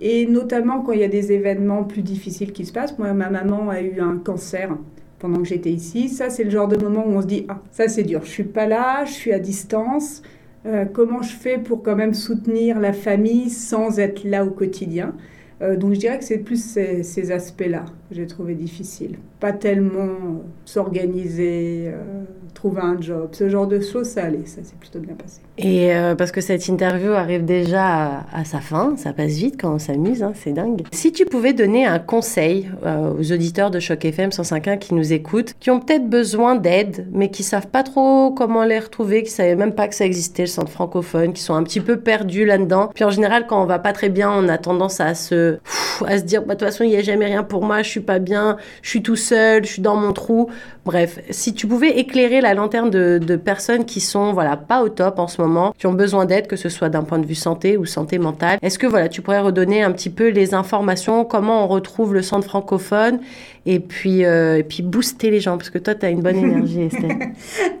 Et 0.00 0.26
notamment 0.26 0.80
quand 0.82 0.92
il 0.92 1.00
y 1.00 1.04
a 1.04 1.08
des 1.08 1.32
événements 1.32 1.84
plus 1.84 2.02
difficiles 2.02 2.52
qui 2.52 2.64
se 2.64 2.72
passent. 2.72 2.98
Moi, 2.98 3.12
ma 3.12 3.30
maman 3.30 3.70
a 3.70 3.80
eu 3.80 4.00
un 4.00 4.18
cancer 4.18 4.76
pendant 5.18 5.38
que 5.38 5.48
j'étais 5.48 5.70
ici. 5.70 6.08
Ça, 6.08 6.30
c'est 6.30 6.44
le 6.44 6.50
genre 6.50 6.68
de 6.68 6.76
moment 6.76 7.04
où 7.06 7.12
on 7.12 7.22
se 7.22 7.26
dit, 7.26 7.46
ah, 7.48 7.60
ça 7.70 7.88
c'est 7.88 8.02
dur, 8.02 8.20
je 8.24 8.30
suis 8.30 8.44
pas 8.44 8.66
là, 8.66 9.04
je 9.04 9.12
suis 9.12 9.32
à 9.32 9.38
distance. 9.38 10.22
Euh, 10.66 10.84
comment 10.84 11.22
je 11.22 11.32
fais 11.32 11.58
pour 11.58 11.82
quand 11.82 11.96
même 11.96 12.14
soutenir 12.14 12.80
la 12.80 12.92
famille 12.92 13.50
sans 13.50 13.98
être 13.98 14.24
là 14.24 14.44
au 14.44 14.50
quotidien? 14.50 15.14
euh, 15.14 15.35
donc 15.60 15.94
je 15.94 15.98
dirais 15.98 16.18
que 16.18 16.24
c'est 16.24 16.38
plus 16.38 16.62
ces, 16.62 17.32
aspects-là 17.32 17.86
j'ai 18.10 18.26
trouvé 18.26 18.54
difficiles. 18.54 19.18
Pas 19.40 19.52
tellement 19.52 20.42
s'organiser, 20.64 21.84
euh, 21.88 22.24
trouver 22.54 22.80
un 22.82 23.00
job, 23.00 23.28
ce 23.32 23.48
genre 23.48 23.66
de 23.66 23.80
choses, 23.80 24.06
ça 24.06 24.24
allait, 24.24 24.46
ça 24.46 24.62
s'est 24.62 24.76
plutôt 24.78 24.98
bien 24.98 25.14
passé. 25.14 25.40
Et 25.58 25.94
euh, 25.94 26.14
parce 26.14 26.32
que 26.32 26.40
cette 26.40 26.68
interview 26.68 27.12
arrive 27.12 27.44
déjà 27.44 28.24
à, 28.32 28.44
sa 28.44 28.60
fin, 28.60 28.96
ça 28.96 29.12
passe 29.12 29.32
vite 29.32 29.56
quand 29.60 29.74
on 29.74 29.78
s'amuse, 29.78 30.22
hein, 30.22 30.32
c'est 30.34 30.52
dingue. 30.52 30.82
Si 30.92 31.12
tu 31.12 31.24
pouvais 31.24 31.52
donner 31.52 31.86
un 31.86 31.98
conseil 31.98 32.70
aux 32.84 33.32
auditeurs 33.32 33.70
de 33.70 33.80
Choc 33.80 34.04
FM 34.04 34.30
105.1 34.30 34.78
qui 34.78 34.94
nous 34.94 35.12
écoutent, 35.12 35.54
qui 35.58 35.70
ont 35.70 35.80
peut-être 35.80 36.08
besoin 36.08 36.54
d'aide, 36.54 37.08
mais 37.12 37.30
qui 37.30 37.42
savent 37.42 37.68
pas 37.68 37.82
trop 37.82 38.30
comment 38.30 38.64
les 38.64 38.78
retrouver, 38.78 39.22
qui 39.22 39.30
savaient 39.30 39.56
même 39.56 39.72
pas 39.72 39.88
que 39.88 39.94
ça 39.94 40.04
existait, 40.04 40.42
le 40.42 40.48
centre 40.48 40.70
francophone, 40.70 41.32
qui 41.32 41.42
sont 41.42 41.54
un 41.54 41.62
petit 41.62 41.80
peu 41.80 41.98
perdus 41.98 42.44
là-dedans. 42.44 42.90
Puis 42.94 43.04
en 43.04 43.10
général, 43.10 43.46
quand 43.46 43.62
on 43.62 43.66
va 43.66 43.78
pas 43.78 43.92
très 43.92 44.08
bien, 44.08 44.30
on 44.30 44.48
a 44.48 44.58
tendance 44.58 45.00
à 45.00 45.14
se 45.14 45.58
à 46.04 46.18
se 46.18 46.24
dire, 46.24 46.42
bah, 46.42 46.54
de 46.54 46.58
toute 46.58 46.68
façon, 46.68 46.84
il 46.84 46.90
n'y 46.90 46.96
a 46.96 47.02
jamais 47.02 47.26
rien 47.26 47.42
pour 47.42 47.64
moi, 47.64 47.82
je 47.82 47.90
suis 47.96 48.04
pas 48.04 48.18
bien, 48.18 48.56
je 48.82 48.90
suis 48.90 49.02
tout 49.02 49.16
seul, 49.16 49.64
je 49.64 49.72
suis 49.72 49.82
dans 49.82 49.96
mon 49.96 50.12
trou. 50.12 50.48
Bref, 50.84 51.18
si 51.30 51.54
tu 51.54 51.66
pouvais 51.66 51.98
éclairer 51.98 52.40
la 52.40 52.54
lanterne 52.54 52.90
de, 52.90 53.36
personnes 53.36 53.84
qui 53.84 54.00
sont, 54.00 54.32
voilà, 54.32 54.56
pas 54.56 54.82
au 54.82 54.88
top 54.88 55.18
en 55.18 55.28
ce 55.28 55.40
moment, 55.40 55.74
qui 55.78 55.86
ont 55.86 55.92
besoin 55.92 56.26
d'aide, 56.26 56.46
que 56.46 56.56
ce 56.56 56.68
soit 56.68 56.88
d'un 56.88 57.02
point 57.02 57.18
de 57.18 57.26
vue 57.26 57.34
santé 57.34 57.76
ou 57.76 57.86
santé 57.86 58.18
mentale, 58.18 58.58
est-ce 58.62 58.78
que, 58.78 58.86
voilà, 58.86 59.08
tu 59.08 59.22
pourrais 59.22 59.40
redonner 59.40 59.82
un 59.82 59.92
petit 59.92 60.10
peu 60.10 60.28
les 60.28 60.54
informations, 60.54 61.24
comment 61.24 61.64
on 61.64 61.68
retrouve 61.68 62.14
le 62.14 62.22
centre 62.22 62.46
francophone 62.46 63.20
et 63.68 63.80
puis, 63.80 64.24
euh, 64.24 64.58
et 64.58 64.62
puis 64.62 64.82
booster 64.82 65.30
les 65.30 65.40
gens, 65.40 65.56
parce 65.56 65.70
que 65.70 65.78
toi, 65.78 65.94
tu 65.94 66.06
as 66.06 66.10
une 66.10 66.22
bonne 66.22 66.36
énergie, 66.36 66.82
Estelle. 66.82 67.32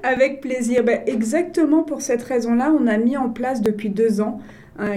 Avec 0.02 0.40
plaisir. 0.40 0.82
Ben, 0.82 1.00
exactement 1.06 1.82
pour 1.84 2.00
cette 2.02 2.22
raison-là, 2.22 2.72
on 2.78 2.86
a 2.86 2.96
mis 2.96 3.16
en 3.16 3.28
place 3.28 3.62
depuis 3.62 3.90
deux 3.90 4.20
ans 4.20 4.40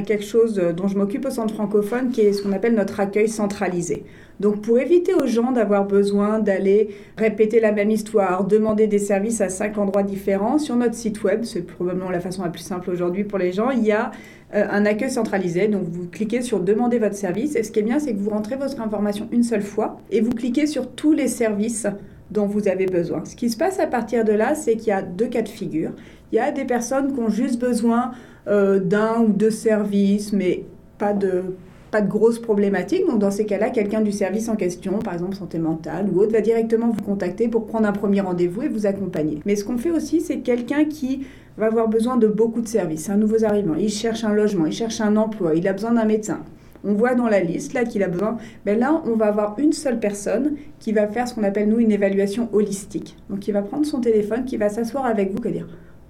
quelque 0.06 0.24
chose 0.24 0.56
dont 0.76 0.88
je 0.88 0.98
m'occupe 0.98 1.26
au 1.26 1.30
centre 1.30 1.54
francophone, 1.54 2.12
qui 2.12 2.22
est 2.22 2.34
ce 2.34 2.42
qu'on 2.42 2.52
appelle 2.52 2.76
notre 2.76 3.00
accueil 3.00 3.30
centralisé. 3.30 4.04
Donc 4.40 4.62
pour 4.62 4.80
éviter 4.80 5.14
aux 5.14 5.28
gens 5.28 5.52
d'avoir 5.52 5.86
besoin 5.86 6.40
d'aller 6.40 6.90
répéter 7.18 7.60
la 7.60 7.74
même 7.74 7.92
histoire, 7.92 8.46
demander 8.46 8.88
des 8.88 9.00
services 9.00 9.42
à 9.42 9.50
cinq 9.50 9.78
endroits 9.78 10.04
différents, 10.04 10.60
sur 10.60 10.78
notre 10.78 10.96
site 10.96 11.24
web, 11.24 11.44
c'est 11.44 11.62
probablement 11.62 12.10
la 12.10 12.22
façon 12.22 12.44
la 12.44 12.50
plus 12.50 12.62
simple 12.62 12.90
aujourd'hui 12.90 13.26
pour 13.26 13.38
les 13.38 13.52
gens, 13.52 13.70
il 13.70 13.86
y 13.86 13.92
a 13.92 14.12
euh, 14.56 14.66
un 14.70 14.86
accueil 14.86 15.12
centralisé. 15.12 15.68
Donc 15.68 15.84
vous 15.84 16.08
cliquez 16.08 16.42
sur 16.42 16.62
demander 16.62 17.00
votre 17.00 17.16
service 17.16 17.56
et 17.56 17.64
ce 17.64 17.72
qui 17.72 17.80
est 17.80 17.84
bien 17.84 18.00
c'est 18.00 18.14
que 18.14 18.20
vous 18.20 18.30
rentrez 18.30 18.56
votre 18.56 18.80
information 18.80 19.28
une 19.32 19.44
seule 19.44 19.62
fois 19.62 20.00
et 20.10 20.22
vous 20.22 20.32
cliquez 20.32 20.68
sur 20.68 20.90
tous 20.90 21.12
les 21.12 21.28
services 21.28 21.86
dont 22.32 22.46
vous 22.46 22.68
avez 22.68 22.86
besoin. 22.86 23.26
Ce 23.26 23.36
qui 23.36 23.50
se 23.50 23.58
passe 23.58 23.80
à 23.80 23.88
partir 23.88 24.24
de 24.24 24.32
là, 24.32 24.56
c'est 24.56 24.76
qu'il 24.76 24.90
y 24.90 24.92
a 24.92 25.02
deux 25.02 25.28
cas 25.28 25.42
de 25.42 25.50
figure. 25.50 25.92
Il 26.32 26.36
y 26.36 26.40
a 26.40 26.52
des 26.52 26.66
personnes 26.66 27.14
qui 27.14 27.20
ont 27.20 27.30
juste 27.30 27.60
besoin 27.60 28.12
euh, 28.48 28.80
d'un 28.80 29.22
ou 29.22 29.28
deux 29.32 29.52
services, 29.52 30.34
mais 30.34 30.66
pas 30.98 31.14
de, 31.14 31.44
pas 31.92 32.02
de 32.02 32.08
grosses 32.08 32.40
problématiques. 32.40 33.06
Donc 33.08 33.20
dans 33.20 33.32
ces 33.32 33.46
cas-là, 33.46 33.70
quelqu'un 33.70 34.02
du 34.02 34.12
service 34.12 34.50
en 34.50 34.56
question, 34.56 35.00
par 35.00 35.14
exemple 35.14 35.36
santé 35.36 35.60
mentale 35.60 36.08
ou 36.14 36.20
autre, 36.20 36.32
va 36.32 36.42
directement 36.42 36.90
vous 36.90 37.04
contacter 37.04 37.48
pour 37.48 37.66
prendre 37.66 37.88
un 37.88 37.92
premier 37.92 38.22
rendez-vous 38.22 38.64
et 38.64 38.68
vous 38.68 38.86
accompagner. 38.86 39.40
Mais 39.46 39.56
ce 39.56 39.64
qu'on 39.64 39.78
fait 39.78 39.92
aussi, 39.92 40.22
c'est 40.22 40.40
quelqu'un 40.40 40.86
qui 40.86 41.26
va 41.58 41.68
avoir 41.68 41.88
besoin 41.88 42.18
de 42.18 42.28
beaucoup 42.28 42.62
de 42.62 42.68
services, 42.68 43.10
un 43.10 43.18
nouveau 43.18 43.44
arrivant, 43.44 43.76
il 43.76 43.90
cherche 43.90 44.24
un 44.24 44.34
logement, 44.34 44.66
il 44.66 44.72
cherche 44.72 45.02
un 45.02 45.18
emploi, 45.18 45.56
il 45.56 45.68
a 45.68 45.74
besoin 45.74 45.92
d'un 45.92 46.06
médecin. 46.06 46.40
On 46.86 46.94
voit 46.94 47.14
dans 47.14 47.28
la 47.28 47.42
liste 47.42 47.74
là 47.74 47.84
qu'il 47.84 48.04
a 48.04 48.08
besoin. 48.08 48.38
Mais 48.66 48.76
là, 48.76 49.02
on 49.06 49.16
va 49.16 49.26
avoir 49.26 49.60
une 49.60 49.74
seule 49.74 50.00
personne 50.00 50.56
qui 50.80 50.94
va 50.94 51.08
faire 51.08 51.28
ce 51.28 51.34
qu'on 51.34 51.44
appelle 51.44 51.68
nous 51.68 51.80
une 51.80 51.92
évaluation 51.92 52.48
holistique. 52.54 53.18
Donc, 53.30 53.48
il 53.50 53.52
va 53.52 53.62
prendre 53.62 53.86
son 53.86 54.00
téléphone, 54.00 54.46
qui 54.46 54.56
va 54.56 54.70
s'asseoir 54.70 55.06
avec 55.06 55.32
vous, 55.32 55.42
qui 55.42 55.52
dire 55.52 55.68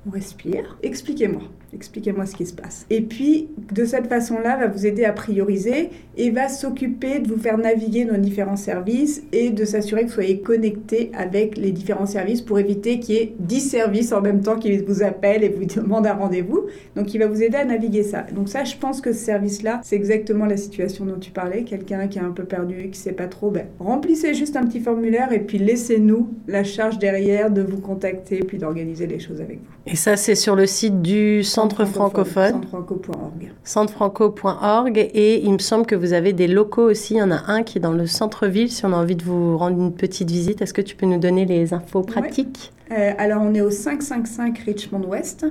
on 0.07 0.11
respire, 0.11 0.77
expliquez-moi. 0.81 1.41
Expliquez-moi 1.73 2.25
ce 2.25 2.35
qui 2.35 2.45
se 2.45 2.53
passe. 2.53 2.85
Et 2.89 3.01
puis, 3.01 3.49
de 3.73 3.85
cette 3.85 4.07
façon-là, 4.07 4.57
va 4.57 4.67
vous 4.67 4.85
aider 4.85 5.05
à 5.05 5.13
prioriser 5.13 5.89
et 6.17 6.31
va 6.31 6.49
s'occuper 6.49 7.19
de 7.19 7.27
vous 7.27 7.39
faire 7.39 7.57
naviguer 7.57 8.05
nos 8.05 8.17
différents 8.17 8.55
services 8.55 9.21
et 9.31 9.51
de 9.51 9.65
s'assurer 9.65 10.01
que 10.01 10.07
vous 10.07 10.13
soyez 10.13 10.39
connecté 10.39 11.11
avec 11.13 11.57
les 11.57 11.71
différents 11.71 12.05
services 12.05 12.41
pour 12.41 12.59
éviter 12.59 12.99
qu'il 12.99 13.15
y 13.15 13.17
ait 13.19 13.33
10 13.39 13.59
services 13.59 14.11
en 14.11 14.21
même 14.21 14.41
temps 14.41 14.57
qui 14.57 14.77
vous 14.77 15.03
appellent 15.03 15.43
et 15.43 15.49
vous 15.49 15.65
demandent 15.81 16.07
un 16.07 16.13
rendez-vous. 16.13 16.65
Donc, 16.95 17.13
il 17.13 17.19
va 17.19 17.27
vous 17.27 17.43
aider 17.43 17.57
à 17.57 17.65
naviguer 17.65 18.03
ça. 18.03 18.25
Donc, 18.33 18.49
ça, 18.49 18.63
je 18.63 18.75
pense 18.75 18.99
que 19.01 19.13
ce 19.13 19.19
service-là, 19.19 19.81
c'est 19.83 19.95
exactement 19.95 20.45
la 20.45 20.57
situation 20.57 21.05
dont 21.05 21.19
tu 21.19 21.31
parlais. 21.31 21.63
Quelqu'un 21.63 22.07
qui 22.07 22.17
est 22.17 22.23
un 22.23 22.31
peu 22.31 22.45
perdu, 22.45 22.75
qui 22.83 22.99
ne 22.99 23.03
sait 23.03 23.13
pas 23.13 23.27
trop, 23.27 23.51
ben, 23.51 23.67
remplissez 23.79 24.33
juste 24.33 24.55
un 24.55 24.65
petit 24.65 24.79
formulaire 24.79 25.31
et 25.31 25.39
puis 25.39 25.59
laissez-nous 25.59 26.29
la 26.47 26.63
charge 26.63 26.97
derrière 26.97 27.51
de 27.51 27.61
vous 27.61 27.79
contacter 27.79 28.39
puis 28.39 28.57
d'organiser 28.57 29.07
les 29.07 29.19
choses 29.19 29.41
avec 29.41 29.57
vous. 29.57 29.91
Et 29.91 29.95
ça, 29.95 30.17
c'est 30.17 30.35
sur 30.35 30.55
le 30.55 30.65
site 30.65 31.01
du 31.01 31.43
Centre 31.43 31.58
francophone. 31.67 32.51
Centrefranco.org. 32.51 33.51
Centrefranco.org. 33.63 34.97
Et 34.97 35.43
il 35.43 35.53
me 35.53 35.59
semble 35.59 35.85
que 35.85 35.95
vous 35.95 36.13
avez 36.13 36.33
des 36.33 36.47
locaux 36.47 36.89
aussi. 36.89 37.15
Il 37.15 37.17
y 37.17 37.21
en 37.21 37.31
a 37.31 37.43
un 37.47 37.63
qui 37.63 37.77
est 37.77 37.81
dans 37.81 37.91
le 37.91 38.07
centre-ville. 38.07 38.71
Si 38.71 38.85
on 38.85 38.93
a 38.93 38.97
envie 38.97 39.15
de 39.15 39.23
vous 39.23 39.57
rendre 39.57 39.77
une 39.77 39.93
petite 39.93 40.29
visite, 40.29 40.61
est-ce 40.61 40.73
que 40.73 40.81
tu 40.81 40.95
peux 40.95 41.05
nous 41.05 41.19
donner 41.19 41.45
les 41.45 41.73
infos 41.73 42.01
pratiques? 42.01 42.71
Euh, 42.91 43.11
Alors, 43.17 43.41
on 43.41 43.53
est 43.53 43.61
au 43.61 43.71
555 43.71 44.57
Richmond 44.59 45.03
West. 45.07 45.45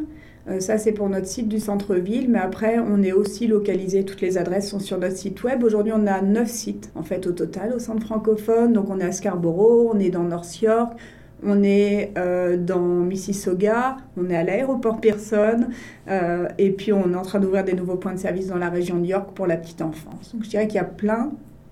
Euh, 0.48 0.60
ça, 0.60 0.78
c'est 0.78 0.92
pour 0.92 1.08
notre 1.08 1.26
site 1.26 1.48
du 1.48 1.60
centre-ville, 1.60 2.28
mais 2.30 2.38
après, 2.38 2.78
on 2.78 3.02
est 3.02 3.12
aussi 3.12 3.46
localisé, 3.46 4.04
toutes 4.04 4.20
les 4.20 4.38
adresses 4.38 4.70
sont 4.70 4.80
sur 4.80 4.98
notre 4.98 5.16
site 5.16 5.42
web. 5.42 5.62
Aujourd'hui, 5.62 5.92
on 5.94 6.06
a 6.06 6.22
neuf 6.22 6.48
sites, 6.48 6.90
en 6.94 7.02
fait, 7.02 7.26
au 7.26 7.32
total, 7.32 7.74
au 7.74 7.78
centre 7.78 8.04
francophone. 8.04 8.72
Donc, 8.72 8.88
on 8.88 8.98
est 8.98 9.04
à 9.04 9.12
Scarborough, 9.12 9.90
on 9.92 9.98
est 9.98 10.10
dans 10.10 10.22
North 10.22 10.60
York, 10.60 10.92
on 11.44 11.62
est 11.62 12.12
euh, 12.18 12.56
dans 12.56 12.80
Mississauga, 12.80 13.96
on 14.16 14.28
est 14.30 14.36
à 14.36 14.42
l'aéroport 14.42 15.00
Pearson, 15.00 15.68
euh, 16.08 16.48
et 16.58 16.70
puis 16.70 16.92
on 16.92 17.12
est 17.12 17.16
en 17.16 17.22
train 17.22 17.40
d'ouvrir 17.40 17.64
des 17.64 17.74
nouveaux 17.74 17.96
points 17.96 18.14
de 18.14 18.18
service 18.18 18.48
dans 18.48 18.58
la 18.58 18.70
région 18.70 18.98
de 18.98 19.06
York 19.06 19.30
pour 19.34 19.46
la 19.46 19.56
petite 19.56 19.82
enfance. 19.82 20.32
Donc 20.34 20.44
je 20.44 20.50
dirais 20.50 20.66
qu'il 20.66 20.76
y 20.76 20.80
a 20.80 20.84
plein 20.84 21.30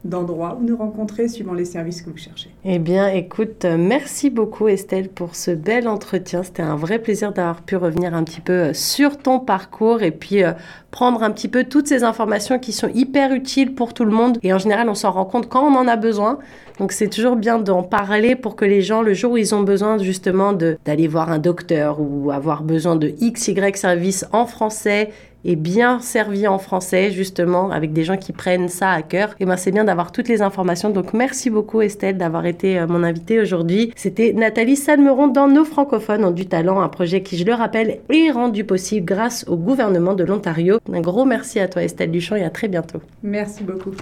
d'endroits 0.09 0.59
où 0.61 0.65
nous 0.65 0.77
rencontrer 0.77 1.29
suivant 1.29 1.55
les 1.55 1.65
services 1.65 2.03
que 2.03 2.11
vous 2.11 2.17
cherchez. 2.17 2.51
Eh 2.65 2.79
bien, 2.79 3.09
écoute, 3.09 3.65
euh, 3.65 3.77
merci 3.79 4.31
beaucoup 4.31 4.69
Estelle 4.69 5.09
pour 5.09 5.35
ce 5.35 5.51
bel 5.51 5.89
entretien. 5.89 6.43
C'était 6.43 6.63
un 6.63 6.77
vrai 6.77 6.99
plaisir 6.99 7.33
d'avoir 7.33 7.63
pu 7.63 7.77
revenir 7.77 8.15
un 8.15 8.25
petit 8.25 8.41
peu 8.41 8.73
sur 8.73 9.19
ton 9.19 9.41
parcours 9.41 10.03
et 10.03 10.11
puis 10.11 10.43
prendre 10.91 11.23
un 11.23 11.31
petit 11.31 11.49
peu 11.49 11.65
toutes 11.65 11.89
ces 11.89 12.05
informations 12.05 12.59
qui 12.59 12.73
sont 12.73 12.89
hyper 12.95 13.33
utiles 13.33 13.75
pour 13.75 13.93
tout 13.93 14.05
le 14.05 14.13
monde. 14.13 14.39
Et 14.43 14.53
en 14.53 14.59
général, 14.59 14.89
on 14.89 14.95
s'en 14.95 15.11
rend 15.11 15.27
compte 15.27 15.49
quand 15.49 15.63
on 15.63 15.77
en 15.77 15.87
a 15.89 15.97
besoin. 15.97 16.39
Donc 16.79 16.93
c'est 16.93 17.09
toujours 17.09 17.37
bien 17.37 17.59
d'en 17.59 17.83
parler 17.83 18.37
pour 18.37 18.57
que 18.57 18.65
les 18.65 18.83
gens, 18.83 19.03
le 19.03 19.15
jour 19.15 19.33
où 19.33 19.37
ils 19.37 19.55
ont 19.55 19.63
besoin 19.63 19.99
justement 19.99 20.53
d'aller 20.53 21.09
voir 21.09 21.31
un 21.31 21.39
docteur 21.39 22.01
ou 22.01 22.31
avoir 22.31 22.63
besoin 22.63 22.97
de 22.97 23.13
X, 23.21 23.49
Y 23.49 23.77
service 23.77 24.27
en 24.33 24.47
français 24.47 25.11
est 25.47 25.57
bien 25.57 26.01
servi 26.01 26.47
en 26.47 26.59
français, 26.59 27.11
justement, 27.11 27.71
avec 27.71 27.93
des 27.93 28.05
gens 28.05 28.17
qui 28.17 28.33
prennent 28.33 28.69
ça 28.69 28.91
à 28.91 29.03
cœur. 29.03 29.35
Et 29.41 29.47
ben, 29.47 29.57
c'est 29.57 29.71
bien 29.71 29.85
d'avoir 29.85 30.13
toutes 30.13 30.29
les 30.29 30.43
informations. 30.43 30.91
Donc, 30.91 31.15
merci 31.15 31.51
beaucoup, 31.51 31.81
Estelle, 31.81 32.19
d'avoir 32.19 32.47
été 32.47 32.79
euh, 32.79 32.87
mon 32.87 33.03
invitée 33.03 33.41
aujourd'hui. 33.41 33.93
C'était 33.97 34.33
Nathalie 34.33 34.77
Salmeron 34.77 35.29
dans 35.29 35.49
Nos 35.49 35.65
francophones 35.65 36.25
ont 36.25 36.31
du 36.31 36.47
talent, 36.47 36.81
un 36.81 36.89
projet 36.89 37.23
qui, 37.23 37.39
je 37.39 37.45
le 37.45 37.55
rappelle, 37.55 38.01
est 38.11 38.31
rendu 38.31 38.65
possible 38.65 39.07
grâce 39.07 39.45
au 39.49 39.57
gouvernement 39.57 40.15
de 40.15 40.25
l'Ontario. 40.25 40.79
Un 40.93 41.01
gros 41.01 41.25
merci 41.25 41.61
à 41.61 41.69
toi, 41.69 41.83
Estelle 41.83 42.11
Duchamp, 42.11 42.37
et 42.37 42.45
à 42.45 42.51
très 42.51 42.69
bientôt. 42.69 43.01
Merci 43.23 43.63
beaucoup. 43.63 43.93